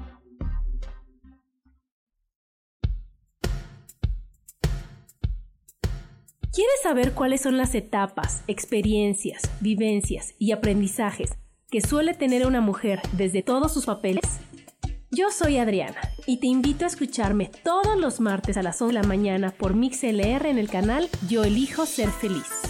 ¿Quieres 6.53 6.83
saber 6.83 7.13
cuáles 7.15 7.41
son 7.41 7.57
las 7.57 7.77
etapas, 7.77 8.43
experiencias, 8.49 9.43
vivencias 9.61 10.35
y 10.39 10.51
aprendizajes 10.51 11.31
que 11.71 11.81
suele 11.81 12.13
tener 12.15 12.45
una 12.45 12.61
mujer 12.61 13.01
desde 13.13 13.45
todos 13.45 13.73
sus 13.73 13.87
papeles? 13.87 14.41
Yo 15.13 15.31
soy 15.31 15.59
Adriana 15.59 16.01
y 16.27 16.39
te 16.39 16.49
invito 16.49 16.85
a 16.85 16.89
escucharme 16.89 17.53
todos 17.63 17.97
los 17.97 18.19
martes 18.19 18.57
a 18.57 18.63
las 18.63 18.83
11 18.83 18.95
de 18.95 19.01
la 19.01 19.09
mañana 19.09 19.53
por 19.53 19.75
MixLR 19.75 20.47
en 20.47 20.59
el 20.59 20.69
canal 20.69 21.09
Yo 21.29 21.45
elijo 21.45 21.87
ser 21.87 22.11
feliz. 22.11 22.70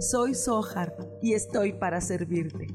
Soy 0.00 0.34
Sohar 0.34 0.94
y 1.20 1.32
estoy 1.32 1.72
para 1.72 2.00
servirte. 2.00 2.68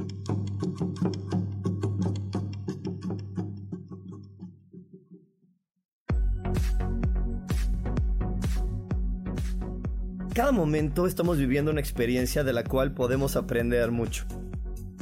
Cada 10.33 10.51
momento 10.51 11.07
estamos 11.07 11.37
viviendo 11.37 11.71
una 11.71 11.79
experiencia 11.79 12.43
de 12.43 12.51
la 12.51 12.65
cual 12.65 12.93
podemos 12.93 13.37
aprender 13.37 13.91
mucho. 13.91 14.25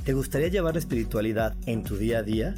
¿Te 0.04 0.14
gustaría 0.14 0.50
llevar 0.50 0.76
la 0.76 0.80
espiritualidad 0.80 1.56
en 1.66 1.84
tu 1.84 1.98
día 1.98 2.20
a 2.20 2.24
día? 2.24 2.54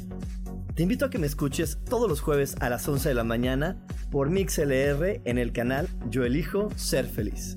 Te 0.74 0.82
invito 0.82 1.06
a 1.06 1.10
que 1.10 1.18
me 1.18 1.26
escuches 1.26 1.78
todos 1.88 2.08
los 2.08 2.20
jueves 2.20 2.56
a 2.60 2.68
las 2.68 2.86
11 2.86 3.08
de 3.08 3.14
la 3.14 3.24
mañana 3.24 3.86
por 4.10 4.28
MixLR 4.28 5.22
en 5.24 5.38
el 5.38 5.52
canal 5.52 5.88
Yo 6.10 6.24
elijo 6.24 6.68
ser 6.76 7.06
feliz. 7.06 7.56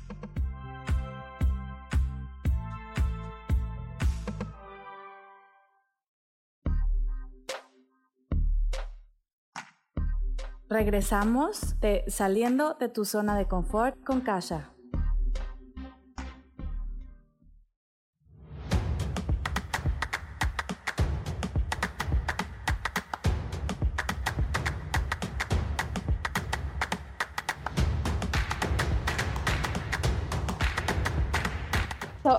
Regresamos 10.71 11.77
de 11.81 12.05
saliendo 12.07 12.75
de 12.75 12.87
tu 12.87 13.03
zona 13.03 13.37
de 13.37 13.45
confort 13.45 14.01
con 14.05 14.21
Kasha. 14.21 14.70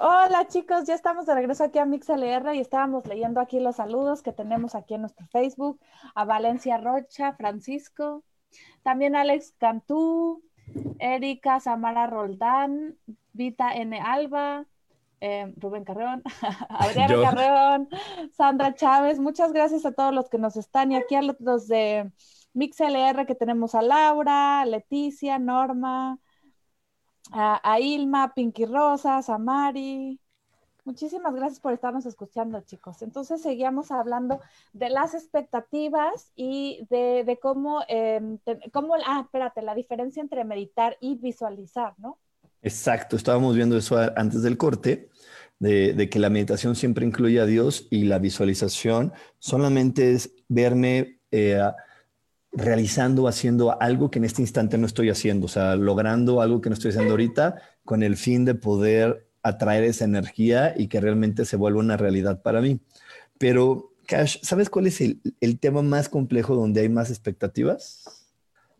Hola 0.00 0.46
chicos, 0.48 0.84
ya 0.86 0.94
estamos 0.94 1.26
de 1.26 1.34
regreso 1.34 1.64
aquí 1.64 1.78
a 1.78 1.84
MixLR 1.84 2.54
y 2.54 2.60
estábamos 2.60 3.06
leyendo 3.06 3.40
aquí 3.40 3.60
los 3.60 3.76
saludos 3.76 4.22
que 4.22 4.32
tenemos 4.32 4.74
aquí 4.74 4.94
en 4.94 5.02
nuestro 5.02 5.26
Facebook, 5.26 5.78
a 6.14 6.24
Valencia 6.24 6.78
Rocha, 6.78 7.34
Francisco, 7.34 8.22
también 8.82 9.14
Alex 9.14 9.54
Cantú, 9.58 10.42
Erika 10.98 11.60
Samara 11.60 12.06
Roldán, 12.06 12.96
Vita 13.34 13.74
N. 13.74 14.00
Alba, 14.00 14.64
eh, 15.20 15.52
Rubén 15.58 15.84
Carreón, 15.84 16.22
Adriana 16.70 17.22
Carreón, 17.22 17.88
Sandra 18.32 18.74
Chávez, 18.74 19.18
muchas 19.18 19.52
gracias 19.52 19.84
a 19.84 19.92
todos 19.92 20.14
los 20.14 20.30
que 20.30 20.38
nos 20.38 20.56
están 20.56 20.92
y 20.92 20.96
aquí 20.96 21.16
a 21.16 21.22
los 21.22 21.68
de 21.68 22.10
MixLR 22.54 23.26
que 23.26 23.34
tenemos 23.34 23.74
a 23.74 23.82
Laura, 23.82 24.64
Leticia, 24.64 25.38
Norma, 25.38 26.18
a, 27.30 27.78
Ilma, 27.80 28.34
Pinky 28.34 28.64
Rosas, 28.64 29.28
a 29.28 29.38
Mari. 29.38 30.18
Muchísimas 30.84 31.34
gracias 31.34 31.60
por 31.60 31.72
estarnos 31.72 32.06
escuchando, 32.06 32.60
chicos. 32.62 33.02
Entonces 33.02 33.40
seguíamos 33.40 33.92
hablando 33.92 34.40
de 34.72 34.90
las 34.90 35.14
expectativas 35.14 36.32
y 36.34 36.86
de, 36.90 37.38
cómo, 37.40 37.82
em, 37.86 38.38
cómo, 38.72 38.94
ah, 39.06 39.20
espérate, 39.24 39.62
la 39.62 39.74
diferencia 39.74 40.20
entre 40.20 40.44
meditar 40.44 40.96
y 41.00 41.14
visualizar, 41.14 41.94
¿no? 41.98 42.18
Exacto, 42.62 43.16
estábamos 43.16 43.54
viendo 43.54 43.76
eso 43.76 43.96
antes 44.16 44.42
del 44.42 44.56
corte, 44.56 45.08
de, 45.58 46.08
que 46.10 46.18
la 46.18 46.30
meditación 46.30 46.74
siempre 46.74 47.06
incluye 47.06 47.40
a 47.40 47.46
Dios 47.46 47.86
y 47.90 48.04
la 48.04 48.18
visualización 48.18 49.12
solamente 49.38 50.12
es 50.12 50.34
verme 50.48 51.20
eh, 51.30 51.60
realizando, 52.52 53.28
haciendo 53.28 53.80
algo 53.80 54.10
que 54.10 54.18
en 54.18 54.26
este 54.26 54.42
instante 54.42 54.76
no 54.78 54.86
estoy 54.86 55.08
haciendo, 55.08 55.46
o 55.46 55.48
sea, 55.48 55.74
logrando 55.76 56.42
algo 56.42 56.60
que 56.60 56.68
no 56.68 56.74
estoy 56.74 56.90
haciendo 56.90 57.12
ahorita 57.12 57.56
con 57.84 58.02
el 58.02 58.16
fin 58.16 58.44
de 58.44 58.54
poder 58.54 59.26
atraer 59.42 59.84
esa 59.84 60.04
energía 60.04 60.74
y 60.76 60.88
que 60.88 61.00
realmente 61.00 61.44
se 61.44 61.56
vuelva 61.56 61.80
una 61.80 61.96
realidad 61.96 62.42
para 62.42 62.60
mí. 62.60 62.80
Pero, 63.38 63.92
Cash, 64.06 64.38
¿sabes 64.42 64.70
cuál 64.70 64.86
es 64.86 65.00
el, 65.00 65.58
tema 65.58 65.82
más 65.82 66.08
complejo 66.08 66.54
donde 66.54 66.82
hay 66.82 66.88
más 66.88 67.10
expectativas? 67.10 68.04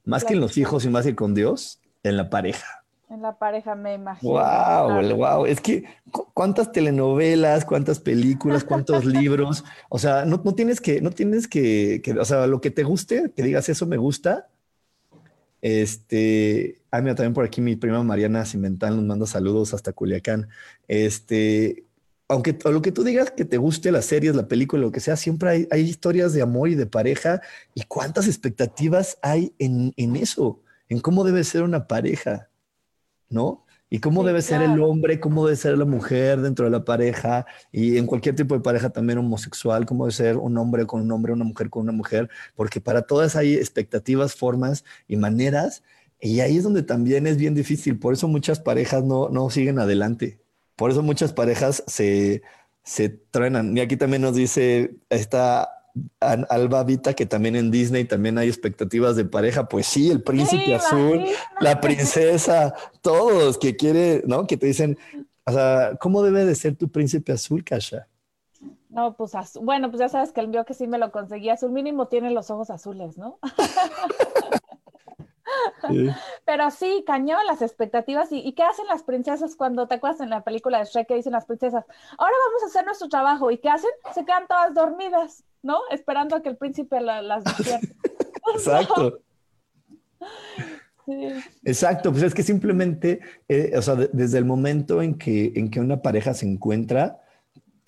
Más 0.04 0.24
que 0.24 0.34
en 0.34 0.40
los 0.40 0.56
hijos 0.58 0.84
y 0.84 0.88
más 0.88 1.04
que 1.04 1.16
con 1.16 1.34
Dios, 1.34 1.80
en 2.02 2.16
la 2.16 2.28
pareja. 2.28 2.81
En 3.12 3.20
la 3.20 3.38
pareja, 3.38 3.74
me 3.74 3.92
imagino. 3.92 4.32
Wow, 4.32 5.16
wow. 5.16 5.44
Es 5.44 5.60
que 5.60 5.84
cuántas 6.32 6.72
telenovelas, 6.72 7.66
cuántas 7.66 8.00
películas, 8.00 8.64
cuántos 8.64 9.04
libros. 9.04 9.64
O 9.90 9.98
sea, 9.98 10.24
no, 10.24 10.40
tienes 10.54 10.80
que, 10.80 11.02
no 11.02 11.10
tienes 11.10 11.46
que, 11.46 12.00
o 12.18 12.24
sea, 12.24 12.46
lo 12.46 12.62
que 12.62 12.70
te 12.70 12.84
guste, 12.84 13.30
que 13.36 13.42
digas 13.42 13.68
eso 13.68 13.84
me 13.84 13.98
gusta. 13.98 14.48
Este, 15.60 16.80
ah, 16.90 17.02
mira, 17.02 17.14
también 17.14 17.34
por 17.34 17.44
aquí 17.44 17.60
mi 17.60 17.76
prima 17.76 18.02
Mariana 18.02 18.46
Cimental 18.46 18.96
nos 18.96 19.04
manda 19.04 19.26
saludos 19.26 19.74
hasta 19.74 19.92
Culiacán. 19.92 20.48
Este, 20.88 21.84
aunque 22.28 22.58
lo 22.64 22.80
que 22.80 22.92
tú 22.92 23.04
digas 23.04 23.30
que 23.30 23.44
te 23.44 23.58
guste 23.58 23.92
las 23.92 24.06
series, 24.06 24.34
la 24.34 24.48
película, 24.48 24.80
lo 24.80 24.90
que 24.90 25.00
sea, 25.00 25.16
siempre 25.16 25.50
hay, 25.50 25.68
hay 25.70 25.82
historias 25.82 26.32
de 26.32 26.40
amor 26.40 26.70
y 26.70 26.76
de 26.76 26.86
pareja. 26.86 27.42
¿Y 27.74 27.82
cuántas 27.82 28.26
expectativas 28.26 29.18
hay 29.20 29.52
en, 29.58 29.92
en 29.98 30.16
eso? 30.16 30.62
En 30.88 30.98
cómo 30.98 31.24
debe 31.24 31.44
ser 31.44 31.62
una 31.62 31.86
pareja. 31.86 32.48
¿No? 33.32 33.64
Y 33.90 33.98
cómo 33.98 34.24
debe 34.24 34.40
ser 34.40 34.62
el 34.62 34.80
hombre, 34.80 35.20
cómo 35.20 35.44
debe 35.44 35.56
ser 35.56 35.76
la 35.76 35.84
mujer 35.84 36.40
dentro 36.40 36.64
de 36.64 36.70
la 36.70 36.84
pareja 36.84 37.44
y 37.70 37.98
en 37.98 38.06
cualquier 38.06 38.34
tipo 38.34 38.54
de 38.54 38.62
pareja 38.62 38.88
también 38.88 39.18
homosexual, 39.18 39.84
cómo 39.84 40.04
debe 40.06 40.14
ser 40.14 40.36
un 40.38 40.56
hombre 40.56 40.86
con 40.86 41.02
un 41.02 41.12
hombre, 41.12 41.34
una 41.34 41.44
mujer 41.44 41.68
con 41.68 41.82
una 41.82 41.92
mujer, 41.92 42.30
porque 42.54 42.80
para 42.80 43.02
todas 43.02 43.36
hay 43.36 43.54
expectativas, 43.54 44.34
formas 44.34 44.84
y 45.08 45.16
maneras 45.16 45.82
y 46.24 46.38
ahí 46.40 46.56
es 46.56 46.62
donde 46.62 46.84
también 46.84 47.26
es 47.26 47.36
bien 47.36 47.52
difícil, 47.54 47.98
por 47.98 48.14
eso 48.14 48.28
muchas 48.28 48.60
parejas 48.60 49.02
no, 49.02 49.28
no 49.28 49.50
siguen 49.50 49.80
adelante, 49.80 50.38
por 50.76 50.92
eso 50.92 51.02
muchas 51.02 51.32
parejas 51.32 51.82
se, 51.88 52.42
se 52.84 53.08
truenan. 53.08 53.76
Y 53.76 53.80
aquí 53.80 53.96
también 53.96 54.22
nos 54.22 54.36
dice 54.36 54.94
esta 55.10 55.68
Alba 56.20 56.84
Vita, 56.84 57.14
que 57.14 57.26
también 57.26 57.56
en 57.56 57.70
Disney 57.70 58.04
también 58.04 58.38
hay 58.38 58.48
expectativas 58.48 59.16
de 59.16 59.24
pareja. 59.24 59.68
Pues 59.68 59.86
sí, 59.86 60.10
el 60.10 60.22
príncipe 60.22 60.74
azul, 60.74 61.24
la 61.60 61.80
princesa, 61.80 62.74
todos 63.00 63.58
que 63.58 63.76
quiere, 63.76 64.22
¿no? 64.26 64.46
Que 64.46 64.56
te 64.56 64.66
dicen, 64.66 64.98
o 65.44 65.52
sea, 65.52 65.96
¿cómo 66.00 66.22
debe 66.22 66.44
de 66.44 66.54
ser 66.54 66.76
tu 66.76 66.88
príncipe 66.88 67.32
azul, 67.32 67.64
Kasha? 67.64 68.08
No, 68.88 69.16
pues 69.16 69.32
bueno, 69.60 69.90
pues 69.90 70.00
ya 70.00 70.08
sabes 70.08 70.32
que 70.32 70.40
el 70.40 70.48
mío 70.48 70.64
que 70.66 70.74
sí 70.74 70.86
me 70.86 70.98
lo 70.98 71.10
conseguí 71.10 71.48
azul 71.48 71.72
mínimo 71.72 72.08
tiene 72.08 72.30
los 72.30 72.50
ojos 72.50 72.68
azules, 72.70 73.16
¿no? 73.16 73.38
Pero 76.44 76.70
sí, 76.70 77.04
cañón 77.06 77.44
las 77.46 77.62
expectativas. 77.62 78.28
¿Y, 78.30 78.52
qué 78.52 78.62
hacen 78.62 78.86
las 78.86 79.02
princesas 79.02 79.56
cuando 79.56 79.86
te 79.86 79.96
acuerdas 79.96 80.20
en 80.20 80.30
la 80.30 80.42
película 80.42 80.78
de 80.78 80.84
Shrek 80.84 81.08
que 81.08 81.16
dicen 81.16 81.32
las 81.32 81.46
princesas? 81.46 81.84
Ahora 82.18 82.34
vamos 82.46 82.62
a 82.62 82.66
hacer 82.66 82.84
nuestro 82.84 83.08
trabajo. 83.08 83.50
¿Y 83.50 83.58
qué 83.58 83.68
hacen? 83.68 83.90
Se 84.14 84.24
quedan 84.24 84.46
todas 84.46 84.74
dormidas, 84.74 85.44
¿no? 85.62 85.78
Esperando 85.90 86.36
a 86.36 86.42
que 86.42 86.48
el 86.48 86.56
príncipe 86.56 87.00
las. 87.00 87.44
Exacto. 88.54 89.20
Exacto, 91.64 92.12
pues 92.12 92.22
es 92.22 92.34
que 92.34 92.42
simplemente, 92.42 93.20
eh, 93.48 93.72
o 93.76 93.82
sea, 93.82 93.96
desde 93.96 94.38
el 94.38 94.44
momento 94.44 95.02
en 95.02 95.16
que, 95.16 95.52
en 95.56 95.68
que 95.70 95.80
una 95.80 96.00
pareja 96.00 96.32
se 96.32 96.46
encuentra, 96.46 97.20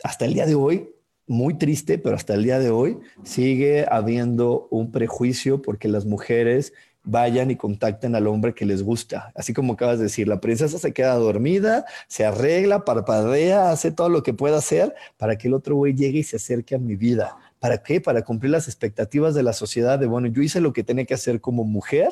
hasta 0.02 0.24
el 0.24 0.34
día 0.34 0.46
de 0.46 0.56
hoy, 0.56 0.90
muy 1.26 1.54
triste, 1.54 1.98
pero 1.98 2.16
hasta 2.16 2.34
el 2.34 2.44
día 2.44 2.58
de 2.58 2.70
hoy 2.70 2.98
sigue 3.22 3.86
habiendo 3.90 4.68
un 4.70 4.90
prejuicio 4.90 5.62
porque 5.62 5.88
las 5.88 6.04
mujeres 6.04 6.74
vayan 7.04 7.50
y 7.50 7.56
contacten 7.56 8.14
al 8.14 8.26
hombre 8.26 8.54
que 8.54 8.64
les 8.64 8.82
gusta. 8.82 9.30
Así 9.34 9.52
como 9.52 9.74
acabas 9.74 9.98
de 9.98 10.04
decir, 10.04 10.26
la 10.26 10.40
princesa 10.40 10.78
se 10.78 10.92
queda 10.92 11.14
dormida, 11.14 11.84
se 12.08 12.24
arregla, 12.24 12.84
parpadea, 12.84 13.70
hace 13.70 13.92
todo 13.92 14.08
lo 14.08 14.22
que 14.22 14.32
pueda 14.32 14.58
hacer 14.58 14.94
para 15.18 15.36
que 15.36 15.48
el 15.48 15.54
otro 15.54 15.76
güey 15.76 15.94
llegue 15.94 16.20
y 16.20 16.24
se 16.24 16.36
acerque 16.36 16.74
a 16.74 16.78
mi 16.78 16.96
vida. 16.96 17.36
¿Para 17.60 17.82
qué? 17.82 18.00
Para 18.00 18.22
cumplir 18.22 18.50
las 18.50 18.66
expectativas 18.66 19.34
de 19.34 19.42
la 19.42 19.52
sociedad 19.52 19.98
de, 19.98 20.06
bueno, 20.06 20.28
yo 20.28 20.42
hice 20.42 20.60
lo 20.60 20.72
que 20.72 20.82
tenía 20.82 21.04
que 21.04 21.14
hacer 21.14 21.40
como 21.40 21.64
mujer 21.64 22.08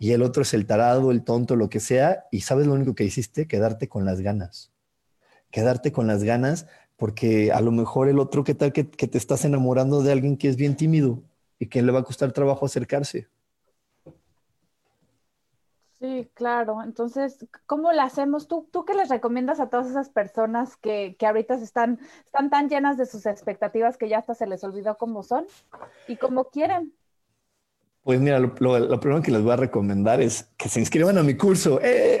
y 0.00 0.12
el 0.12 0.22
otro 0.22 0.42
es 0.42 0.54
el 0.54 0.66
tarado, 0.66 1.10
el 1.10 1.22
tonto, 1.22 1.56
lo 1.56 1.68
que 1.68 1.80
sea, 1.80 2.26
y 2.30 2.42
sabes 2.42 2.66
lo 2.66 2.74
único 2.74 2.94
que 2.94 3.04
hiciste, 3.04 3.46
quedarte 3.46 3.88
con 3.88 4.04
las 4.04 4.20
ganas. 4.20 4.72
Quedarte 5.50 5.92
con 5.92 6.06
las 6.06 6.24
ganas 6.24 6.66
porque 6.96 7.52
a 7.52 7.60
lo 7.60 7.70
mejor 7.70 8.08
el 8.08 8.18
otro, 8.18 8.42
¿qué 8.42 8.54
tal 8.54 8.72
que, 8.72 8.90
que 8.90 9.06
te 9.06 9.18
estás 9.18 9.44
enamorando 9.44 10.02
de 10.02 10.12
alguien 10.12 10.36
que 10.36 10.48
es 10.48 10.56
bien 10.56 10.76
tímido 10.76 11.22
y 11.60 11.66
que 11.66 11.80
le 11.80 11.92
va 11.92 12.00
a 12.00 12.04
costar 12.04 12.32
trabajo 12.32 12.66
acercarse? 12.66 13.28
Sí, 16.00 16.30
claro. 16.34 16.82
Entonces, 16.84 17.44
¿cómo 17.66 17.92
lo 17.92 18.00
hacemos? 18.02 18.46
¿Tú, 18.46 18.68
tú 18.70 18.84
qué 18.84 18.94
les 18.94 19.08
recomiendas 19.08 19.58
a 19.58 19.68
todas 19.68 19.88
esas 19.88 20.10
personas 20.10 20.76
que, 20.76 21.16
que 21.18 21.26
ahorita 21.26 21.54
están, 21.54 21.98
están 22.24 22.50
tan 22.50 22.68
llenas 22.68 22.96
de 22.96 23.06
sus 23.06 23.26
expectativas 23.26 23.96
que 23.96 24.08
ya 24.08 24.18
hasta 24.18 24.34
se 24.34 24.46
les 24.46 24.62
olvidó 24.62 24.96
cómo 24.96 25.24
son 25.24 25.46
y 26.06 26.16
cómo 26.16 26.50
quieren? 26.50 26.92
Pues 28.04 28.20
mira, 28.20 28.38
lo, 28.38 28.54
primero 28.54 29.22
que 29.22 29.32
les 29.32 29.42
voy 29.42 29.52
a 29.52 29.56
recomendar 29.56 30.20
es 30.20 30.48
que 30.56 30.68
se 30.68 30.78
inscriban 30.78 31.18
a 31.18 31.24
mi 31.24 31.36
curso. 31.36 31.80
¡Eh! 31.82 32.20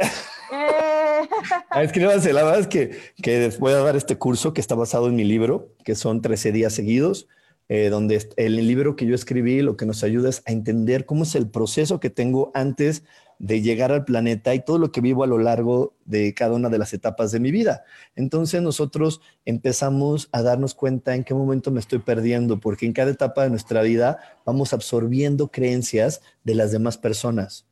¡Eh! 0.52 1.20
Inscríbanse. 1.82 2.32
La 2.32 2.42
verdad 2.42 2.60
es 2.60 2.66
que, 2.66 2.98
que 3.22 3.50
voy 3.60 3.72
a 3.72 3.76
dar 3.76 3.96
este 3.96 4.18
curso 4.18 4.52
que 4.52 4.60
está 4.60 4.74
basado 4.74 5.06
en 5.06 5.14
mi 5.14 5.24
libro, 5.24 5.68
que 5.84 5.94
son 5.94 6.20
13 6.20 6.50
días 6.50 6.74
seguidos. 6.74 7.28
Eh, 7.70 7.90
donde 7.90 8.26
el 8.36 8.56
libro 8.66 8.96
que 8.96 9.04
yo 9.04 9.14
escribí 9.14 9.60
lo 9.60 9.76
que 9.76 9.84
nos 9.84 10.02
ayuda 10.02 10.30
es 10.30 10.42
a 10.46 10.52
entender 10.52 11.04
cómo 11.04 11.24
es 11.24 11.34
el 11.34 11.50
proceso 11.50 12.00
que 12.00 12.08
tengo 12.08 12.50
antes 12.54 13.04
de 13.38 13.62
llegar 13.62 13.92
al 13.92 14.04
planeta 14.04 14.54
y 14.54 14.64
todo 14.64 14.78
lo 14.78 14.90
que 14.90 15.00
vivo 15.00 15.22
a 15.22 15.26
lo 15.26 15.38
largo 15.38 15.94
de 16.04 16.34
cada 16.34 16.54
una 16.54 16.68
de 16.68 16.78
las 16.78 16.92
etapas 16.92 17.30
de 17.30 17.40
mi 17.40 17.50
vida. 17.50 17.84
Entonces 18.16 18.62
nosotros 18.62 19.20
empezamos 19.44 20.28
a 20.32 20.42
darnos 20.42 20.74
cuenta 20.74 21.14
en 21.14 21.24
qué 21.24 21.34
momento 21.34 21.70
me 21.70 21.80
estoy 21.80 22.00
perdiendo, 22.00 22.60
porque 22.60 22.86
en 22.86 22.92
cada 22.92 23.10
etapa 23.10 23.44
de 23.44 23.50
nuestra 23.50 23.82
vida 23.82 24.18
vamos 24.44 24.72
absorbiendo 24.72 25.50
creencias 25.50 26.20
de 26.44 26.54
las 26.54 26.72
demás 26.72 26.98
personas. 26.98 27.66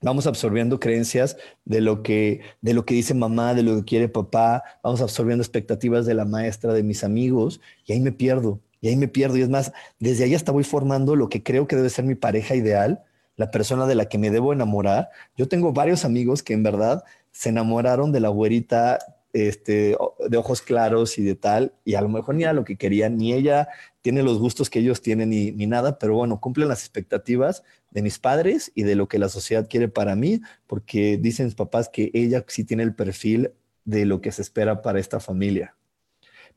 Vamos 0.00 0.26
absorbiendo 0.26 0.78
creencias 0.78 1.38
de 1.64 1.80
lo 1.80 2.02
que 2.02 2.42
de 2.60 2.74
lo 2.74 2.84
que 2.84 2.92
dice 2.94 3.14
mamá, 3.14 3.54
de 3.54 3.62
lo 3.62 3.76
que 3.76 3.84
quiere 3.84 4.08
papá, 4.08 4.62
vamos 4.82 5.00
absorbiendo 5.00 5.42
expectativas 5.42 6.04
de 6.04 6.12
la 6.12 6.26
maestra, 6.26 6.74
de 6.74 6.82
mis 6.82 7.04
amigos 7.04 7.60
y 7.86 7.94
ahí 7.94 8.00
me 8.00 8.12
pierdo. 8.12 8.60
Y 8.82 8.88
ahí 8.88 8.96
me 8.96 9.08
pierdo 9.08 9.38
y 9.38 9.40
es 9.40 9.48
más, 9.48 9.72
desde 9.98 10.24
ahí 10.24 10.34
hasta 10.34 10.52
voy 10.52 10.62
formando 10.62 11.16
lo 11.16 11.30
que 11.30 11.42
creo 11.42 11.66
que 11.66 11.74
debe 11.74 11.88
ser 11.88 12.04
mi 12.04 12.16
pareja 12.16 12.54
ideal 12.54 13.02
la 13.36 13.50
persona 13.50 13.86
de 13.86 13.94
la 13.94 14.08
que 14.08 14.18
me 14.18 14.30
debo 14.30 14.52
enamorar. 14.52 15.10
Yo 15.36 15.48
tengo 15.48 15.72
varios 15.72 16.04
amigos 16.04 16.42
que 16.42 16.54
en 16.54 16.62
verdad 16.62 17.04
se 17.32 17.48
enamoraron 17.48 18.12
de 18.12 18.20
la 18.20 18.28
güerita 18.28 18.98
este, 19.34 19.96
de 20.28 20.36
ojos 20.36 20.62
claros 20.62 21.18
y 21.18 21.24
de 21.24 21.34
tal, 21.34 21.74
y 21.84 21.96
a 21.96 22.00
lo 22.00 22.08
mejor 22.08 22.36
ni 22.36 22.44
era 22.44 22.52
lo 22.52 22.64
que 22.64 22.76
querían, 22.76 23.16
ni 23.16 23.32
ella 23.32 23.68
tiene 24.00 24.22
los 24.22 24.38
gustos 24.38 24.70
que 24.70 24.78
ellos 24.78 25.02
tienen, 25.02 25.30
ni, 25.30 25.50
ni 25.50 25.66
nada, 25.66 25.98
pero 25.98 26.14
bueno, 26.14 26.40
cumplen 26.40 26.68
las 26.68 26.80
expectativas 26.80 27.64
de 27.90 28.02
mis 28.02 28.20
padres 28.20 28.70
y 28.76 28.84
de 28.84 28.94
lo 28.94 29.08
que 29.08 29.18
la 29.18 29.28
sociedad 29.28 29.68
quiere 29.68 29.88
para 29.88 30.14
mí, 30.14 30.40
porque 30.68 31.18
dicen 31.20 31.46
mis 31.46 31.56
papás 31.56 31.88
que 31.88 32.12
ella 32.14 32.44
sí 32.46 32.62
tiene 32.62 32.84
el 32.84 32.94
perfil 32.94 33.50
de 33.84 34.06
lo 34.06 34.20
que 34.20 34.30
se 34.30 34.40
espera 34.40 34.82
para 34.82 35.00
esta 35.00 35.18
familia. 35.18 35.74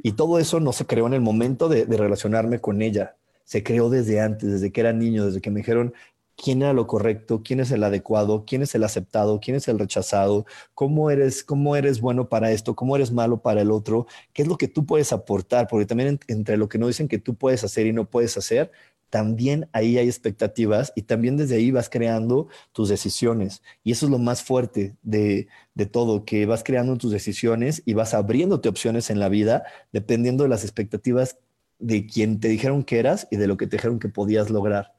Y 0.03 0.11
todo 0.11 0.38
eso 0.38 0.59
no 0.59 0.71
se 0.71 0.86
creó 0.86 1.07
en 1.07 1.15
el 1.15 1.21
momento 1.21 1.69
de, 1.69 1.88
de 1.88 1.97
relacionarme 1.97 2.61
con 2.61 2.84
ella, 2.84 3.15
se 3.43 3.63
creó 3.63 3.89
desde 3.89 4.19
antes, 4.19 4.51
desde 4.51 4.71
que 4.71 4.82
era 4.82 4.93
niño, 4.93 5.25
desde 5.25 5.41
que 5.41 5.49
me 5.49 5.61
dijeron, 5.61 5.95
quién 6.38 6.61
era 6.61 6.71
lo 6.73 6.88
correcto, 6.88 7.41
quién 7.43 7.59
es 7.59 7.71
el 7.71 7.83
adecuado, 7.83 8.45
quién 8.45 8.61
es 8.61 8.75
el 8.75 8.83
aceptado, 8.83 9.39
quién 9.41 9.57
es 9.57 9.67
el 9.67 9.79
rechazado, 9.79 10.45
cómo 10.73 11.09
eres, 11.11 11.43
cómo 11.43 11.75
eres 11.75 11.99
bueno 11.99 12.29
para 12.29 12.51
esto, 12.51 12.75
cómo 12.75 12.95
eres 12.95 13.11
malo 13.11 13.41
para 13.41 13.61
el 13.61 13.71
otro, 13.71 14.07
qué 14.33 14.43
es 14.43 14.47
lo 14.47 14.57
que 14.57 14.67
tú 14.67 14.85
puedes 14.85 15.11
aportar, 15.11 15.67
porque 15.67 15.85
también 15.85 16.19
entre 16.27 16.57
lo 16.57 16.69
que 16.69 16.77
nos 16.77 16.89
dicen 16.89 17.07
que 17.07 17.17
tú 17.19 17.35
puedes 17.35 17.63
hacer 17.63 17.88
y 17.88 17.93
no 17.93 18.09
puedes 18.09 18.38
hacer, 18.38 18.71
también 19.09 19.69
ahí 19.73 19.97
hay 19.97 20.07
expectativas 20.07 20.91
y 20.95 21.03
también 21.03 21.38
desde 21.38 21.55
ahí 21.55 21.71
vas 21.71 21.89
creando 21.89 22.49
tus 22.73 22.89
decisiones. 22.89 23.63
Y 23.83 23.91
eso 23.93 24.05
es 24.05 24.11
lo 24.11 24.19
más 24.19 24.43
fuerte 24.43 24.95
de, 25.01 25.47
de 25.73 25.85
todo, 25.85 26.25
que 26.25 26.45
vas 26.45 26.63
creando 26.63 26.97
tus 26.97 27.11
decisiones 27.11 27.81
y 27.85 27.93
vas 27.93 28.13
abriéndote 28.13 28.69
opciones 28.69 29.09
en 29.09 29.19
la 29.19 29.29
vida 29.29 29.63
dependiendo 29.91 30.43
de 30.43 30.49
las 30.49 30.63
expectativas 30.63 31.38
de 31.79 32.05
quien 32.05 32.39
te 32.39 32.49
dijeron 32.49 32.83
que 32.83 32.99
eras 32.99 33.27
y 33.31 33.38
de 33.38 33.47
lo 33.47 33.57
que 33.57 33.67
te 33.67 33.77
dijeron 33.77 33.99
que 33.99 34.09
podías 34.09 34.49
lograr. 34.49 34.96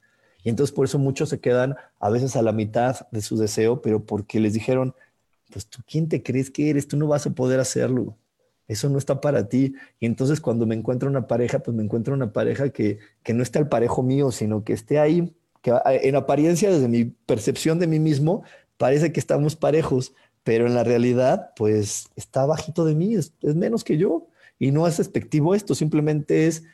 Y 0.48 0.50
entonces 0.50 0.74
por 0.74 0.86
eso 0.86 0.98
muchos 0.98 1.28
se 1.28 1.40
quedan 1.40 1.76
a 2.00 2.08
veces 2.08 2.34
a 2.34 2.40
la 2.40 2.52
mitad 2.52 3.06
de 3.10 3.20
su 3.20 3.36
deseo, 3.36 3.82
pero 3.82 4.06
porque 4.06 4.40
les 4.40 4.54
dijeron, 4.54 4.94
pues 5.52 5.66
tú 5.66 5.82
quién 5.86 6.08
te 6.08 6.22
crees 6.22 6.50
que 6.50 6.70
eres, 6.70 6.88
tú 6.88 6.96
no 6.96 7.06
vas 7.06 7.26
a 7.26 7.34
poder 7.34 7.60
hacerlo. 7.60 8.16
Eso 8.66 8.88
no 8.88 8.96
está 8.96 9.20
para 9.20 9.50
ti. 9.50 9.74
Y 10.00 10.06
entonces 10.06 10.40
cuando 10.40 10.64
me 10.64 10.74
encuentro 10.74 11.06
una 11.06 11.26
pareja, 11.26 11.58
pues 11.58 11.76
me 11.76 11.82
encuentro 11.82 12.14
una 12.14 12.32
pareja 12.32 12.70
que, 12.70 12.98
que 13.22 13.34
no 13.34 13.42
esté 13.42 13.58
al 13.58 13.68
parejo 13.68 14.02
mío, 14.02 14.30
sino 14.30 14.64
que 14.64 14.72
esté 14.72 14.98
ahí, 14.98 15.36
que 15.60 15.70
en 15.84 16.16
apariencia, 16.16 16.70
desde 16.70 16.88
mi 16.88 17.04
percepción 17.04 17.78
de 17.78 17.86
mí 17.86 17.98
mismo, 17.98 18.42
parece 18.78 19.12
que 19.12 19.20
estamos 19.20 19.54
parejos, 19.54 20.14
pero 20.44 20.66
en 20.66 20.72
la 20.72 20.82
realidad, 20.82 21.50
pues 21.56 22.08
está 22.16 22.46
bajito 22.46 22.86
de 22.86 22.94
mí, 22.94 23.16
es, 23.16 23.34
es 23.42 23.54
menos 23.54 23.84
que 23.84 23.98
yo. 23.98 24.28
Y 24.58 24.70
no 24.70 24.88
es 24.88 24.96
despectivo 24.96 25.54
esto, 25.54 25.74
simplemente 25.74 26.46
es, 26.46 26.64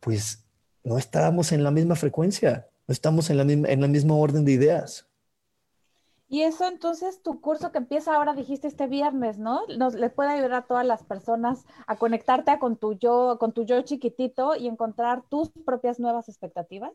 pues 0.00 0.46
no 0.82 0.96
estábamos 0.96 1.52
en 1.52 1.62
la 1.62 1.70
misma 1.70 1.94
frecuencia 1.94 2.64
estamos 2.88 3.30
en 3.30 3.36
la, 3.36 3.44
misma, 3.44 3.68
en 3.68 3.80
la 3.80 3.88
misma 3.88 4.14
orden 4.14 4.44
de 4.44 4.52
ideas. 4.52 5.06
Y 6.30 6.42
eso 6.42 6.68
entonces 6.68 7.22
tu 7.22 7.40
curso 7.40 7.72
que 7.72 7.78
empieza 7.78 8.14
ahora, 8.14 8.34
dijiste 8.34 8.68
este 8.68 8.86
viernes, 8.86 9.38
¿no? 9.38 9.62
Nos 9.78 9.94
le 9.94 10.10
puede 10.10 10.30
ayudar 10.30 10.52
a 10.52 10.66
todas 10.66 10.84
las 10.84 11.02
personas 11.02 11.64
a 11.86 11.96
conectarte 11.96 12.58
con 12.58 12.76
tu 12.76 12.92
yo, 12.92 13.38
con 13.40 13.52
tu 13.52 13.64
yo 13.64 13.80
chiquitito 13.80 14.54
y 14.54 14.66
encontrar 14.66 15.22
tus 15.30 15.48
propias 15.64 15.98
nuevas 15.98 16.28
expectativas. 16.28 16.92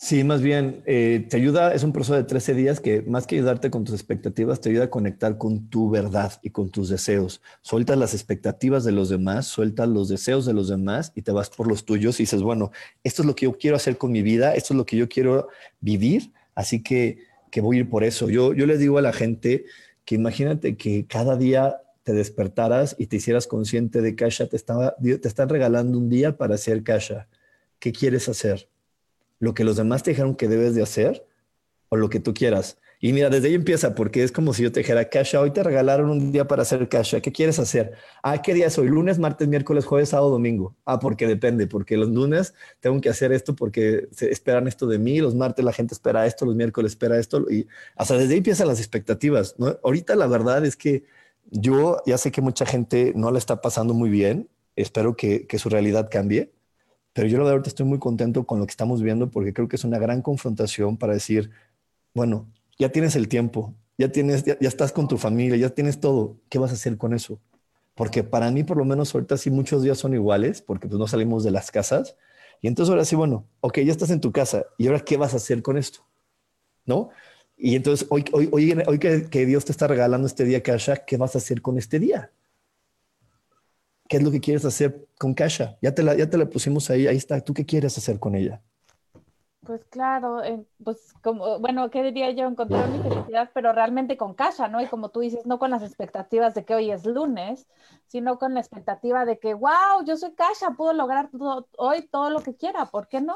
Sí, 0.00 0.22
más 0.22 0.42
bien, 0.42 0.82
eh, 0.86 1.26
te 1.28 1.36
ayuda, 1.38 1.74
es 1.74 1.82
un 1.82 1.92
proceso 1.92 2.14
de 2.14 2.22
13 2.22 2.54
días 2.54 2.78
que 2.78 3.02
más 3.02 3.26
que 3.26 3.34
ayudarte 3.34 3.68
con 3.68 3.82
tus 3.82 3.96
expectativas, 3.96 4.60
te 4.60 4.70
ayuda 4.70 4.84
a 4.84 4.90
conectar 4.90 5.38
con 5.38 5.68
tu 5.70 5.90
verdad 5.90 6.34
y 6.40 6.50
con 6.50 6.70
tus 6.70 6.88
deseos. 6.88 7.42
Sueltas 7.62 7.98
las 7.98 8.14
expectativas 8.14 8.84
de 8.84 8.92
los 8.92 9.08
demás, 9.08 9.48
sueltas 9.48 9.88
los 9.88 10.08
deseos 10.08 10.46
de 10.46 10.52
los 10.52 10.68
demás 10.68 11.10
y 11.16 11.22
te 11.22 11.32
vas 11.32 11.50
por 11.50 11.66
los 11.66 11.84
tuyos 11.84 12.20
y 12.20 12.22
dices, 12.22 12.42
bueno, 12.42 12.70
esto 13.02 13.22
es 13.22 13.26
lo 13.26 13.34
que 13.34 13.46
yo 13.46 13.58
quiero 13.58 13.74
hacer 13.74 13.98
con 13.98 14.12
mi 14.12 14.22
vida, 14.22 14.54
esto 14.54 14.72
es 14.72 14.78
lo 14.78 14.86
que 14.86 14.96
yo 14.96 15.08
quiero 15.08 15.48
vivir, 15.80 16.32
así 16.54 16.80
que, 16.80 17.18
que 17.50 17.60
voy 17.60 17.78
a 17.78 17.80
ir 17.80 17.90
por 17.90 18.04
eso. 18.04 18.30
Yo, 18.30 18.54
yo 18.54 18.66
le 18.66 18.78
digo 18.78 18.98
a 18.98 19.02
la 19.02 19.12
gente 19.12 19.64
que 20.04 20.14
imagínate 20.14 20.76
que 20.76 21.06
cada 21.08 21.36
día 21.36 21.82
te 22.04 22.12
despertaras 22.12 22.94
y 23.00 23.08
te 23.08 23.16
hicieras 23.16 23.48
consciente 23.48 24.00
de 24.00 24.14
que 24.14 24.28
te, 24.28 24.56
estaba, 24.56 24.94
te 24.96 25.26
están 25.28 25.48
regalando 25.48 25.98
un 25.98 26.08
día 26.08 26.36
para 26.36 26.54
hacer 26.54 26.84
Kasha. 26.84 27.26
¿Qué 27.80 27.92
quieres 27.92 28.28
hacer? 28.28 28.68
Lo 29.38 29.54
que 29.54 29.64
los 29.64 29.76
demás 29.76 30.02
te 30.02 30.10
dijeron 30.10 30.34
que 30.34 30.48
debes 30.48 30.74
de 30.74 30.82
hacer 30.82 31.26
o 31.88 31.96
lo 31.96 32.08
que 32.08 32.20
tú 32.20 32.34
quieras. 32.34 32.78
Y 33.00 33.12
mira, 33.12 33.30
desde 33.30 33.46
ahí 33.46 33.54
empieza, 33.54 33.94
porque 33.94 34.24
es 34.24 34.32
como 34.32 34.52
si 34.52 34.64
yo 34.64 34.72
te 34.72 34.80
dijera, 34.80 35.08
Kasha, 35.08 35.40
hoy 35.40 35.52
te 35.52 35.62
regalaron 35.62 36.10
un 36.10 36.32
día 36.32 36.48
para 36.48 36.62
hacer 36.62 36.88
Kasha, 36.88 37.20
¿qué 37.20 37.30
quieres 37.30 37.60
hacer? 37.60 37.92
Ah, 38.24 38.42
¿qué 38.42 38.54
día 38.54 38.66
es 38.66 38.76
hoy? 38.76 38.88
Lunes, 38.88 39.20
martes, 39.20 39.46
miércoles, 39.46 39.84
jueves, 39.84 40.08
sábado, 40.08 40.30
domingo. 40.30 40.74
Ah, 40.84 40.98
porque 40.98 41.28
depende, 41.28 41.68
porque 41.68 41.96
los 41.96 42.08
lunes 42.08 42.54
tengo 42.80 43.00
que 43.00 43.08
hacer 43.08 43.30
esto 43.30 43.54
porque 43.54 44.08
se 44.10 44.32
esperan 44.32 44.66
esto 44.66 44.88
de 44.88 44.98
mí, 44.98 45.20
los 45.20 45.36
martes 45.36 45.64
la 45.64 45.72
gente 45.72 45.94
espera 45.94 46.26
esto, 46.26 46.44
los 46.44 46.56
miércoles 46.56 46.92
espera 46.92 47.18
esto, 47.18 47.48
y 47.48 47.68
hasta 47.94 48.18
desde 48.18 48.32
ahí 48.32 48.38
empiezan 48.38 48.66
las 48.66 48.80
expectativas, 48.80 49.54
¿no? 49.58 49.78
Ahorita 49.84 50.16
la 50.16 50.26
verdad 50.26 50.66
es 50.66 50.74
que 50.74 51.04
yo 51.50 52.02
ya 52.04 52.18
sé 52.18 52.32
que 52.32 52.40
mucha 52.40 52.66
gente 52.66 53.12
no 53.14 53.30
la 53.30 53.38
está 53.38 53.60
pasando 53.60 53.94
muy 53.94 54.10
bien, 54.10 54.48
espero 54.74 55.14
que, 55.14 55.46
que 55.46 55.58
su 55.60 55.68
realidad 55.68 56.08
cambie, 56.10 56.50
pero 57.12 57.28
yo 57.28 57.38
la 57.38 57.44
verdad 57.44 57.66
estoy 57.66 57.86
muy 57.86 57.98
contento 57.98 58.44
con 58.46 58.58
lo 58.60 58.66
que 58.66 58.70
estamos 58.70 59.02
viendo 59.02 59.30
porque 59.30 59.52
creo 59.52 59.68
que 59.68 59.76
es 59.76 59.84
una 59.84 59.98
gran 59.98 60.22
confrontación 60.22 60.96
para 60.96 61.14
decir, 61.14 61.50
bueno, 62.14 62.48
ya 62.78 62.90
tienes 62.90 63.16
el 63.16 63.28
tiempo, 63.28 63.74
ya 63.98 64.10
tienes, 64.10 64.44
ya, 64.44 64.56
estás 64.60 64.92
con 64.92 65.08
tu 65.08 65.18
familia, 65.18 65.56
ya 65.56 65.70
tienes 65.70 66.00
todo. 66.00 66.36
¿Qué 66.48 66.58
vas 66.58 66.70
a 66.70 66.74
hacer 66.74 66.96
con 66.96 67.14
eso? 67.14 67.40
porque 67.98 68.22
para 68.22 68.48
mí 68.52 68.62
por 68.62 68.76
lo 68.76 68.84
menos 68.84 69.12
ahorita 69.12 69.36
sí 69.36 69.50
muchos 69.50 69.82
días 69.82 69.98
son 69.98 70.14
iguales, 70.14 70.62
porque 70.62 70.86
pues 70.86 71.00
no 71.00 71.08
salimos 71.08 71.42
de 71.42 71.50
las 71.50 71.72
casas. 71.72 72.16
Y 72.60 72.68
entonces 72.68 72.90
ahora 72.90 73.04
sí, 73.04 73.16
bueno, 73.16 73.44
ok, 73.60 73.80
ya 73.80 73.90
estás 73.90 74.10
en 74.10 74.20
tu 74.20 74.30
casa, 74.30 74.66
¿y 74.78 74.86
ahora 74.86 75.00
qué 75.00 75.16
vas 75.16 75.34
a 75.34 75.38
hacer 75.38 75.62
con 75.62 75.76
esto? 75.76 76.06
¿No? 76.86 77.10
Y 77.56 77.74
entonces 77.74 78.06
hoy, 78.08 78.24
hoy, 78.30 78.48
hoy, 78.52 78.72
hoy 78.86 78.98
que, 79.00 79.28
que, 79.28 79.46
Dios 79.46 79.64
te 79.64 79.72
está 79.72 79.88
regalando 79.88 80.28
este 80.28 80.44
día, 80.44 80.62
Kasha, 80.62 81.04
¿qué 81.04 81.16
vas 81.16 81.34
a 81.34 81.38
hacer 81.38 81.60
con 81.60 81.76
este 81.76 81.98
día? 81.98 82.30
¿Qué 84.08 84.16
es 84.16 84.22
lo 84.22 84.30
que 84.30 84.40
quieres 84.40 84.64
hacer 84.64 85.06
con 85.18 85.34
Kasha? 85.34 85.76
Ya 85.82 85.94
te 85.94 86.02
la, 86.02 86.16
ya 86.16 86.28
te 86.28 86.38
la 86.38 86.48
pusimos 86.48 86.88
ahí, 86.90 87.06
ahí 87.06 87.16
está. 87.16 87.40
¿Tú 87.40 87.52
qué 87.52 87.66
quieres 87.66 87.96
hacer 87.98 88.18
con 88.18 88.34
ella? 88.34 88.62
Pues 89.68 89.84
claro, 89.90 90.40
pues 90.82 91.12
como, 91.22 91.58
bueno, 91.58 91.90
¿qué 91.90 92.02
diría 92.02 92.30
yo? 92.30 92.46
Encontrar 92.46 92.88
mi 92.88 93.00
felicidad, 93.00 93.50
pero 93.52 93.74
realmente 93.74 94.16
con 94.16 94.32
casa, 94.32 94.66
¿no? 94.68 94.80
Y 94.80 94.86
como 94.86 95.10
tú 95.10 95.20
dices, 95.20 95.44
no 95.44 95.58
con 95.58 95.70
las 95.70 95.82
expectativas 95.82 96.54
de 96.54 96.64
que 96.64 96.74
hoy 96.74 96.90
es 96.90 97.04
lunes, 97.04 97.66
sino 98.06 98.38
con 98.38 98.54
la 98.54 98.60
expectativa 98.60 99.26
de 99.26 99.38
que, 99.38 99.52
wow, 99.52 100.06
yo 100.06 100.16
soy 100.16 100.32
Kasha, 100.32 100.70
puedo 100.74 100.94
lograr 100.94 101.28
hoy 101.76 102.08
todo 102.10 102.30
lo 102.30 102.40
que 102.40 102.56
quiera, 102.56 102.86
¿por 102.86 103.08
qué 103.08 103.20
no? 103.20 103.34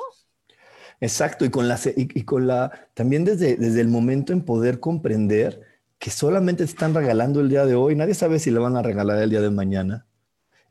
Exacto, 1.01 1.45
y 1.45 1.51
con 1.51 1.69
la, 1.69 1.79
y, 1.97 2.25
con 2.25 2.47
la 2.47 2.71
también 2.95 3.27
desde, 3.27 3.57
desde 3.57 3.83
el 3.83 3.89
momento 3.89 4.33
en 4.33 4.43
poder 4.43 4.81
comprender 4.81 5.61
que 5.99 6.11
solamente 6.11 6.65
te 6.65 6.71
están 6.71 6.95
regalando 6.95 7.41
el 7.41 7.51
día 7.51 7.67
de 7.67 7.75
hoy, 7.75 7.95
nadie 7.95 8.15
sabe 8.15 8.39
si 8.39 8.51
le 8.51 8.59
van 8.59 8.77
a 8.77 8.83
regalar 8.83 9.19
el 9.19 9.29
día 9.29 9.43
de 9.43 9.51
mañana. 9.51 10.07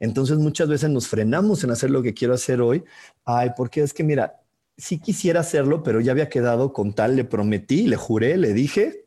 Entonces 0.01 0.39
muchas 0.39 0.67
veces 0.67 0.89
nos 0.89 1.07
frenamos 1.07 1.63
en 1.63 1.69
hacer 1.69 1.91
lo 1.91 2.01
que 2.01 2.15
quiero 2.15 2.33
hacer 2.33 2.59
hoy. 2.59 2.83
Ay, 3.23 3.51
porque 3.55 3.83
es 3.83 3.93
que 3.93 4.03
mira, 4.03 4.41
sí 4.75 4.99
quisiera 4.99 5.41
hacerlo, 5.41 5.83
pero 5.83 6.01
ya 6.01 6.11
había 6.11 6.27
quedado 6.27 6.73
con 6.73 6.93
tal, 6.93 7.15
le 7.15 7.23
prometí, 7.23 7.85
le 7.85 7.97
juré, 7.97 8.35
le 8.35 8.51
dije, 8.51 9.05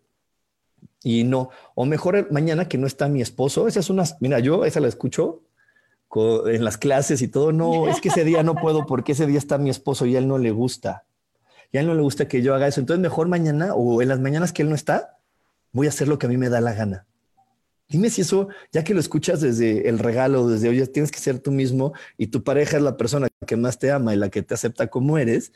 y 1.02 1.24
no. 1.24 1.50
O 1.74 1.84
mejor 1.84 2.30
mañana 2.30 2.68
que 2.68 2.78
no 2.78 2.86
está 2.86 3.08
mi 3.08 3.20
esposo, 3.20 3.66
esa 3.66 3.80
es 3.80 3.90
una, 3.90 4.04
mira, 4.20 4.38
yo 4.38 4.64
esa 4.64 4.78
la 4.78 4.86
escucho 4.86 5.42
en 6.46 6.64
las 6.64 6.78
clases 6.78 7.22
y 7.22 7.28
todo, 7.28 7.50
no, 7.50 7.88
es 7.88 8.00
que 8.00 8.08
ese 8.08 8.22
día 8.22 8.44
no 8.44 8.54
puedo 8.54 8.86
porque 8.86 9.12
ese 9.12 9.26
día 9.26 9.38
está 9.38 9.58
mi 9.58 9.68
esposo 9.68 10.06
y 10.06 10.14
a 10.14 10.20
él 10.20 10.28
no 10.28 10.38
le 10.38 10.52
gusta. 10.52 11.04
Y 11.72 11.78
a 11.78 11.80
él 11.80 11.88
no 11.88 11.94
le 11.94 12.02
gusta 12.02 12.28
que 12.28 12.40
yo 12.40 12.54
haga 12.54 12.68
eso. 12.68 12.78
Entonces 12.78 13.02
mejor 13.02 13.26
mañana 13.26 13.74
o 13.74 14.00
en 14.00 14.06
las 14.06 14.20
mañanas 14.20 14.52
que 14.52 14.62
él 14.62 14.68
no 14.68 14.76
está, 14.76 15.18
voy 15.72 15.88
a 15.88 15.90
hacer 15.90 16.06
lo 16.06 16.20
que 16.20 16.26
a 16.26 16.28
mí 16.28 16.36
me 16.36 16.50
da 16.50 16.60
la 16.60 16.72
gana. 16.72 17.06
Dime 17.88 18.10
si 18.10 18.22
eso, 18.22 18.48
ya 18.72 18.82
que 18.82 18.94
lo 18.94 19.00
escuchas 19.00 19.40
desde 19.40 19.88
el 19.88 19.98
regalo, 19.98 20.48
desde 20.48 20.68
hoy, 20.68 20.86
tienes 20.88 21.12
que 21.12 21.18
ser 21.18 21.38
tú 21.38 21.52
mismo 21.52 21.92
y 22.16 22.28
tu 22.28 22.42
pareja 22.42 22.78
es 22.78 22.82
la 22.82 22.96
persona 22.96 23.28
que 23.46 23.56
más 23.56 23.78
te 23.78 23.90
ama 23.90 24.14
y 24.14 24.16
la 24.16 24.30
que 24.30 24.42
te 24.42 24.54
acepta 24.54 24.88
como 24.88 25.18
eres, 25.18 25.52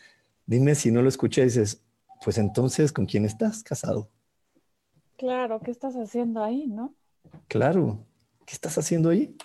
dime 0.47 0.75
si 0.75 0.91
no 0.91 1.03
lo 1.03 1.09
escuchas 1.09 1.43
y 1.43 1.45
dices, 1.45 1.83
pues 2.23 2.39
entonces, 2.39 2.93
¿con 2.93 3.07
quién 3.07 3.25
estás 3.25 3.63
casado? 3.63 4.11
Claro, 5.17 5.61
¿qué 5.65 5.71
estás 5.71 5.95
haciendo 5.95 6.45
ahí, 6.45 6.67
no? 6.67 6.95
Claro, 7.49 8.07
¿qué 8.47 8.55
estás 8.55 8.79
haciendo 8.79 9.11
ahí? 9.11 9.37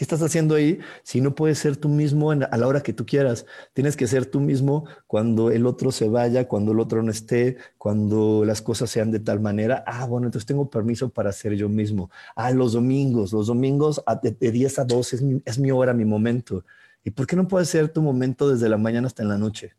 ¿Qué 0.00 0.04
estás 0.04 0.22
haciendo 0.22 0.54
ahí 0.54 0.78
si 1.02 1.20
no 1.20 1.34
puedes 1.34 1.58
ser 1.58 1.76
tú 1.76 1.90
mismo 1.90 2.30
a 2.30 2.56
la 2.56 2.66
hora 2.66 2.82
que 2.82 2.94
tú 2.94 3.04
quieras? 3.04 3.44
Tienes 3.74 3.98
que 3.98 4.06
ser 4.06 4.24
tú 4.24 4.40
mismo 4.40 4.86
cuando 5.06 5.50
el 5.50 5.66
otro 5.66 5.92
se 5.92 6.08
vaya, 6.08 6.48
cuando 6.48 6.72
el 6.72 6.80
otro 6.80 7.02
no 7.02 7.10
esté, 7.10 7.58
cuando 7.76 8.46
las 8.46 8.62
cosas 8.62 8.88
sean 8.88 9.10
de 9.10 9.20
tal 9.20 9.40
manera. 9.40 9.84
Ah, 9.86 10.06
bueno, 10.06 10.26
entonces 10.26 10.46
tengo 10.46 10.70
permiso 10.70 11.10
para 11.10 11.30
ser 11.32 11.52
yo 11.52 11.68
mismo. 11.68 12.10
Ah, 12.34 12.50
los 12.50 12.72
domingos, 12.72 13.34
los 13.34 13.48
domingos 13.48 14.02
de, 14.22 14.50
10 14.50 14.78
a 14.78 14.84
12 14.86 15.16
es 15.16 15.22
mi, 15.22 15.42
es 15.44 15.58
mi 15.58 15.70
hora, 15.70 15.92
mi 15.92 16.06
momento. 16.06 16.64
¿Y 17.04 17.10
por 17.10 17.26
qué 17.26 17.36
no 17.36 17.46
puede 17.46 17.66
ser 17.66 17.90
tu 17.90 18.00
momento 18.00 18.48
desde 18.48 18.70
la 18.70 18.78
mañana 18.78 19.06
hasta 19.06 19.22
en 19.22 19.28
la 19.28 19.36
noche? 19.36 19.74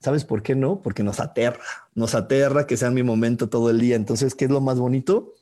¿Sabes 0.00 0.26
por 0.26 0.42
qué 0.42 0.54
no? 0.54 0.82
Porque 0.82 1.02
nos 1.02 1.18
aterra, 1.18 1.64
nos 1.94 2.14
aterra 2.14 2.66
que 2.66 2.76
sea 2.76 2.90
mi 2.90 3.02
momento 3.02 3.48
todo 3.48 3.70
el 3.70 3.80
día. 3.80 3.96
Entonces, 3.96 4.34
¿qué 4.34 4.44
es 4.44 4.50
lo 4.50 4.60
más 4.60 4.78
bonito? 4.78 5.32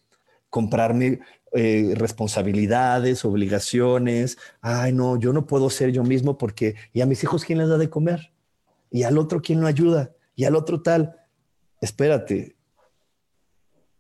Comprarme 0.55 1.19
eh, 1.53 1.95
responsabilidades, 1.97 3.25
obligaciones. 3.25 4.39
Ay, 4.61 4.93
no, 4.93 5.19
yo 5.19 5.33
no 5.33 5.47
puedo 5.47 5.69
ser 5.69 5.91
yo 5.91 6.05
mismo 6.05 6.39
porque, 6.39 6.77
¿y 6.93 7.01
a 7.01 7.07
mis 7.07 7.25
hijos 7.25 7.45
quién 7.45 7.59
les 7.59 7.69
da 7.69 7.77
de 7.77 7.91
comer? 7.91 8.31
¿Y 8.89 9.03
al 9.03 9.19
otro 9.19 9.43
quién 9.43 9.61
lo 9.61 9.67
ayuda? 9.67 10.13
¿Y 10.37 10.45
al 10.45 10.55
otro 10.55 10.81
tal? 10.81 11.17
Espérate. 11.81 12.55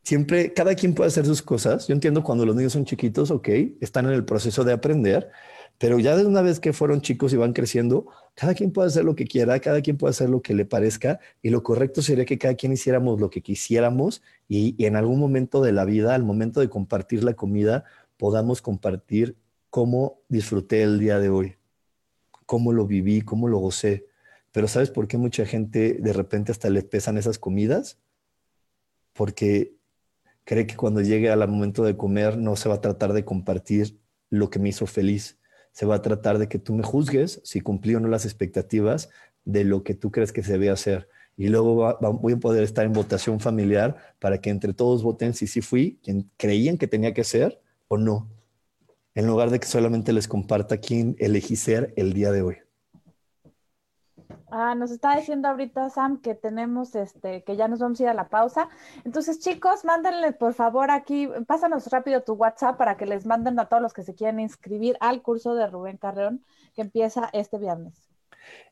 Siempre, 0.05 0.53
cada 0.53 0.77
quien 0.77 0.95
puede 0.95 1.09
hacer 1.09 1.27
sus 1.27 1.43
cosas. 1.43 1.89
Yo 1.89 1.95
entiendo 1.95 2.23
cuando 2.23 2.47
los 2.47 2.55
niños 2.55 2.73
son 2.73 2.85
chiquitos, 2.85 3.33
ok, 3.33 3.49
están 3.81 4.07
en 4.07 4.13
el 4.13 4.25
proceso 4.25 4.63
de 4.63 4.75
aprender, 4.75 5.33
pero 5.79 5.99
ya 5.99 6.17
de 6.17 6.25
una 6.25 6.43
vez 6.43 6.61
que 6.61 6.73
fueron 6.73 7.01
chicos 7.01 7.33
y 7.33 7.37
van 7.37 7.53
creciendo, 7.53 8.07
cada 8.35 8.55
quien 8.55 8.73
puede 8.73 8.89
hacer 8.89 9.05
lo 9.05 9.15
que 9.15 9.27
quiera, 9.27 9.59
cada 9.61 9.83
quien 9.83 9.97
puede 9.97 10.11
hacer 10.11 10.31
lo 10.31 10.41
que 10.41 10.55
le 10.55 10.65
parezca 10.65 11.21
y 11.43 11.51
lo 11.51 11.63
correcto 11.63 12.01
sería 12.03 12.25
que 12.25 12.39
cada 12.39 12.55
quien 12.55 12.73
hiciéramos 12.73 13.21
lo 13.21 13.31
que 13.31 13.43
quisiéramos 13.43 14.23
y, 14.49 14.83
en 14.85 14.97
algún 14.97 15.19
momento 15.19 15.63
de 15.63 15.73
la 15.73 15.85
vida, 15.85 16.15
al 16.15 16.23
momento 16.23 16.61
de 16.61 16.69
compartir 16.69 17.25
la 17.25 17.35
comida, 17.35 17.85
podamos 18.17 18.63
compartir 18.63 19.37
cómo 19.71 20.21
disfruté 20.29 20.83
el 20.83 21.01
día 21.01 21.19
de 21.19 21.29
hoy, 21.29 21.57
cómo 22.47 22.73
lo 22.73 22.87
viví, 22.87 23.23
cómo 23.23 23.49
lo 23.49 23.59
gocé. 23.59 24.07
Pero 24.53 24.69
¿sabes 24.69 24.91
por 24.91 25.09
qué 25.09 25.19
mucha 25.19 25.45
gente 25.47 25.95
de 26.01 26.13
repente 26.13 26.53
hasta 26.53 26.71
le 26.71 26.83
pesan 26.83 27.19
esas 27.19 27.39
comidas? 27.39 27.99
Porque 29.13 29.77
cree 30.45 30.67
que 30.67 30.77
cuando 30.77 31.01
llegue 31.01 31.31
al 31.31 31.49
momento 31.49 31.83
de 31.85 31.97
comer 31.97 32.39
no 32.39 32.55
se 32.55 32.69
va 32.69 32.77
a 32.77 32.81
tratar 32.81 33.13
de 33.13 33.25
compartir 33.25 33.99
lo 34.31 34.51
que 34.51 34.59
me 34.59 34.69
hizo 34.69 34.87
feliz, 34.87 35.39
se 35.75 35.87
va 35.87 35.97
a 35.97 36.03
tratar 36.03 36.39
de 36.39 36.49
que 36.49 36.59
tú 36.59 36.73
me 36.73 36.85
juzgues 36.85 37.41
si 37.45 37.61
cumplí 37.61 37.97
o 37.97 38.01
no 38.01 38.09
las 38.09 38.25
expectativas 38.25 39.11
de 39.45 39.65
lo 39.65 39.83
que 39.83 39.95
tú 39.95 40.11
crees 40.11 40.33
que 40.33 40.43
se 40.43 40.53
debe 40.53 40.71
hacer. 40.71 41.09
Y 41.37 41.49
luego 41.49 41.99
voy 42.01 42.33
a 42.33 42.37
poder 42.37 42.63
estar 42.63 42.87
en 42.87 42.93
votación 42.93 43.41
familiar 43.41 43.97
para 44.21 44.41
que 44.41 44.51
entre 44.51 44.73
todos 44.73 45.03
voten 45.03 45.35
si 45.35 45.49
sí 45.49 45.61
fui 45.61 45.99
quien 46.03 46.31
creían 46.37 46.79
que 46.79 46.87
tenía 46.87 47.13
que 47.13 47.25
ser 47.25 47.61
o 47.89 47.99
no, 47.99 48.31
en 49.17 49.27
lugar 49.27 49.51
de 49.51 49.59
que 49.59 49.67
solamente 49.67 50.13
les 50.13 50.29
comparta 50.29 50.79
quién 50.79 51.17
elegí 51.19 51.57
ser 51.57 51.93
el 51.97 52.13
día 52.13 52.31
de 52.31 52.43
hoy. 52.43 52.57
Ah, 54.57 54.77
nos 54.77 54.93
está 54.93 55.17
diciendo 55.17 55.49
ahorita 55.49 55.91
Sam 55.91 56.21
que 56.21 56.37
tenemos 56.37 56.95
este, 56.95 57.43
que 57.43 57.57
ya 57.57 57.67
nos 57.67 57.81
vamos 57.81 57.99
a 57.99 58.05
ir 58.05 58.09
a 58.09 58.15
la 58.15 58.29
pausa. 58.29 58.69
Entonces, 59.05 59.41
chicos, 59.41 59.85
mándenle 59.85 60.31
por 60.31 60.55
favor 60.55 60.93
aquí, 60.93 61.29
pásanos 61.49 61.89
rápido 61.89 62.23
tu 62.23 62.35
WhatsApp 62.35 62.79
para 62.79 62.97
que 62.97 63.05
les 63.05 63.27
manden 63.27 63.59
a 63.59 63.67
todos 63.67 63.83
los 63.83 63.93
que 63.93 64.05
se 64.05 64.15
quieran 64.15 64.39
inscribir 64.39 64.97
al 65.01 65.23
curso 65.23 65.57
de 65.57 65.67
Rubén 65.67 65.97
Carreón 65.97 66.45
que 66.77 66.83
empieza 66.83 67.31
este 67.33 67.59
viernes. 67.59 67.95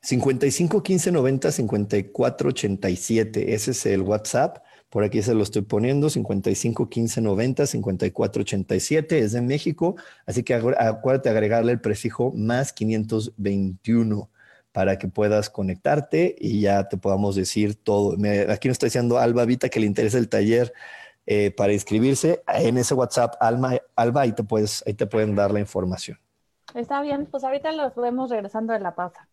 55 0.02 0.84
15 0.84 1.10
90 1.10 1.50
54 1.50 2.48
87. 2.50 3.52
Ese 3.52 3.72
es 3.72 3.84
el 3.86 4.02
WhatsApp. 4.02 4.58
Por 4.88 5.02
aquí 5.02 5.20
se 5.20 5.34
lo 5.34 5.42
estoy 5.42 5.62
poniendo, 5.62 6.08
55 6.10 6.88
15 6.88 7.20
90 7.22 7.66
54 7.66 8.42
87, 8.42 9.18
es 9.18 9.32
de 9.32 9.40
México, 9.40 9.96
así 10.26 10.44
que 10.44 10.54
acuérdate 10.54 11.28
agregarle 11.28 11.72
el 11.72 11.80
prefijo 11.80 12.30
más 12.36 12.72
521 12.72 14.30
para 14.72 14.98
que 14.98 15.08
puedas 15.08 15.50
conectarte 15.50 16.34
y 16.38 16.62
ya 16.62 16.88
te 16.88 16.96
podamos 16.96 17.36
decir 17.36 17.74
todo. 17.76 18.16
aquí 18.50 18.68
nos 18.68 18.74
está 18.74 18.86
diciendo 18.86 19.18
Alba 19.18 19.44
Vita 19.44 19.68
que 19.68 19.80
le 19.80 19.86
interesa 19.86 20.18
el 20.18 20.28
taller 20.28 20.72
eh, 21.26 21.50
para 21.50 21.72
inscribirse. 21.72 22.42
En 22.48 22.78
ese 22.78 22.94
WhatsApp, 22.94 23.34
Alma, 23.40 23.76
Alba, 23.94 24.22
ahí 24.22 24.32
te, 24.32 24.42
puedes, 24.42 24.82
ahí 24.86 24.94
te 24.94 25.06
pueden 25.06 25.36
dar 25.36 25.52
la 25.52 25.60
información. 25.60 26.18
Está 26.74 27.02
bien, 27.02 27.26
pues 27.26 27.44
ahorita 27.44 27.70
los 27.72 27.94
vemos 27.94 28.30
regresando 28.30 28.72
de 28.72 28.80
la 28.80 28.94
pausa. 28.94 29.28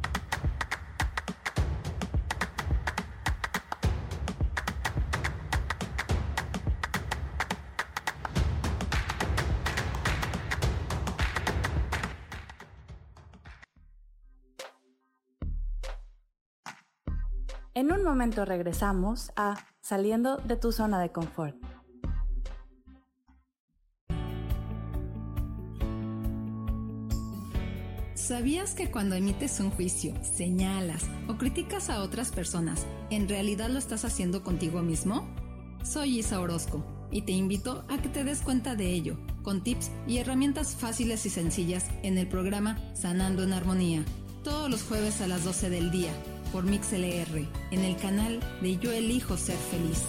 En 17.79 17.93
un 17.93 18.03
momento 18.03 18.43
regresamos 18.43 19.31
a 19.37 19.55
Saliendo 19.79 20.35
de 20.35 20.57
tu 20.57 20.73
zona 20.73 20.99
de 20.99 21.13
confort. 21.13 21.55
¿Sabías 28.15 28.73
que 28.73 28.91
cuando 28.91 29.15
emites 29.15 29.61
un 29.61 29.71
juicio, 29.71 30.13
señalas 30.25 31.05
o 31.29 31.37
criticas 31.37 31.89
a 31.89 32.01
otras 32.01 32.33
personas, 32.33 32.85
en 33.11 33.29
realidad 33.29 33.69
lo 33.69 33.79
estás 33.79 34.03
haciendo 34.03 34.43
contigo 34.43 34.81
mismo? 34.81 35.33
Soy 35.81 36.19
Isa 36.19 36.41
Orozco 36.41 36.83
y 37.11 37.21
te 37.21 37.31
invito 37.31 37.85
a 37.87 37.97
que 38.01 38.09
te 38.09 38.25
des 38.25 38.41
cuenta 38.41 38.75
de 38.75 38.91
ello, 38.91 39.17
con 39.41 39.63
tips 39.63 39.89
y 40.05 40.17
herramientas 40.17 40.75
fáciles 40.75 41.25
y 41.25 41.29
sencillas 41.29 41.85
en 42.03 42.17
el 42.17 42.27
programa 42.27 42.77
Sanando 42.93 43.41
en 43.41 43.53
Armonía, 43.53 44.03
todos 44.43 44.69
los 44.69 44.83
jueves 44.83 45.21
a 45.21 45.27
las 45.27 45.45
12 45.45 45.69
del 45.69 45.91
día 45.91 46.11
por 46.51 46.63
MixLR 46.63 47.47
en 47.71 47.79
el 47.83 47.95
canal 47.97 48.39
de 48.61 48.77
Yo 48.77 48.91
Elijo 48.91 49.37
Ser 49.37 49.57
Feliz. 49.57 50.03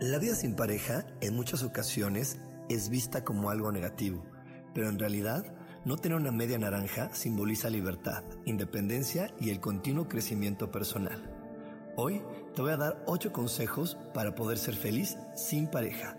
La 0.00 0.18
vida 0.18 0.34
sin 0.34 0.54
pareja 0.54 1.06
en 1.20 1.34
muchas 1.34 1.62
ocasiones 1.62 2.38
es 2.68 2.88
vista 2.88 3.24
como 3.24 3.50
algo 3.50 3.72
negativo, 3.72 4.24
pero 4.74 4.88
en 4.88 4.98
realidad 4.98 5.44
no 5.84 5.96
tener 5.96 6.18
una 6.18 6.32
media 6.32 6.58
naranja 6.58 7.14
simboliza 7.14 7.70
libertad, 7.70 8.24
independencia 8.44 9.32
y 9.40 9.50
el 9.50 9.60
continuo 9.60 10.08
crecimiento 10.08 10.70
personal. 10.70 11.32
Hoy 11.96 12.22
te 12.54 12.62
voy 12.62 12.72
a 12.72 12.76
dar 12.76 13.02
8 13.06 13.32
consejos 13.32 13.96
para 14.12 14.34
poder 14.34 14.58
ser 14.58 14.74
feliz 14.74 15.16
sin 15.34 15.68
pareja. 15.68 16.18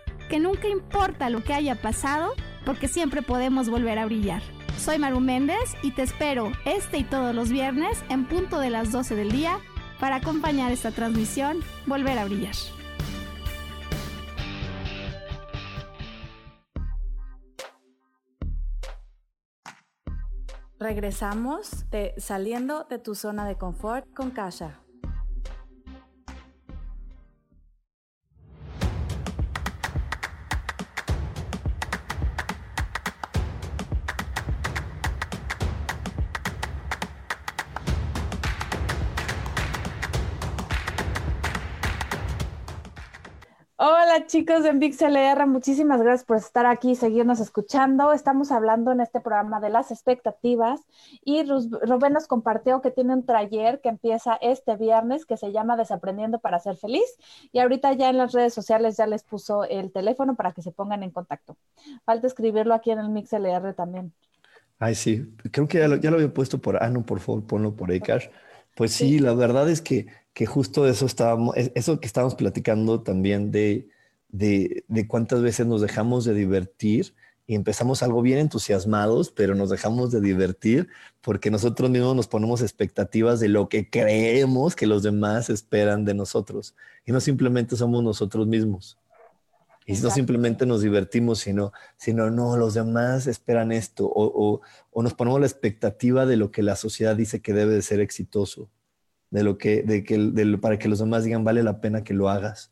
que 0.31 0.39
nunca 0.39 0.69
importa 0.69 1.29
lo 1.29 1.43
que 1.43 1.53
haya 1.53 1.75
pasado, 1.81 2.33
porque 2.65 2.87
siempre 2.87 3.21
podemos 3.21 3.69
volver 3.69 3.99
a 3.99 4.05
brillar. 4.05 4.41
Soy 4.77 4.97
Maru 4.97 5.19
Méndez 5.19 5.75
y 5.83 5.91
te 5.91 6.03
espero 6.03 6.53
este 6.63 6.99
y 6.99 7.03
todos 7.03 7.35
los 7.35 7.49
viernes 7.49 8.01
en 8.07 8.25
punto 8.25 8.57
de 8.57 8.69
las 8.69 8.93
12 8.93 9.13
del 9.15 9.29
día 9.29 9.59
para 9.99 10.15
acompañar 10.15 10.71
esta 10.71 10.91
transmisión 10.91 11.59
Volver 11.85 12.17
a 12.17 12.23
Brillar. 12.23 12.55
Regresamos 20.79 21.89
de 21.89 22.13
Saliendo 22.17 22.85
de 22.85 22.99
tu 22.99 23.15
zona 23.15 23.45
de 23.45 23.57
confort 23.57 24.07
con 24.13 24.31
Kasha. 24.31 24.80
Hola 44.13 44.27
chicos 44.27 44.63
de 44.63 44.73
MixLR, 44.73 45.47
muchísimas 45.47 46.01
gracias 46.01 46.25
por 46.25 46.35
estar 46.35 46.65
aquí 46.65 46.91
y 46.91 46.95
seguirnos 46.95 47.39
escuchando. 47.39 48.11
Estamos 48.11 48.51
hablando 48.51 48.91
en 48.91 48.99
este 48.99 49.21
programa 49.21 49.61
de 49.61 49.69
las 49.69 49.89
expectativas 49.89 50.81
y 51.23 51.43
Rubén 51.43 52.11
nos 52.11 52.27
compartió 52.27 52.81
que 52.81 52.91
tiene 52.91 53.13
un 53.13 53.25
taller 53.25 53.79
que 53.79 53.87
empieza 53.87 54.37
este 54.41 54.75
viernes 54.75 55.25
que 55.25 55.37
se 55.37 55.53
llama 55.53 55.77
Desaprendiendo 55.77 56.39
para 56.39 56.59
ser 56.59 56.75
feliz 56.75 57.05
y 57.53 57.59
ahorita 57.59 57.93
ya 57.93 58.09
en 58.09 58.17
las 58.17 58.33
redes 58.33 58.53
sociales 58.53 58.97
ya 58.97 59.07
les 59.07 59.23
puso 59.23 59.63
el 59.63 59.93
teléfono 59.93 60.35
para 60.35 60.51
que 60.51 60.61
se 60.61 60.73
pongan 60.73 61.03
en 61.03 61.11
contacto. 61.11 61.55
Falta 62.03 62.27
escribirlo 62.27 62.73
aquí 62.73 62.91
en 62.91 62.99
el 62.99 63.07
MixLR 63.07 63.73
también. 63.75 64.11
Ay, 64.77 64.95
sí, 64.95 65.33
creo 65.51 65.69
que 65.69 65.77
ya 65.77 65.87
lo, 65.87 65.95
ya 65.95 66.09
lo 66.09 66.17
había 66.17 66.33
puesto 66.33 66.59
por, 66.59 66.83
ah, 66.83 66.89
no, 66.89 67.05
por 67.05 67.21
favor, 67.21 67.45
ponlo 67.45 67.77
por 67.77 67.89
Ecash. 67.93 68.27
Pues 68.75 68.91
sí, 68.91 69.19
la 69.19 69.33
verdad 69.33 69.69
es 69.69 69.81
que 69.81 70.07
que 70.33 70.45
justo 70.45 70.87
eso 70.87 71.05
estábamos, 71.05 71.55
eso 71.57 71.99
que 71.99 72.07
estábamos 72.07 72.35
platicando 72.35 73.01
también 73.01 73.51
de, 73.51 73.89
de, 74.31 74.85
de, 74.87 75.07
cuántas 75.07 75.41
veces 75.41 75.67
nos 75.67 75.81
dejamos 75.81 76.25
de 76.25 76.33
divertir 76.33 77.13
y 77.47 77.55
empezamos 77.55 78.01
algo 78.03 78.21
bien 78.21 78.39
entusiasmados, 78.39 79.31
pero 79.31 79.55
nos 79.55 79.69
dejamos 79.69 80.11
de 80.11 80.21
divertir 80.21 80.87
porque 81.21 81.51
nosotros 81.51 81.89
mismos 81.89 82.15
nos 82.15 82.27
ponemos 82.27 82.61
expectativas 82.61 83.39
de 83.39 83.49
lo 83.49 83.67
que 83.69 83.89
creemos 83.89 84.75
que 84.75 84.87
los 84.87 85.03
demás 85.03 85.49
esperan 85.49 86.05
de 86.05 86.13
nosotros 86.13 86.75
y 87.05 87.11
no 87.11 87.19
simplemente 87.19 87.75
somos 87.75 88.03
nosotros 88.03 88.47
mismos. 88.47 88.97
Y 89.85 89.93
no 89.93 90.11
simplemente 90.11 90.65
nos 90.65 90.81
divertimos, 90.81 91.39
sino, 91.39 91.73
sino, 91.97 92.29
no, 92.29 92.55
los 92.55 92.75
demás 92.75 93.25
esperan 93.25 93.71
esto, 93.71 94.05
o, 94.05 94.25
o, 94.25 94.61
o 94.91 95.03
nos 95.03 95.15
ponemos 95.15 95.39
la 95.39 95.47
expectativa 95.47 96.25
de 96.27 96.37
lo 96.37 96.51
que 96.51 96.61
la 96.61 96.75
sociedad 96.75 97.15
dice 97.15 97.41
que 97.41 97.51
debe 97.51 97.73
de 97.73 97.81
ser 97.81 97.99
exitoso 97.99 98.69
de 99.31 99.43
lo 99.43 99.57
que, 99.57 99.81
de 99.81 100.03
que, 100.03 100.57
para 100.61 100.77
que 100.77 100.89
los 100.89 100.99
demás 100.99 101.23
digan 101.23 101.43
vale 101.43 101.63
la 101.63 101.81
pena 101.81 102.03
que 102.03 102.13
lo 102.13 102.29
hagas. 102.29 102.71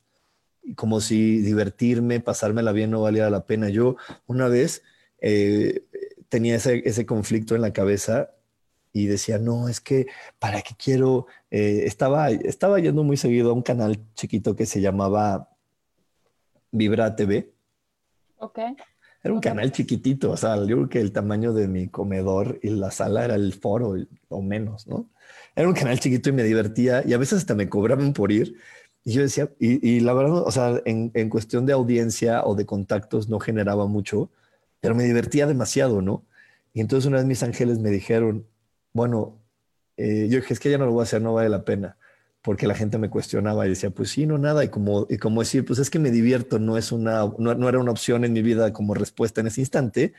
Como 0.75 1.01
si 1.01 1.41
divertirme, 1.41 2.19
pasármela 2.19 2.71
bien 2.71 2.91
no 2.91 3.01
valiera 3.01 3.29
la 3.29 3.45
pena. 3.45 3.69
Yo 3.69 3.95
una 4.27 4.47
vez 4.47 4.83
eh, 5.21 5.85
tenía 6.29 6.55
ese, 6.55 6.81
ese, 6.85 7.05
conflicto 7.05 7.55
en 7.55 7.61
la 7.61 7.73
cabeza 7.73 8.31
y 8.93 9.07
decía, 9.07 9.37
no, 9.37 9.69
es 9.69 9.81
que 9.81 10.07
para 10.39 10.61
qué 10.61 10.75
quiero, 10.77 11.27
eh, 11.51 11.83
estaba, 11.85 12.29
estaba 12.31 12.79
yendo 12.79 13.03
muy 13.03 13.17
seguido 13.17 13.51
a 13.51 13.53
un 13.53 13.61
canal 13.61 13.99
chiquito 14.15 14.55
que 14.55 14.65
se 14.65 14.81
llamaba 14.81 15.49
Vibra 16.71 17.15
TV. 17.15 17.51
Ok. 18.37 18.59
Era 19.21 19.33
un 19.33 19.41
canal 19.41 19.71
chiquitito, 19.73 20.31
o 20.31 20.37
sea, 20.37 20.55
yo 20.65 20.77
creo 20.77 20.89
que 20.89 21.01
el 21.01 21.11
tamaño 21.11 21.51
de 21.51 21.67
mi 21.67 21.89
comedor 21.89 22.57
y 22.63 22.69
la 22.69 22.89
sala 22.89 23.25
era 23.25 23.35
el 23.35 23.53
foro 23.53 23.95
o 24.29 24.41
menos, 24.41 24.87
¿no? 24.87 25.09
Era 25.55 25.67
un 25.67 25.73
canal 25.73 25.99
chiquito 25.99 26.29
y 26.29 26.33
me 26.33 26.43
divertía 26.43 27.03
y 27.05 27.11
a 27.11 27.17
veces 27.17 27.39
hasta 27.39 27.53
me 27.53 27.67
cobraban 27.67 28.13
por 28.13 28.31
ir. 28.31 28.55
Y 29.03 29.13
yo 29.13 29.21
decía, 29.21 29.49
y, 29.59 30.01
la 30.01 30.13
verdad, 30.13 30.43
o 30.45 30.51
sea, 30.51 30.81
en, 30.85 31.11
en, 31.13 31.29
cuestión 31.29 31.65
de 31.65 31.73
audiencia 31.73 32.43
o 32.43 32.55
de 32.55 32.65
contactos 32.65 33.29
no 33.29 33.39
generaba 33.39 33.87
mucho, 33.87 34.29
pero 34.81 34.95
me 34.95 35.03
divertía 35.03 35.47
demasiado, 35.47 36.01
¿no? 36.01 36.25
Y 36.73 36.81
entonces 36.81 37.07
una 37.07 37.17
vez 37.17 37.25
mis 37.25 37.43
ángeles 37.43 37.79
me 37.79 37.89
dijeron, 37.89 38.45
bueno, 38.93 39.39
eh, 39.97 40.27
yo 40.29 40.39
dije, 40.39 40.53
es 40.53 40.59
que 40.59 40.69
ya 40.71 40.77
no 40.77 40.85
lo 40.85 40.93
voy 40.93 41.01
a 41.01 41.03
hacer, 41.03 41.21
no 41.21 41.33
vale 41.33 41.49
la 41.49 41.65
pena 41.65 41.97
porque 42.41 42.67
la 42.67 42.75
gente 42.75 42.97
me 42.97 43.09
cuestionaba 43.09 43.65
y 43.65 43.69
decía, 43.69 43.89
pues 43.89 44.11
sí, 44.11 44.25
no, 44.25 44.37
nada. 44.37 44.63
Y 44.63 44.69
como, 44.69 45.05
y 45.09 45.17
como 45.17 45.41
decir, 45.41 45.65
pues 45.65 45.79
es 45.79 45.89
que 45.89 45.99
me 45.99 46.11
divierto, 46.11 46.59
no, 46.59 46.77
es 46.77 46.91
una, 46.91 47.31
no, 47.37 47.69
era 47.69 47.79
una 47.79 47.91
opción 47.91 48.23
en 48.23 48.33
mi 48.33 48.41
vida 48.41 48.71
como 48.73 48.93
respuesta 48.93 49.41
en 49.41 49.47
ese 49.47 49.61
instante, 49.61 50.13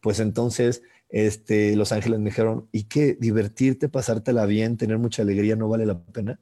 pues 0.00 0.20
entonces 0.20 0.82
este, 1.08 1.76
los 1.76 1.92
ángeles 1.92 2.20
me 2.20 2.30
dijeron, 2.30 2.68
¿y 2.72 2.84
qué? 2.84 3.16
Divertirte, 3.20 3.88
pasártela 3.88 4.46
bien, 4.46 4.76
tener 4.76 4.98
mucha 4.98 5.22
alegría, 5.22 5.56
¿no 5.56 5.68
vale 5.68 5.86
la 5.86 6.00
pena? 6.00 6.40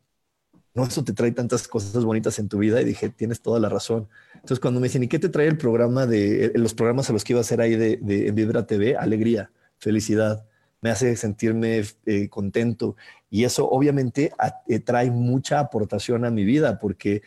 No, 0.74 0.84
eso 0.84 1.04
te 1.04 1.12
trae 1.12 1.32
tantas 1.32 1.68
cosas 1.68 2.04
bonitas 2.04 2.38
en 2.38 2.48
tu 2.48 2.58
vida 2.58 2.80
y 2.80 2.84
dije, 2.84 3.10
tienes 3.10 3.42
toda 3.42 3.60
la 3.60 3.68
razón. 3.68 4.08
Entonces 4.34 4.58
cuando 4.58 4.80
me 4.80 4.88
dicen, 4.88 5.02
¿y 5.02 5.08
qué 5.08 5.18
te 5.18 5.28
trae 5.28 5.46
el 5.46 5.58
programa 5.58 6.06
de, 6.06 6.46
eh, 6.46 6.52
los 6.54 6.74
programas 6.74 7.10
a 7.10 7.12
los 7.12 7.24
que 7.24 7.34
iba 7.34 7.40
a 7.40 7.42
hacer 7.42 7.60
ahí 7.60 7.76
de, 7.76 7.98
de 8.00 8.28
en 8.28 8.34
Vibra 8.34 8.66
TV? 8.66 8.96
Alegría, 8.96 9.50
felicidad 9.78 10.46
me 10.82 10.90
hace 10.90 11.16
sentirme 11.16 11.82
eh, 12.04 12.28
contento 12.28 12.96
y 13.30 13.44
eso 13.44 13.70
obviamente 13.70 14.32
eh, 14.66 14.80
trae 14.80 15.10
mucha 15.10 15.60
aportación 15.60 16.24
a 16.26 16.30
mi 16.30 16.44
vida 16.44 16.78
porque, 16.78 17.22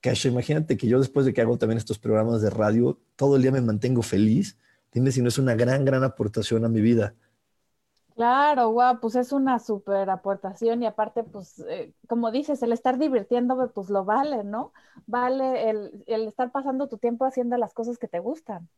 Cash, 0.00 0.26
imagínate 0.26 0.76
que 0.76 0.88
yo 0.88 0.98
después 0.98 1.24
de 1.26 1.32
que 1.32 1.42
hago 1.42 1.58
también 1.58 1.78
estos 1.78 1.98
programas 1.98 2.40
de 2.42 2.50
radio, 2.50 2.98
todo 3.14 3.36
el 3.36 3.42
día 3.42 3.52
me 3.52 3.60
mantengo 3.60 4.02
feliz. 4.02 4.56
Dime 4.90 5.12
si 5.12 5.20
no 5.20 5.28
es 5.28 5.38
una 5.38 5.54
gran, 5.54 5.84
gran 5.84 6.02
aportación 6.02 6.64
a 6.64 6.68
mi 6.68 6.80
vida. 6.80 7.14
Claro, 8.14 8.68
guau, 8.70 9.00
pues 9.00 9.16
es 9.16 9.32
una 9.32 9.58
súper 9.58 10.08
aportación 10.08 10.82
y 10.82 10.86
aparte, 10.86 11.24
pues, 11.24 11.58
eh, 11.68 11.92
como 12.08 12.30
dices, 12.30 12.62
el 12.62 12.72
estar 12.72 12.96
divirtiéndome, 12.96 13.66
pues 13.68 13.90
lo 13.90 14.04
vale, 14.04 14.44
¿no? 14.44 14.72
Vale 15.06 15.68
el, 15.70 16.04
el 16.06 16.28
estar 16.28 16.52
pasando 16.52 16.88
tu 16.88 16.98
tiempo 16.98 17.24
haciendo 17.24 17.56
las 17.56 17.74
cosas 17.74 17.98
que 17.98 18.06
te 18.06 18.20
gustan. 18.20 18.68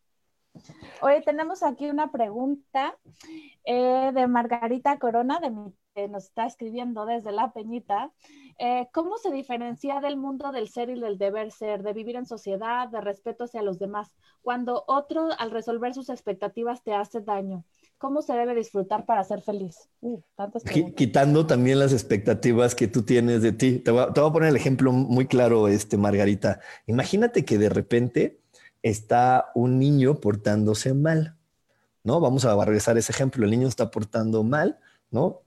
Hoy 1.01 1.23
tenemos 1.25 1.63
aquí 1.63 1.89
una 1.91 2.11
pregunta 2.11 2.97
eh, 3.65 4.13
de 4.15 4.27
Margarita 4.29 4.99
Corona, 4.99 5.41
de 5.41 5.53
que 5.95 6.09
nos 6.09 6.25
está 6.25 6.47
escribiendo 6.47 7.07
desde 7.07 7.33
La 7.33 7.53
Peñita. 7.53 8.13
Eh, 8.59 8.89
¿Cómo 8.93 9.19
se 9.19 9.31
diferencia 9.33 10.01
del 10.01 10.17
mundo 10.17 10.53
del 10.53 10.69
ser 10.69 10.91
y 10.91 11.01
del 11.01 11.19
deber 11.19 11.53
ser, 11.53 11.83
de 11.83 11.93
vivir 11.95 12.17
en 12.17 12.27
sociedad, 12.27 12.89
de 12.89 13.01
respeto 13.01 13.45
hacia 13.45 13.63
los 13.63 13.79
demás, 13.79 14.15
cuando 14.43 14.85
otro 14.89 15.29
al 15.39 15.51
resolver 15.51 15.95
sus 15.95 16.09
expectativas 16.11 16.83
te 16.83 16.95
hace 16.95 17.21
daño? 17.21 17.65
¿Cómo 18.07 18.23
se 18.23 18.35
debe 18.35 18.55
disfrutar 18.55 19.05
para 19.05 19.25
ser 19.25 19.43
feliz? 19.43 19.89
Uh, 20.01 20.23
quitando 20.95 21.45
también 21.45 21.81
las 21.81 21.93
expectativas 21.93 22.77
que 22.77 22.87
tú 22.87 23.03
tienes 23.03 23.43
de 23.43 23.51
ti. 23.51 23.81
Te 23.81 23.91
voy, 23.91 24.05
a, 24.05 24.13
te 24.13 24.21
voy, 24.21 24.31
a, 24.31 24.33
poner 24.33 24.51
el 24.51 24.55
ejemplo 24.55 24.93
muy 24.93 25.27
claro, 25.27 25.67
este, 25.67 25.97
Margarita. 25.97 26.61
Imagínate 26.87 27.45
que 27.45 27.59
de 27.59 27.69
repente 27.69 28.39
está 28.81 29.51
un 29.57 29.81
niño 29.81 30.21
portándose 30.21 30.95
mal, 30.95 31.35
¿no? 32.05 32.21
Vamos 32.21 32.45
a 32.45 32.55
regresar 32.65 32.95
a 32.95 33.01
ese 33.01 33.11
ejemplo. 33.11 33.45
El 33.45 33.51
niño 33.51 33.67
está 33.67 33.91
portando 33.91 34.45
mal, 34.45 34.79
¿no? 35.11 35.41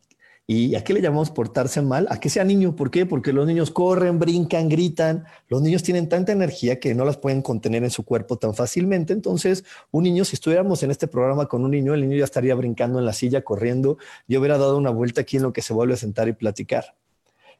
¿Y 0.51 0.73
a 0.73 0.83
qué 0.83 0.95
le 0.95 1.01
llamamos 1.01 1.29
portarse 1.29 1.79
mal? 1.83 2.07
A 2.09 2.19
que 2.19 2.27
sea 2.27 2.43
niño. 2.43 2.75
¿Por 2.75 2.89
qué? 2.89 3.05
Porque 3.05 3.33
los 3.33 3.45
niños 3.45 3.69
corren, 3.69 4.17
brincan, 4.17 4.67
gritan. 4.67 5.25
Los 5.47 5.61
niños 5.61 5.83
tienen 5.83 6.09
tanta 6.09 6.31
energía 6.31 6.79
que 6.79 6.95
no 6.95 7.05
las 7.05 7.17
pueden 7.17 7.43
contener 7.43 7.83
en 7.83 7.91
su 7.91 8.03
cuerpo 8.03 8.39
tan 8.39 8.55
fácilmente. 8.55 9.13
Entonces, 9.13 9.63
un 9.91 10.05
niño, 10.05 10.25
si 10.25 10.35
estuviéramos 10.35 10.81
en 10.81 10.89
este 10.89 11.07
programa 11.07 11.45
con 11.45 11.63
un 11.63 11.69
niño, 11.69 11.93
el 11.93 12.01
niño 12.01 12.17
ya 12.17 12.23
estaría 12.23 12.55
brincando 12.55 12.97
en 12.97 13.05
la 13.05 13.13
silla, 13.13 13.43
corriendo. 13.43 13.99
Yo 14.27 14.39
hubiera 14.39 14.57
dado 14.57 14.75
una 14.75 14.89
vuelta 14.89 15.21
aquí 15.21 15.37
en 15.37 15.43
lo 15.43 15.53
que 15.53 15.61
se 15.61 15.71
vuelve 15.71 15.93
a 15.93 15.97
sentar 15.97 16.27
y 16.27 16.33
platicar. 16.33 16.95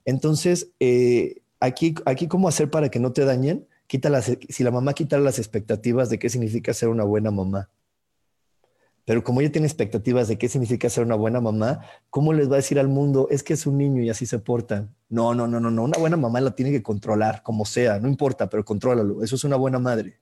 Entonces, 0.04 0.72
eh, 0.80 1.44
aquí, 1.60 1.94
aquí, 2.06 2.28
¿cómo 2.28 2.48
hacer 2.48 2.72
para 2.72 2.90
que 2.90 3.00
no 3.00 3.14
te 3.14 3.24
dañen? 3.24 3.68
Quita 3.86 4.10
las, 4.10 4.36
si 4.50 4.64
la 4.64 4.72
mamá 4.72 4.94
quita 4.94 5.20
las 5.20 5.38
expectativas 5.38 6.10
de 6.10 6.18
qué 6.18 6.28
significa 6.28 6.74
ser 6.74 6.90
una 6.90 7.04
buena 7.04 7.30
mamá 7.30 7.70
pero 9.10 9.24
como 9.24 9.42
ella 9.42 9.52
tiene 9.52 9.66
expectativas 9.66 10.28
de 10.28 10.38
qué 10.38 10.48
significa 10.48 10.88
ser 10.88 11.04
una 11.04 11.16
buena 11.16 11.42
mamá, 11.42 11.82
¿cómo 12.12 12.32
les 12.32 12.48
va 12.48 12.54
a 12.54 12.56
decir 12.58 12.78
al 12.78 12.90
mundo, 12.90 13.28
es 13.32 13.42
que 13.42 13.54
es 13.54 13.66
un 13.66 13.76
niño 13.76 14.04
y 14.04 14.10
así 14.12 14.28
se 14.28 14.38
portan? 14.38 14.94
No, 15.10 15.34
no, 15.34 15.48
no, 15.48 15.60
no, 15.60 15.72
no. 15.72 15.86
Una 15.86 15.98
buena 15.98 16.16
mamá 16.16 16.40
la 16.42 16.52
tiene 16.52 16.72
que 16.72 16.84
controlar, 16.84 17.42
como 17.42 17.66
sea, 17.66 18.00
no 18.00 18.08
importa, 18.08 18.52
pero 18.52 18.64
contrólalo. 18.64 19.24
Eso 19.24 19.36
es 19.36 19.44
una 19.44 19.56
buena 19.56 19.80
madre. 19.80 20.20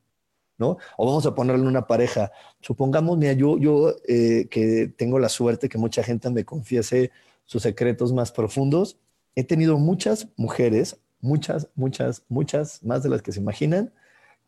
¿No? 0.57 0.77
O 0.95 1.05
vamos 1.05 1.25
a 1.25 1.35
ponerle 1.35 1.67
una 1.67 1.85
pareja. 1.85 2.31
Supongamos, 2.61 3.17
mira, 3.17 3.33
yo, 3.33 3.57
yo 3.57 3.93
eh, 4.07 4.47
que 4.49 4.87
tengo 4.97 5.19
la 5.19 5.27
suerte 5.27 5.67
que 5.67 5.77
mucha 5.77 6.01
gente 6.01 6.29
me 6.29 6.45
confiese 6.45 7.11
sus 7.43 7.63
secretos 7.63 8.13
más 8.13 8.31
profundos, 8.31 8.97
he 9.35 9.43
tenido 9.43 9.77
muchas 9.77 10.29
mujeres, 10.37 10.97
muchas, 11.19 11.67
muchas, 11.75 12.23
muchas, 12.29 12.81
más 12.85 13.03
de 13.03 13.09
las 13.09 13.21
que 13.21 13.33
se 13.33 13.41
imaginan, 13.41 13.91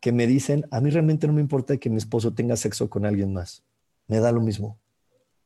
que 0.00 0.12
me 0.12 0.26
dicen, 0.26 0.64
a 0.70 0.80
mí 0.80 0.88
realmente 0.88 1.26
no 1.26 1.34
me 1.34 1.42
importa 1.42 1.76
que 1.76 1.90
mi 1.90 1.98
esposo 1.98 2.32
tenga 2.32 2.56
sexo 2.56 2.88
con 2.88 3.04
alguien 3.04 3.34
más 3.34 3.64
me 4.10 4.18
da 4.18 4.32
lo 4.32 4.40
mismo. 4.40 4.78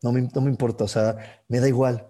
No 0.03 0.11
me, 0.11 0.23
no 0.23 0.41
me 0.41 0.51
importa, 0.51 0.85
o 0.85 0.89
sea, 0.89 1.17
me 1.49 1.61
da 1.61 1.69
igual. 1.69 2.09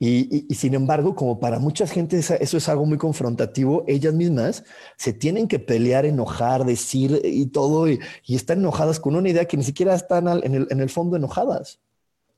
Y, 0.00 0.46
y, 0.48 0.54
sin 0.54 0.74
embargo, 0.74 1.16
como 1.16 1.40
para 1.40 1.58
mucha 1.58 1.86
gente 1.86 2.18
eso 2.18 2.56
es 2.56 2.68
algo 2.68 2.86
muy 2.86 2.98
confrontativo, 2.98 3.84
ellas 3.88 4.14
mismas 4.14 4.64
se 4.96 5.12
tienen 5.12 5.48
que 5.48 5.58
pelear, 5.58 6.04
enojar, 6.06 6.64
decir 6.64 7.20
y 7.24 7.46
todo, 7.46 7.88
y, 7.88 7.98
y 8.24 8.36
están 8.36 8.58
enojadas 8.58 9.00
con 9.00 9.16
una 9.16 9.28
idea 9.28 9.46
que 9.46 9.56
ni 9.56 9.64
siquiera 9.64 9.94
están 9.94 10.28
en 10.28 10.54
el, 10.54 10.68
en 10.70 10.80
el 10.80 10.88
fondo 10.88 11.16
enojadas. 11.16 11.80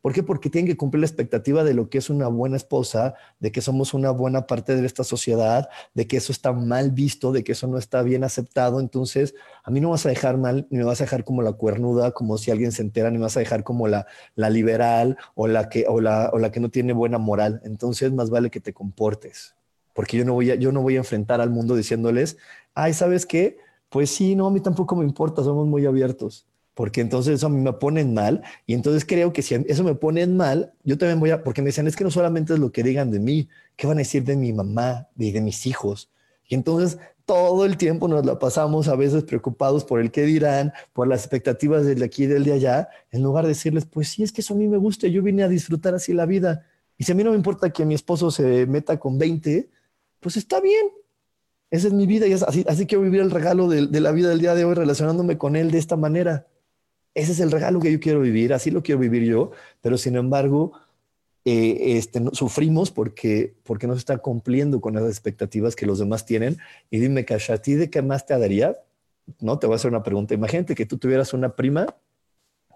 ¿Por 0.00 0.14
qué? 0.14 0.22
Porque 0.22 0.48
tienen 0.48 0.66
que 0.66 0.78
cumplir 0.78 1.00
la 1.00 1.06
expectativa 1.06 1.62
de 1.62 1.74
lo 1.74 1.90
que 1.90 1.98
es 1.98 2.08
una 2.08 2.26
buena 2.28 2.56
esposa, 2.56 3.14
de 3.38 3.52
que 3.52 3.60
somos 3.60 3.92
una 3.92 4.10
buena 4.10 4.46
parte 4.46 4.74
de 4.74 4.86
esta 4.86 5.04
sociedad, 5.04 5.68
de 5.92 6.06
que 6.06 6.16
eso 6.16 6.32
está 6.32 6.52
mal 6.52 6.90
visto, 6.90 7.32
de 7.32 7.44
que 7.44 7.52
eso 7.52 7.66
no 7.66 7.76
está 7.76 8.02
bien 8.02 8.24
aceptado. 8.24 8.80
Entonces, 8.80 9.34
a 9.62 9.70
mí 9.70 9.80
no 9.80 9.90
vas 9.90 10.06
a 10.06 10.08
dejar 10.08 10.38
mal, 10.38 10.66
ni 10.70 10.78
me 10.78 10.84
vas 10.84 11.02
a 11.02 11.04
dejar 11.04 11.24
como 11.24 11.42
la 11.42 11.52
cuernuda, 11.52 12.12
como 12.12 12.38
si 12.38 12.50
alguien 12.50 12.72
se 12.72 12.80
entera, 12.80 13.10
ni 13.10 13.18
me 13.18 13.24
vas 13.24 13.36
a 13.36 13.40
dejar 13.40 13.62
como 13.62 13.88
la, 13.88 14.06
la 14.36 14.48
liberal 14.48 15.18
o 15.34 15.46
la, 15.46 15.68
que, 15.68 15.84
o, 15.86 16.00
la, 16.00 16.30
o 16.32 16.38
la 16.38 16.50
que 16.50 16.60
no 16.60 16.70
tiene 16.70 16.94
buena 16.94 17.18
moral. 17.18 17.60
Entonces, 17.64 18.10
más 18.12 18.30
vale 18.30 18.50
que 18.50 18.60
te 18.60 18.72
comportes, 18.72 19.54
porque 19.94 20.16
yo 20.16 20.24
no 20.24 20.32
voy 20.32 20.50
a, 20.50 20.54
yo 20.54 20.72
no 20.72 20.80
voy 20.80 20.96
a 20.96 20.98
enfrentar 20.98 21.42
al 21.42 21.50
mundo 21.50 21.76
diciéndoles, 21.76 22.38
ay, 22.74 22.94
¿sabes 22.94 23.26
qué? 23.26 23.58
Pues 23.90 24.10
sí, 24.10 24.34
no, 24.34 24.46
a 24.46 24.50
mí 24.50 24.60
tampoco 24.60 24.96
me 24.96 25.04
importa, 25.04 25.42
somos 25.44 25.66
muy 25.66 25.84
abiertos 25.84 26.46
porque 26.80 27.02
entonces 27.02 27.34
eso 27.34 27.48
a 27.48 27.50
mí 27.50 27.60
me 27.60 27.74
ponen 27.74 28.14
mal 28.14 28.40
y 28.64 28.72
entonces 28.72 29.04
creo 29.04 29.34
que 29.34 29.42
si 29.42 29.54
eso 29.54 29.84
me 29.84 29.94
ponen 29.94 30.34
mal, 30.34 30.72
yo 30.82 30.96
también 30.96 31.20
voy 31.20 31.28
a, 31.28 31.44
porque 31.44 31.60
me 31.60 31.66
dicen, 31.66 31.86
es 31.86 31.94
que 31.94 32.04
no 32.04 32.10
solamente 32.10 32.54
es 32.54 32.58
lo 32.58 32.72
que 32.72 32.82
digan 32.82 33.10
de 33.10 33.20
mí, 33.20 33.50
¿qué 33.76 33.86
van 33.86 33.98
a 33.98 34.00
decir 34.00 34.24
de 34.24 34.34
mi 34.34 34.54
mamá, 34.54 35.06
de, 35.14 35.30
de 35.30 35.42
mis 35.42 35.66
hijos? 35.66 36.08
Y 36.48 36.54
entonces 36.54 36.96
todo 37.26 37.66
el 37.66 37.76
tiempo 37.76 38.08
nos 38.08 38.24
la 38.24 38.38
pasamos 38.38 38.88
a 38.88 38.96
veces 38.96 39.24
preocupados 39.24 39.84
por 39.84 40.00
el 40.00 40.10
qué 40.10 40.22
dirán, 40.22 40.72
por 40.94 41.06
las 41.06 41.20
expectativas 41.20 41.84
del 41.84 41.98
de 41.98 42.06
aquí 42.06 42.24
y 42.24 42.28
del 42.28 42.44
de 42.44 42.54
allá, 42.54 42.88
en 43.10 43.22
lugar 43.22 43.44
de 43.44 43.50
decirles, 43.50 43.84
pues 43.84 44.08
sí, 44.08 44.22
es 44.22 44.32
que 44.32 44.40
eso 44.40 44.54
a 44.54 44.56
mí 44.56 44.66
me 44.66 44.78
gusta, 44.78 45.06
yo 45.06 45.22
vine 45.22 45.42
a 45.42 45.48
disfrutar 45.48 45.94
así 45.94 46.14
la 46.14 46.24
vida. 46.24 46.64
Y 46.96 47.04
si 47.04 47.12
a 47.12 47.14
mí 47.14 47.22
no 47.22 47.32
me 47.32 47.36
importa 47.36 47.68
que 47.68 47.84
mi 47.84 47.92
esposo 47.92 48.30
se 48.30 48.64
meta 48.64 48.98
con 48.98 49.18
20, 49.18 49.68
pues 50.18 50.38
está 50.38 50.62
bien. 50.62 50.86
Esa 51.70 51.88
es 51.88 51.92
mi 51.92 52.06
vida 52.06 52.26
y 52.26 52.32
así, 52.32 52.64
así 52.66 52.86
quiero 52.86 53.02
vivir 53.02 53.20
el 53.20 53.30
regalo 53.30 53.68
de 53.68 54.00
la 54.00 54.12
vida 54.12 54.30
del 54.30 54.40
día 54.40 54.54
de 54.54 54.64
hoy 54.64 54.72
relacionándome 54.72 55.36
con 55.36 55.56
él 55.56 55.70
de 55.70 55.76
esta 55.76 55.98
manera 55.98 56.46
ese 57.14 57.32
es 57.32 57.40
el 57.40 57.50
regalo 57.50 57.80
que 57.80 57.92
yo 57.92 58.00
quiero 58.00 58.20
vivir, 58.20 58.52
así 58.52 58.70
lo 58.70 58.82
quiero 58.82 59.00
vivir 59.00 59.24
yo, 59.24 59.50
pero 59.80 59.98
sin 59.98 60.16
embargo, 60.16 60.72
eh, 61.44 61.96
este, 61.96 62.22
sufrimos 62.32 62.90
porque, 62.90 63.54
porque 63.64 63.86
no 63.86 63.94
se 63.94 64.00
está 64.00 64.18
cumpliendo 64.18 64.80
con 64.80 64.94
las 64.94 65.04
expectativas 65.04 65.74
que 65.74 65.86
los 65.86 65.98
demás 65.98 66.26
tienen. 66.26 66.58
Y 66.90 66.98
dime, 66.98 67.24
Kasha, 67.24 67.54
¿a 67.54 67.58
ti 67.58 67.74
de 67.74 67.90
qué 67.90 68.02
más 68.02 68.26
te 68.26 68.38
daría? 68.38 68.78
No, 69.40 69.58
te 69.58 69.66
voy 69.66 69.74
a 69.74 69.76
hacer 69.76 69.90
una 69.90 70.02
pregunta. 70.02 70.34
Imagínate 70.34 70.74
que 70.74 70.86
tú 70.86 70.98
tuvieras 70.98 71.32
una 71.32 71.56
prima 71.56 71.86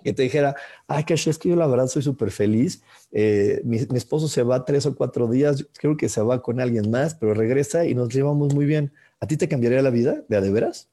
que 0.03 0.13
te 0.13 0.23
dijera, 0.23 0.55
ay, 0.87 1.05
Kasha, 1.05 1.31
es 1.31 1.39
que 1.39 1.49
yo 1.49 1.57
la 1.57 1.67
verdad 1.67 1.87
soy 1.87 2.03
súper 2.03 2.31
feliz. 2.31 2.83
Eh, 3.13 3.63
mi, 3.65 3.79
mi, 3.91 3.97
esposo 3.97 4.29
se 4.29 4.43
va 4.43 4.65
tres 4.65 4.85
o 4.87 4.95
cuatro 4.95 5.29
días, 5.29 5.67
creo 5.79 5.97
que 5.97 6.09
se 6.09 6.21
va 6.21 6.43
con 6.43 6.61
alguien 6.61 6.91
más, 6.91 7.15
pero 7.15 7.33
regresa 7.33 7.87
y 7.87 7.95
nos 7.95 8.09
llevamos 8.11 8.55
muy 8.55 8.67
bien. 8.67 8.93
¿A 9.21 9.27
ti 9.27 9.37
te 9.37 9.49
cambiaría 9.49 9.81
la 9.81 9.91
vida 9.91 10.23
de 10.29 10.37
a 10.37 10.41
de 10.43 10.51
veras? 10.51 10.91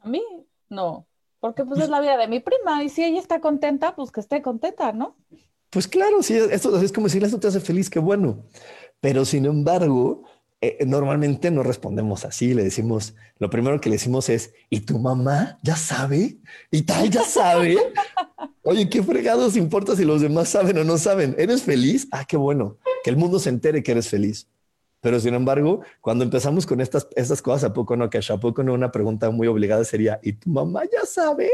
A 0.00 0.08
mí, 0.08 0.22
no. 0.68 1.07
Porque 1.40 1.64
pues 1.64 1.80
es 1.80 1.88
la 1.88 2.00
vida 2.00 2.16
de 2.16 2.28
mi 2.28 2.40
prima 2.40 2.82
y 2.82 2.88
si 2.88 3.04
ella 3.04 3.20
está 3.20 3.40
contenta, 3.40 3.94
pues 3.94 4.10
que 4.10 4.20
esté 4.20 4.42
contenta, 4.42 4.92
¿no? 4.92 5.16
Pues 5.70 5.86
claro, 5.86 6.22
sí, 6.22 6.34
esto 6.34 6.80
es 6.80 6.92
como 6.92 7.06
decirle, 7.06 7.26
esto 7.26 7.38
te 7.38 7.48
hace 7.48 7.60
feliz, 7.60 7.90
qué 7.90 7.98
bueno. 7.98 8.44
Pero 9.00 9.24
sin 9.24 9.44
embargo, 9.44 10.24
eh, 10.60 10.78
normalmente 10.86 11.50
no 11.52 11.62
respondemos 11.62 12.24
así, 12.24 12.52
le 12.54 12.64
decimos, 12.64 13.14
lo 13.38 13.48
primero 13.48 13.80
que 13.80 13.90
le 13.90 13.94
decimos 13.96 14.28
es, 14.28 14.52
¿y 14.70 14.80
tu 14.80 14.98
mamá 14.98 15.58
ya 15.62 15.76
sabe? 15.76 16.38
¿Y 16.70 16.82
tal 16.82 17.10
ya 17.10 17.22
sabe? 17.22 17.76
Oye, 18.62 18.88
¿qué 18.88 19.02
fregados 19.02 19.56
importa 19.56 19.94
si 19.94 20.04
los 20.04 20.20
demás 20.20 20.48
saben 20.48 20.76
o 20.78 20.84
no 20.84 20.98
saben? 20.98 21.36
¿Eres 21.38 21.62
feliz? 21.62 22.08
Ah, 22.10 22.24
qué 22.24 22.36
bueno, 22.36 22.78
que 23.04 23.10
el 23.10 23.16
mundo 23.16 23.38
se 23.38 23.50
entere 23.50 23.84
que 23.84 23.92
eres 23.92 24.08
feliz. 24.08 24.48
Pero 25.08 25.20
sin 25.20 25.32
embargo, 25.32 25.80
cuando 26.02 26.22
empezamos 26.22 26.66
con 26.66 26.82
estas, 26.82 27.08
estas 27.16 27.40
cosas, 27.40 27.70
¿a 27.70 27.72
poco 27.72 27.96
no, 27.96 28.10
que 28.10 28.18
¿A 28.18 28.36
poco 28.36 28.62
no? 28.62 28.74
Una 28.74 28.92
pregunta 28.92 29.30
muy 29.30 29.46
obligada 29.46 29.82
sería, 29.82 30.20
¿y 30.22 30.34
tu 30.34 30.50
mamá 30.50 30.82
ya 30.84 31.06
sabe? 31.06 31.50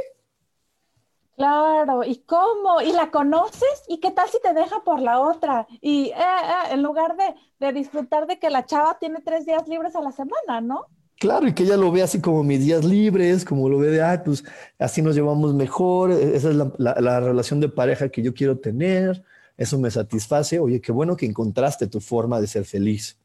Claro, 1.37 2.03
¿y 2.03 2.17
cómo? 2.27 2.81
¿Y 2.81 2.91
la 2.91 3.13
conoces? 3.13 3.85
¿Y 3.87 4.01
qué 4.01 4.11
tal 4.11 4.29
si 4.29 4.41
te 4.43 4.53
deja 4.55 4.83
por 4.83 4.99
la 4.99 5.21
otra? 5.21 5.69
Y 5.81 6.07
eh, 6.07 6.15
eh, 6.17 6.73
en 6.73 6.83
lugar 6.83 7.17
de, 7.17 7.37
de, 7.65 7.73
disfrutar 7.73 8.27
de 8.27 8.41
que 8.41 8.51
la 8.51 8.67
chava 8.67 8.99
tiene 8.99 9.21
tres 9.25 9.47
días 9.47 9.69
libres 9.69 9.95
a 9.95 10.01
la 10.01 10.11
semana, 10.11 10.61
¿no? 10.61 10.87
Claro, 11.21 11.47
y 11.47 11.55
que 11.55 11.63
ella 11.63 11.77
lo 11.77 11.93
ve 11.93 12.03
así 12.03 12.21
como 12.21 12.43
mis 12.43 12.59
días 12.59 12.85
libres, 12.85 13.45
como 13.45 13.69
lo 13.69 13.79
ve 13.79 13.91
de, 13.91 14.03
ah, 14.03 14.21
pues 14.25 14.43
así 14.81 15.01
nos 15.01 15.15
llevamos 15.15 15.55
mejor, 15.55 16.11
e-, 16.11 16.35
esa 16.35 16.51
es 16.51 16.57
la, 16.57 16.73
la, 16.77 17.01
la 17.01 17.21
relación 17.21 17.61
de 17.61 17.69
pareja 17.69 18.09
que 18.09 18.21
yo 18.21 18.35
quiero 18.35 18.59
tener, 18.59 19.23
eso 19.57 19.79
me 19.79 19.93
satisface, 19.93 20.59
oye, 20.59 20.81
qué 20.81 20.91
bueno 20.91 21.17
que 21.17 21.27
encontraste 21.27 21.87
tu 21.87 22.01
forma 22.01 22.41
de 22.41 22.49
ser 22.49 22.65
feliz. 22.65 23.17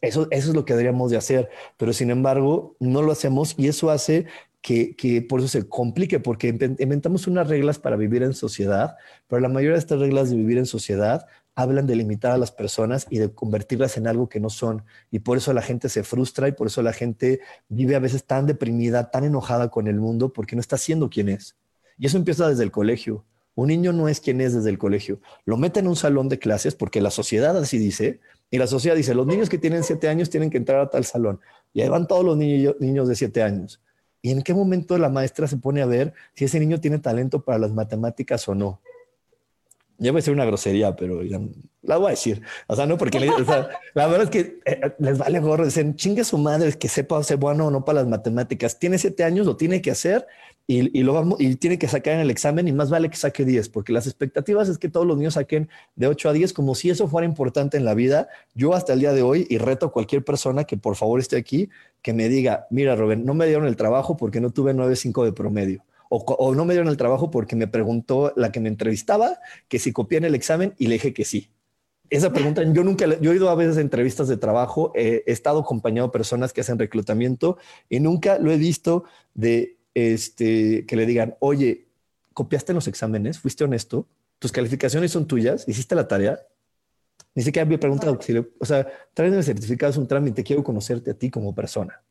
Eso, 0.00 0.28
eso 0.30 0.50
es 0.50 0.54
lo 0.54 0.64
que 0.64 0.74
deberíamos 0.74 1.10
de 1.10 1.16
hacer, 1.16 1.50
pero 1.76 1.92
sin 1.92 2.10
embargo 2.10 2.76
no 2.78 3.02
lo 3.02 3.10
hacemos 3.10 3.54
y 3.58 3.66
eso 3.66 3.90
hace 3.90 4.26
que, 4.60 4.94
que, 4.94 5.22
por 5.22 5.40
eso 5.40 5.48
se 5.48 5.68
complique, 5.68 6.20
porque 6.20 6.48
inventamos 6.48 7.26
unas 7.26 7.48
reglas 7.48 7.78
para 7.78 7.96
vivir 7.96 8.22
en 8.22 8.34
sociedad, 8.34 8.96
pero 9.26 9.40
la 9.40 9.48
mayoría 9.48 9.74
de 9.74 9.80
estas 9.80 9.98
reglas 9.98 10.30
de 10.30 10.36
vivir 10.36 10.58
en 10.58 10.66
sociedad 10.66 11.26
hablan 11.58 11.88
de 11.88 11.96
limitar 11.96 12.30
a 12.30 12.38
las 12.38 12.52
personas 12.52 13.08
y 13.10 13.18
de 13.18 13.34
convertirlas 13.34 13.96
en 13.96 14.06
algo 14.06 14.28
que 14.28 14.38
no 14.38 14.48
son. 14.48 14.84
Y 15.10 15.18
por 15.18 15.36
eso 15.38 15.52
la 15.52 15.60
gente 15.60 15.88
se 15.88 16.04
frustra 16.04 16.46
y 16.46 16.52
por 16.52 16.68
eso 16.68 16.82
la 16.82 16.92
gente 16.92 17.40
vive 17.68 17.96
a 17.96 17.98
veces 17.98 18.24
tan 18.24 18.46
deprimida, 18.46 19.10
tan 19.10 19.24
enojada 19.24 19.68
con 19.68 19.88
el 19.88 19.96
mundo, 19.96 20.32
porque 20.32 20.54
no 20.54 20.60
está 20.60 20.78
siendo 20.78 21.10
quien 21.10 21.28
es. 21.28 21.56
Y 21.98 22.06
eso 22.06 22.16
empieza 22.16 22.48
desde 22.48 22.62
el 22.62 22.70
colegio. 22.70 23.24
Un 23.58 23.66
niño 23.66 23.92
no 23.92 24.06
es 24.06 24.20
quien 24.20 24.40
es 24.40 24.54
desde 24.54 24.70
el 24.70 24.78
colegio. 24.78 25.18
Lo 25.44 25.56
mete 25.56 25.80
en 25.80 25.88
un 25.88 25.96
salón 25.96 26.28
de 26.28 26.38
clases 26.38 26.76
porque 26.76 27.00
la 27.00 27.10
sociedad 27.10 27.56
así 27.58 27.76
dice, 27.76 28.20
y 28.52 28.58
la 28.58 28.68
sociedad 28.68 28.94
dice, 28.94 29.16
los 29.16 29.26
niños 29.26 29.48
que 29.48 29.58
tienen 29.58 29.82
siete 29.82 30.08
años 30.08 30.30
tienen 30.30 30.48
que 30.48 30.58
entrar 30.58 30.78
a 30.78 30.90
tal 30.90 31.04
salón. 31.04 31.40
Y 31.72 31.80
ahí 31.80 31.88
van 31.88 32.06
todos 32.06 32.24
los 32.24 32.36
niños, 32.36 32.76
niños 32.78 33.08
de 33.08 33.16
siete 33.16 33.42
años. 33.42 33.82
¿Y 34.22 34.30
en 34.30 34.42
qué 34.42 34.54
momento 34.54 34.96
la 34.96 35.08
maestra 35.08 35.48
se 35.48 35.56
pone 35.56 35.82
a 35.82 35.86
ver 35.86 36.14
si 36.36 36.44
ese 36.44 36.60
niño 36.60 36.78
tiene 36.78 37.00
talento 37.00 37.42
para 37.42 37.58
las 37.58 37.72
matemáticas 37.72 38.48
o 38.48 38.54
no? 38.54 38.80
Ya 39.98 40.12
voy 40.12 40.18
a 40.18 40.20
decir 40.20 40.34
una 40.34 40.44
grosería, 40.44 40.94
pero 40.94 41.24
ya, 41.24 41.40
la 41.82 41.96
voy 41.96 42.06
a 42.06 42.10
decir. 42.10 42.40
O 42.68 42.76
sea, 42.76 42.86
no, 42.86 42.96
porque 42.96 43.18
o 43.18 43.44
sea, 43.44 43.70
la 43.92 44.06
verdad 44.06 44.22
es 44.22 44.30
que 44.30 44.60
eh, 44.66 44.94
les 45.00 45.18
vale 45.18 45.40
gorro. 45.40 45.64
Dicen, 45.64 45.96
chingue 45.96 46.22
su 46.22 46.38
madre 46.38 46.72
que 46.74 46.86
sepa 46.86 47.20
ser 47.24 47.38
bueno 47.38 47.66
o 47.66 47.70
no 47.72 47.84
para 47.84 48.02
las 48.02 48.08
matemáticas. 48.08 48.78
Tiene 48.78 48.98
siete 48.98 49.24
años, 49.24 49.46
lo 49.46 49.56
tiene 49.56 49.82
que 49.82 49.90
hacer 49.90 50.28
y, 50.70 51.02
lo 51.02 51.14
vamos, 51.14 51.40
y 51.40 51.56
tiene 51.56 51.78
que 51.78 51.88
sacar 51.88 52.12
en 52.12 52.20
el 52.20 52.30
examen 52.30 52.68
y 52.68 52.72
más 52.72 52.90
vale 52.90 53.08
que 53.08 53.16
saque 53.16 53.46
10, 53.46 53.70
porque 53.70 53.90
las 53.90 54.06
expectativas 54.06 54.68
es 54.68 54.76
que 54.76 54.90
todos 54.90 55.06
los 55.06 55.16
niños 55.16 55.34
saquen 55.34 55.70
de 55.96 56.08
8 56.08 56.28
a 56.28 56.32
10 56.34 56.52
como 56.52 56.74
si 56.74 56.90
eso 56.90 57.08
fuera 57.08 57.26
importante 57.26 57.78
en 57.78 57.86
la 57.86 57.94
vida. 57.94 58.28
Yo 58.54 58.74
hasta 58.74 58.92
el 58.92 59.00
día 59.00 59.14
de 59.14 59.22
hoy, 59.22 59.46
y 59.48 59.56
reto 59.56 59.86
a 59.86 59.92
cualquier 59.92 60.26
persona 60.26 60.64
que 60.64 60.76
por 60.76 60.94
favor 60.94 61.20
esté 61.20 61.38
aquí, 61.38 61.70
que 62.02 62.12
me 62.12 62.28
diga, 62.28 62.66
mira, 62.68 62.96
Rubén, 62.96 63.24
no 63.24 63.32
me 63.32 63.46
dieron 63.46 63.66
el 63.66 63.76
trabajo 63.76 64.18
porque 64.18 64.42
no 64.42 64.50
tuve 64.50 64.74
9.5 64.74 65.24
de 65.24 65.32
promedio. 65.32 65.84
O, 66.10 66.54
no 66.54 66.66
me 66.66 66.74
dieron 66.74 66.90
el 66.90 66.98
trabajo 66.98 67.30
porque 67.30 67.56
me 67.56 67.66
preguntó 67.66 68.34
la 68.36 68.52
que 68.52 68.60
me 68.60 68.68
entrevistaba 68.68 69.38
que 69.68 69.78
si 69.78 69.92
copié 69.92 70.18
en 70.18 70.24
el 70.24 70.34
examen 70.34 70.74
y 70.76 70.88
le 70.88 70.94
dije 70.94 71.14
que 71.14 71.24
sí. 71.24 71.48
Esa 72.10 72.30
pregunta, 72.30 72.62
yo 72.62 72.84
nunca, 72.84 73.06
yo 73.20 73.32
he 73.32 73.36
ido 73.36 73.48
a 73.48 73.54
veces 73.54 73.78
a 73.78 73.80
entrevistas 73.80 74.28
de 74.28 74.36
trabajo, 74.36 74.92
he 74.94 75.22
estado 75.26 75.60
acompañado 75.60 76.08
de 76.08 76.12
personas 76.12 76.52
que 76.52 76.60
hacen 76.60 76.78
reclutamiento 76.78 77.56
y 77.88 78.00
nunca 78.00 78.38
lo 78.38 78.50
he 78.52 78.56
visto 78.58 79.04
de 79.34 79.77
este, 79.98 80.86
que 80.86 80.96
le 80.96 81.06
digan, 81.06 81.36
oye, 81.40 81.88
¿copiaste 82.34 82.72
en 82.72 82.76
los 82.76 82.88
exámenes? 82.88 83.38
¿Fuiste 83.38 83.64
honesto? 83.64 84.06
¿Tus 84.38 84.52
calificaciones 84.52 85.12
son 85.12 85.26
tuyas? 85.26 85.66
¿Hiciste 85.68 85.94
la 85.94 86.06
tarea? 86.06 86.40
Ni 87.34 87.42
siquiera 87.42 87.68
me 87.68 87.78
preguntado, 87.78 88.18
o 88.58 88.64
sea, 88.64 88.86
tráeme 89.14 89.36
el 89.36 89.44
certificado, 89.44 89.90
es 89.90 89.96
un 89.96 90.08
trámite, 90.08 90.42
quiero 90.42 90.64
conocerte 90.64 91.12
a 91.12 91.14
ti 91.14 91.30
como 91.30 91.54
persona. 91.54 92.02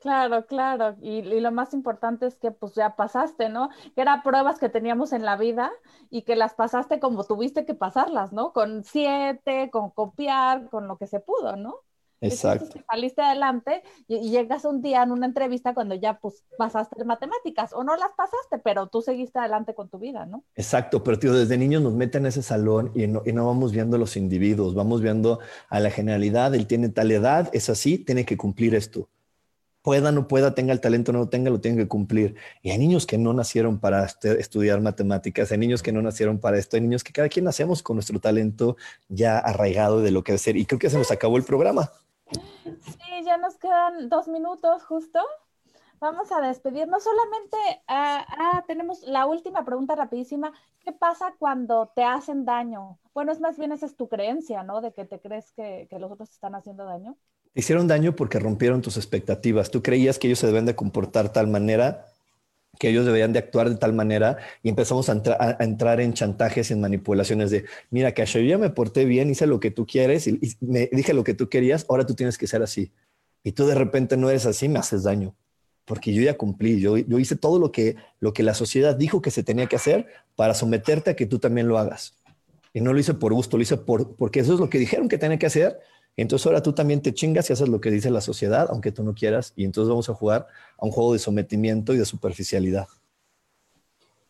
Claro, 0.00 0.46
claro. 0.46 0.96
Y, 1.00 1.18
y, 1.18 1.40
lo 1.40 1.50
más 1.50 1.74
importante 1.74 2.26
es 2.26 2.36
que 2.36 2.50
pues 2.52 2.74
ya 2.74 2.94
pasaste, 2.96 3.48
¿no? 3.48 3.70
Que 3.94 4.02
eran 4.02 4.22
pruebas 4.22 4.58
que 4.58 4.68
teníamos 4.68 5.12
en 5.12 5.24
la 5.24 5.36
vida 5.36 5.72
y 6.10 6.22
que 6.22 6.36
las 6.36 6.54
pasaste 6.54 7.00
como 7.00 7.24
tuviste 7.24 7.64
que 7.64 7.74
pasarlas, 7.74 8.32
¿no? 8.32 8.52
Con 8.52 8.84
siete, 8.84 9.70
con 9.70 9.90
copiar, 9.90 10.68
con 10.70 10.86
lo 10.86 10.96
que 10.96 11.06
se 11.06 11.18
pudo, 11.18 11.56
¿no? 11.56 11.85
Exacto. 12.20 12.80
saliste 12.90 13.22
adelante 13.22 13.82
y, 14.08 14.30
llegas 14.30 14.64
un 14.64 14.82
día 14.82 15.02
en 15.02 15.12
una 15.12 15.26
entrevista 15.26 15.74
cuando 15.74 15.94
ya 15.94 16.18
pues 16.18 16.44
pasaste 16.56 17.04
matemáticas 17.04 17.72
o 17.72 17.84
no 17.84 17.96
las 17.96 18.10
pasaste, 18.16 18.58
pero 18.58 18.86
tú 18.88 19.02
seguiste 19.02 19.38
adelante 19.38 19.74
con 19.74 19.88
tu 19.88 19.98
vida, 19.98 20.26
¿no? 20.26 20.44
Exacto, 20.54 21.02
pero 21.02 21.18
tío, 21.18 21.32
desde 21.32 21.58
niños 21.58 21.82
nos 21.82 21.94
meten 21.94 22.22
en 22.22 22.28
ese 22.28 22.42
salón 22.42 22.90
y 22.94 23.06
no, 23.06 23.22
y 23.24 23.32
no 23.32 23.46
vamos 23.46 23.72
viendo 23.72 23.96
a 23.96 23.98
los 23.98 24.16
individuos, 24.16 24.74
vamos 24.74 25.02
viendo 25.02 25.40
a 25.68 25.80
la 25.80 25.90
generalidad, 25.90 26.54
él 26.54 26.66
tiene 26.66 26.88
tal 26.88 27.10
edad, 27.10 27.50
es 27.52 27.68
así, 27.68 27.98
tiene 27.98 28.24
que 28.24 28.36
cumplir 28.36 28.74
esto. 28.74 29.08
Pueda, 29.82 30.10
no 30.10 30.26
pueda, 30.26 30.52
tenga 30.52 30.72
el 30.72 30.80
talento, 30.80 31.12
no 31.12 31.20
lo 31.20 31.28
tenga, 31.28 31.48
lo 31.48 31.60
tiene 31.60 31.76
que 31.76 31.86
cumplir. 31.86 32.34
Y 32.60 32.70
hay 32.70 32.78
niños 32.78 33.06
que 33.06 33.18
no 33.18 33.32
nacieron 33.32 33.78
para 33.78 34.04
este, 34.04 34.40
estudiar 34.40 34.80
matemáticas, 34.80 35.52
hay 35.52 35.58
niños 35.58 35.80
que 35.80 35.92
no 35.92 36.02
nacieron 36.02 36.40
para 36.40 36.58
esto, 36.58 36.76
hay 36.76 36.82
niños 36.82 37.04
que 37.04 37.12
cada 37.12 37.28
quien 37.28 37.44
nacemos 37.44 37.84
con 37.84 37.94
nuestro 37.94 38.18
talento 38.18 38.76
ya 39.08 39.38
arraigado 39.38 40.02
de 40.02 40.10
lo 40.10 40.24
que 40.24 40.32
hacer. 40.32 40.56
Y 40.56 40.66
creo 40.66 40.80
que 40.80 40.90
se 40.90 40.98
nos 40.98 41.12
acabó 41.12 41.36
el 41.36 41.44
programa. 41.44 41.92
Sí, 42.30 43.24
ya 43.24 43.36
nos 43.36 43.56
quedan 43.56 44.08
dos 44.08 44.28
minutos 44.28 44.84
justo. 44.84 45.20
Vamos 45.98 46.30
a 46.30 46.40
despedirnos. 46.40 47.04
Solamente 47.04 47.56
ah, 47.88 48.24
ah, 48.28 48.64
tenemos 48.66 49.02
la 49.02 49.26
última 49.26 49.64
pregunta 49.64 49.94
rapidísima. 49.94 50.52
¿Qué 50.80 50.92
pasa 50.92 51.34
cuando 51.38 51.90
te 51.94 52.04
hacen 52.04 52.44
daño? 52.44 52.98
Bueno, 53.14 53.32
es 53.32 53.40
más 53.40 53.56
bien 53.56 53.72
esa 53.72 53.86
es 53.86 53.96
tu 53.96 54.08
creencia, 54.08 54.62
¿no? 54.62 54.80
De 54.80 54.92
que 54.92 55.04
te 55.04 55.20
crees 55.20 55.52
que, 55.52 55.86
que 55.88 55.98
los 55.98 56.12
otros 56.12 56.30
están 56.30 56.54
haciendo 56.54 56.84
daño. 56.84 57.16
Te 57.54 57.60
hicieron 57.60 57.88
daño 57.88 58.14
porque 58.14 58.38
rompieron 58.38 58.82
tus 58.82 58.98
expectativas. 58.98 59.70
Tú 59.70 59.82
creías 59.82 60.18
que 60.18 60.26
ellos 60.26 60.38
se 60.38 60.46
deben 60.46 60.66
de 60.66 60.76
comportar 60.76 61.32
tal 61.32 61.46
manera 61.46 62.06
que 62.78 62.88
ellos 62.88 63.06
deberían 63.06 63.32
de 63.32 63.38
actuar 63.38 63.68
de 63.70 63.76
tal 63.76 63.92
manera 63.92 64.38
y 64.62 64.68
empezamos 64.68 65.08
a, 65.08 65.56
entrar 65.60 66.00
en 66.00 66.12
chantajes 66.12 66.70
en 66.70 66.80
manipulaciones 66.80 67.50
de, 67.50 67.64
mira, 67.90 68.12
que 68.12 68.24
yo 68.26 68.40
ya 68.40 68.58
me 68.58 68.70
porté 68.70 69.04
bien, 69.04 69.30
hice 69.30 69.46
lo 69.46 69.60
que 69.60 69.70
tú 69.70 69.86
quieres 69.86 70.26
y, 70.26 70.38
me 70.60 70.88
dije 70.92 71.14
lo 71.14 71.24
que 71.24 71.34
tú 71.34 71.48
querías, 71.48 71.86
ahora 71.88 72.06
tú 72.06 72.14
tienes 72.14 72.38
que 72.38 72.46
ser 72.46 72.62
así. 72.62 72.92
Y 73.42 73.52
tú 73.52 73.66
de 73.66 73.74
repente 73.74 74.16
no 74.16 74.28
eres 74.28 74.46
así, 74.46 74.68
me 74.68 74.78
haces 74.78 75.04
daño, 75.04 75.36
porque 75.84 76.12
yo 76.12 76.22
ya 76.22 76.36
cumplí, 76.36 76.80
yo, 76.80 76.96
yo 76.96 77.18
hice 77.18 77.36
todo 77.36 77.58
lo 77.58 77.70
que, 77.72 77.96
lo 78.20 78.32
que 78.32 78.42
la 78.42 78.54
sociedad 78.54 78.96
dijo 78.96 79.22
que 79.22 79.30
se 79.30 79.42
tenía 79.42 79.66
que 79.66 79.76
hacer 79.76 80.06
para 80.34 80.54
someterte 80.54 81.10
a 81.10 81.16
que 81.16 81.26
tú 81.26 81.38
también 81.38 81.68
lo 81.68 81.78
hagas. 81.78 82.16
Y 82.72 82.80
no 82.80 82.92
lo 82.92 82.98
hice 82.98 83.14
por 83.14 83.32
gusto, 83.32 83.56
lo 83.56 83.62
hice 83.62 83.76
por, 83.76 84.16
porque 84.16 84.40
eso 84.40 84.52
es 84.52 84.60
lo 84.60 84.68
que 84.68 84.78
dijeron 84.78 85.08
que 85.08 85.16
tenía 85.16 85.38
que 85.38 85.46
hacer 85.46 85.78
entonces 86.22 86.46
ahora 86.46 86.62
tú 86.62 86.72
también 86.72 87.02
te 87.02 87.14
chingas 87.14 87.50
y 87.50 87.52
haces 87.52 87.68
lo 87.68 87.80
que 87.80 87.90
dice 87.90 88.10
la 88.10 88.20
sociedad, 88.20 88.68
aunque 88.70 88.92
tú 88.92 89.02
no 89.02 89.14
quieras, 89.14 89.52
y 89.56 89.64
entonces 89.64 89.88
vamos 89.88 90.08
a 90.08 90.14
jugar 90.14 90.46
a 90.78 90.84
un 90.84 90.90
juego 90.90 91.12
de 91.12 91.18
sometimiento 91.18 91.94
y 91.94 91.98
de 91.98 92.04
superficialidad. 92.04 92.88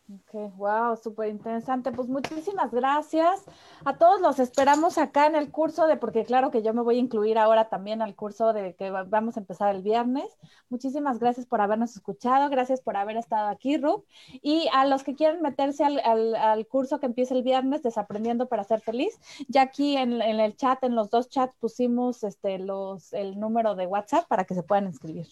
Ok, 0.09 0.57
wow, 0.57 0.97
súper 0.97 1.31
interesante. 1.31 1.91
Pues 1.91 2.09
muchísimas 2.09 2.71
gracias. 2.71 3.45
A 3.85 3.97
todos 3.99 4.21
los 4.21 4.39
esperamos 4.39 4.99
acá 4.99 5.27
en 5.27 5.35
el 5.35 5.51
curso 5.51 5.89
de, 5.89 5.97
porque 5.97 6.25
claro 6.25 6.53
que 6.53 6.63
yo 6.63 6.73
me 6.73 6.83
voy 6.83 6.99
a 6.99 7.01
incluir 7.01 7.39
ahora 7.39 7.69
también 7.69 8.01
al 8.03 8.15
curso 8.15 8.53
de 8.53 8.77
que 8.77 8.91
vamos 8.91 9.37
a 9.37 9.41
empezar 9.41 9.75
el 9.75 9.83
viernes. 9.83 10.27
Muchísimas 10.69 11.19
gracias 11.19 11.47
por 11.47 11.61
habernos 11.61 11.97
escuchado, 11.97 12.49
gracias 12.51 12.81
por 12.81 12.97
haber 12.97 13.17
estado 13.17 13.49
aquí, 13.49 13.79
Rub. 13.79 14.05
Y 14.43 14.69
a 14.73 14.85
los 14.87 15.03
que 15.03 15.17
quieren 15.17 15.43
meterse 15.43 15.85
al, 15.85 16.67
curso 16.69 17.01
que 17.01 17.07
empieza 17.07 17.35
el 17.35 17.43
viernes, 17.43 17.83
Desaprendiendo 17.83 18.49
para 18.49 18.63
ser 18.63 18.81
feliz, 18.81 19.19
ya 19.49 19.63
aquí 19.63 19.97
en, 19.97 20.23
en, 20.23 20.39
el 20.39 20.57
chat, 20.57 20.85
en 20.85 20.95
los 20.95 21.11
dos 21.11 21.29
chats 21.29 21.57
pusimos 21.59 22.23
este, 22.23 22.59
los, 22.59 23.13
el 23.13 23.41
número 23.41 23.75
de 23.75 23.87
WhatsApp 23.87 24.29
para 24.29 24.45
que 24.45 24.55
se 24.55 24.63
puedan 24.63 24.87
inscribir. 24.87 25.27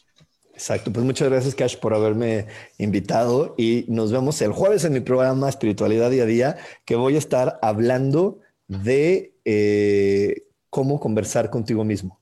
Exacto, 0.55 0.92
pues 0.92 1.05
muchas 1.05 1.28
gracias 1.28 1.55
Cash 1.57 1.78
por 1.78 1.94
haberme 1.94 2.46
invitado 2.78 3.55
y 3.59 3.86
nos 3.88 4.12
vemos 4.12 4.40
el 4.40 4.52
jueves 4.52 4.84
en 4.84 4.92
mi 4.92 5.00
programa 5.00 5.48
Espiritualidad 5.48 6.11
Día 6.11 6.22
a 6.22 6.26
Día, 6.26 6.57
que 6.84 6.94
voy 6.94 7.16
a 7.16 7.18
estar 7.18 7.59
hablando 7.61 8.38
de 8.68 9.34
eh, 9.44 10.46
cómo 10.70 11.00
conversar 11.00 11.50
contigo 11.50 11.84
mismo. 11.84 12.20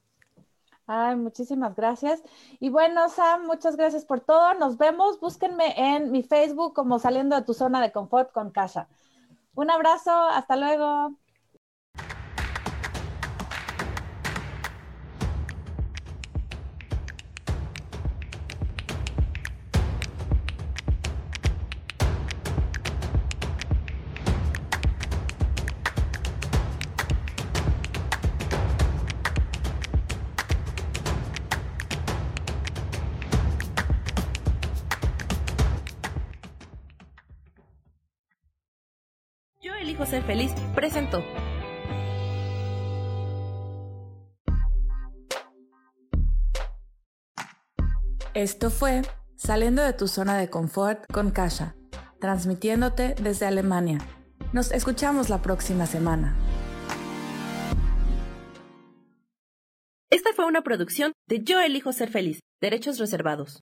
Ay, 0.86 1.14
muchísimas 1.16 1.76
gracias. 1.76 2.22
Y 2.58 2.70
bueno, 2.70 3.08
Sam, 3.10 3.46
muchas 3.46 3.76
gracias 3.76 4.04
por 4.04 4.20
todo. 4.20 4.54
Nos 4.54 4.78
vemos. 4.78 5.20
Búsquenme 5.20 5.74
en 5.76 6.10
mi 6.10 6.22
Facebook 6.22 6.74
como 6.74 6.98
saliendo 6.98 7.36
de 7.36 7.42
tu 7.42 7.54
zona 7.54 7.80
de 7.80 7.92
confort 7.92 8.32
con 8.32 8.50
Casa. 8.50 8.88
Un 9.54 9.70
abrazo, 9.70 10.10
hasta 10.10 10.56
luego. 10.56 11.14
Ser 40.12 40.22
feliz 40.24 40.52
presentó. 40.74 41.24
Esto 48.34 48.70
fue 48.70 49.00
Saliendo 49.36 49.82
de 49.82 49.92
tu 49.92 50.06
zona 50.06 50.36
de 50.36 50.50
confort 50.50 51.10
con 51.10 51.32
Kasha, 51.32 51.74
transmitiéndote 52.20 53.16
desde 53.20 53.46
Alemania. 53.46 53.98
Nos 54.52 54.70
escuchamos 54.70 55.30
la 55.30 55.42
próxima 55.42 55.86
semana. 55.86 56.36
Esta 60.10 60.32
fue 60.36 60.44
una 60.44 60.62
producción 60.62 61.12
de 61.26 61.42
Yo 61.42 61.58
elijo 61.58 61.92
ser 61.92 62.10
feliz, 62.10 62.38
derechos 62.60 62.98
reservados. 62.98 63.60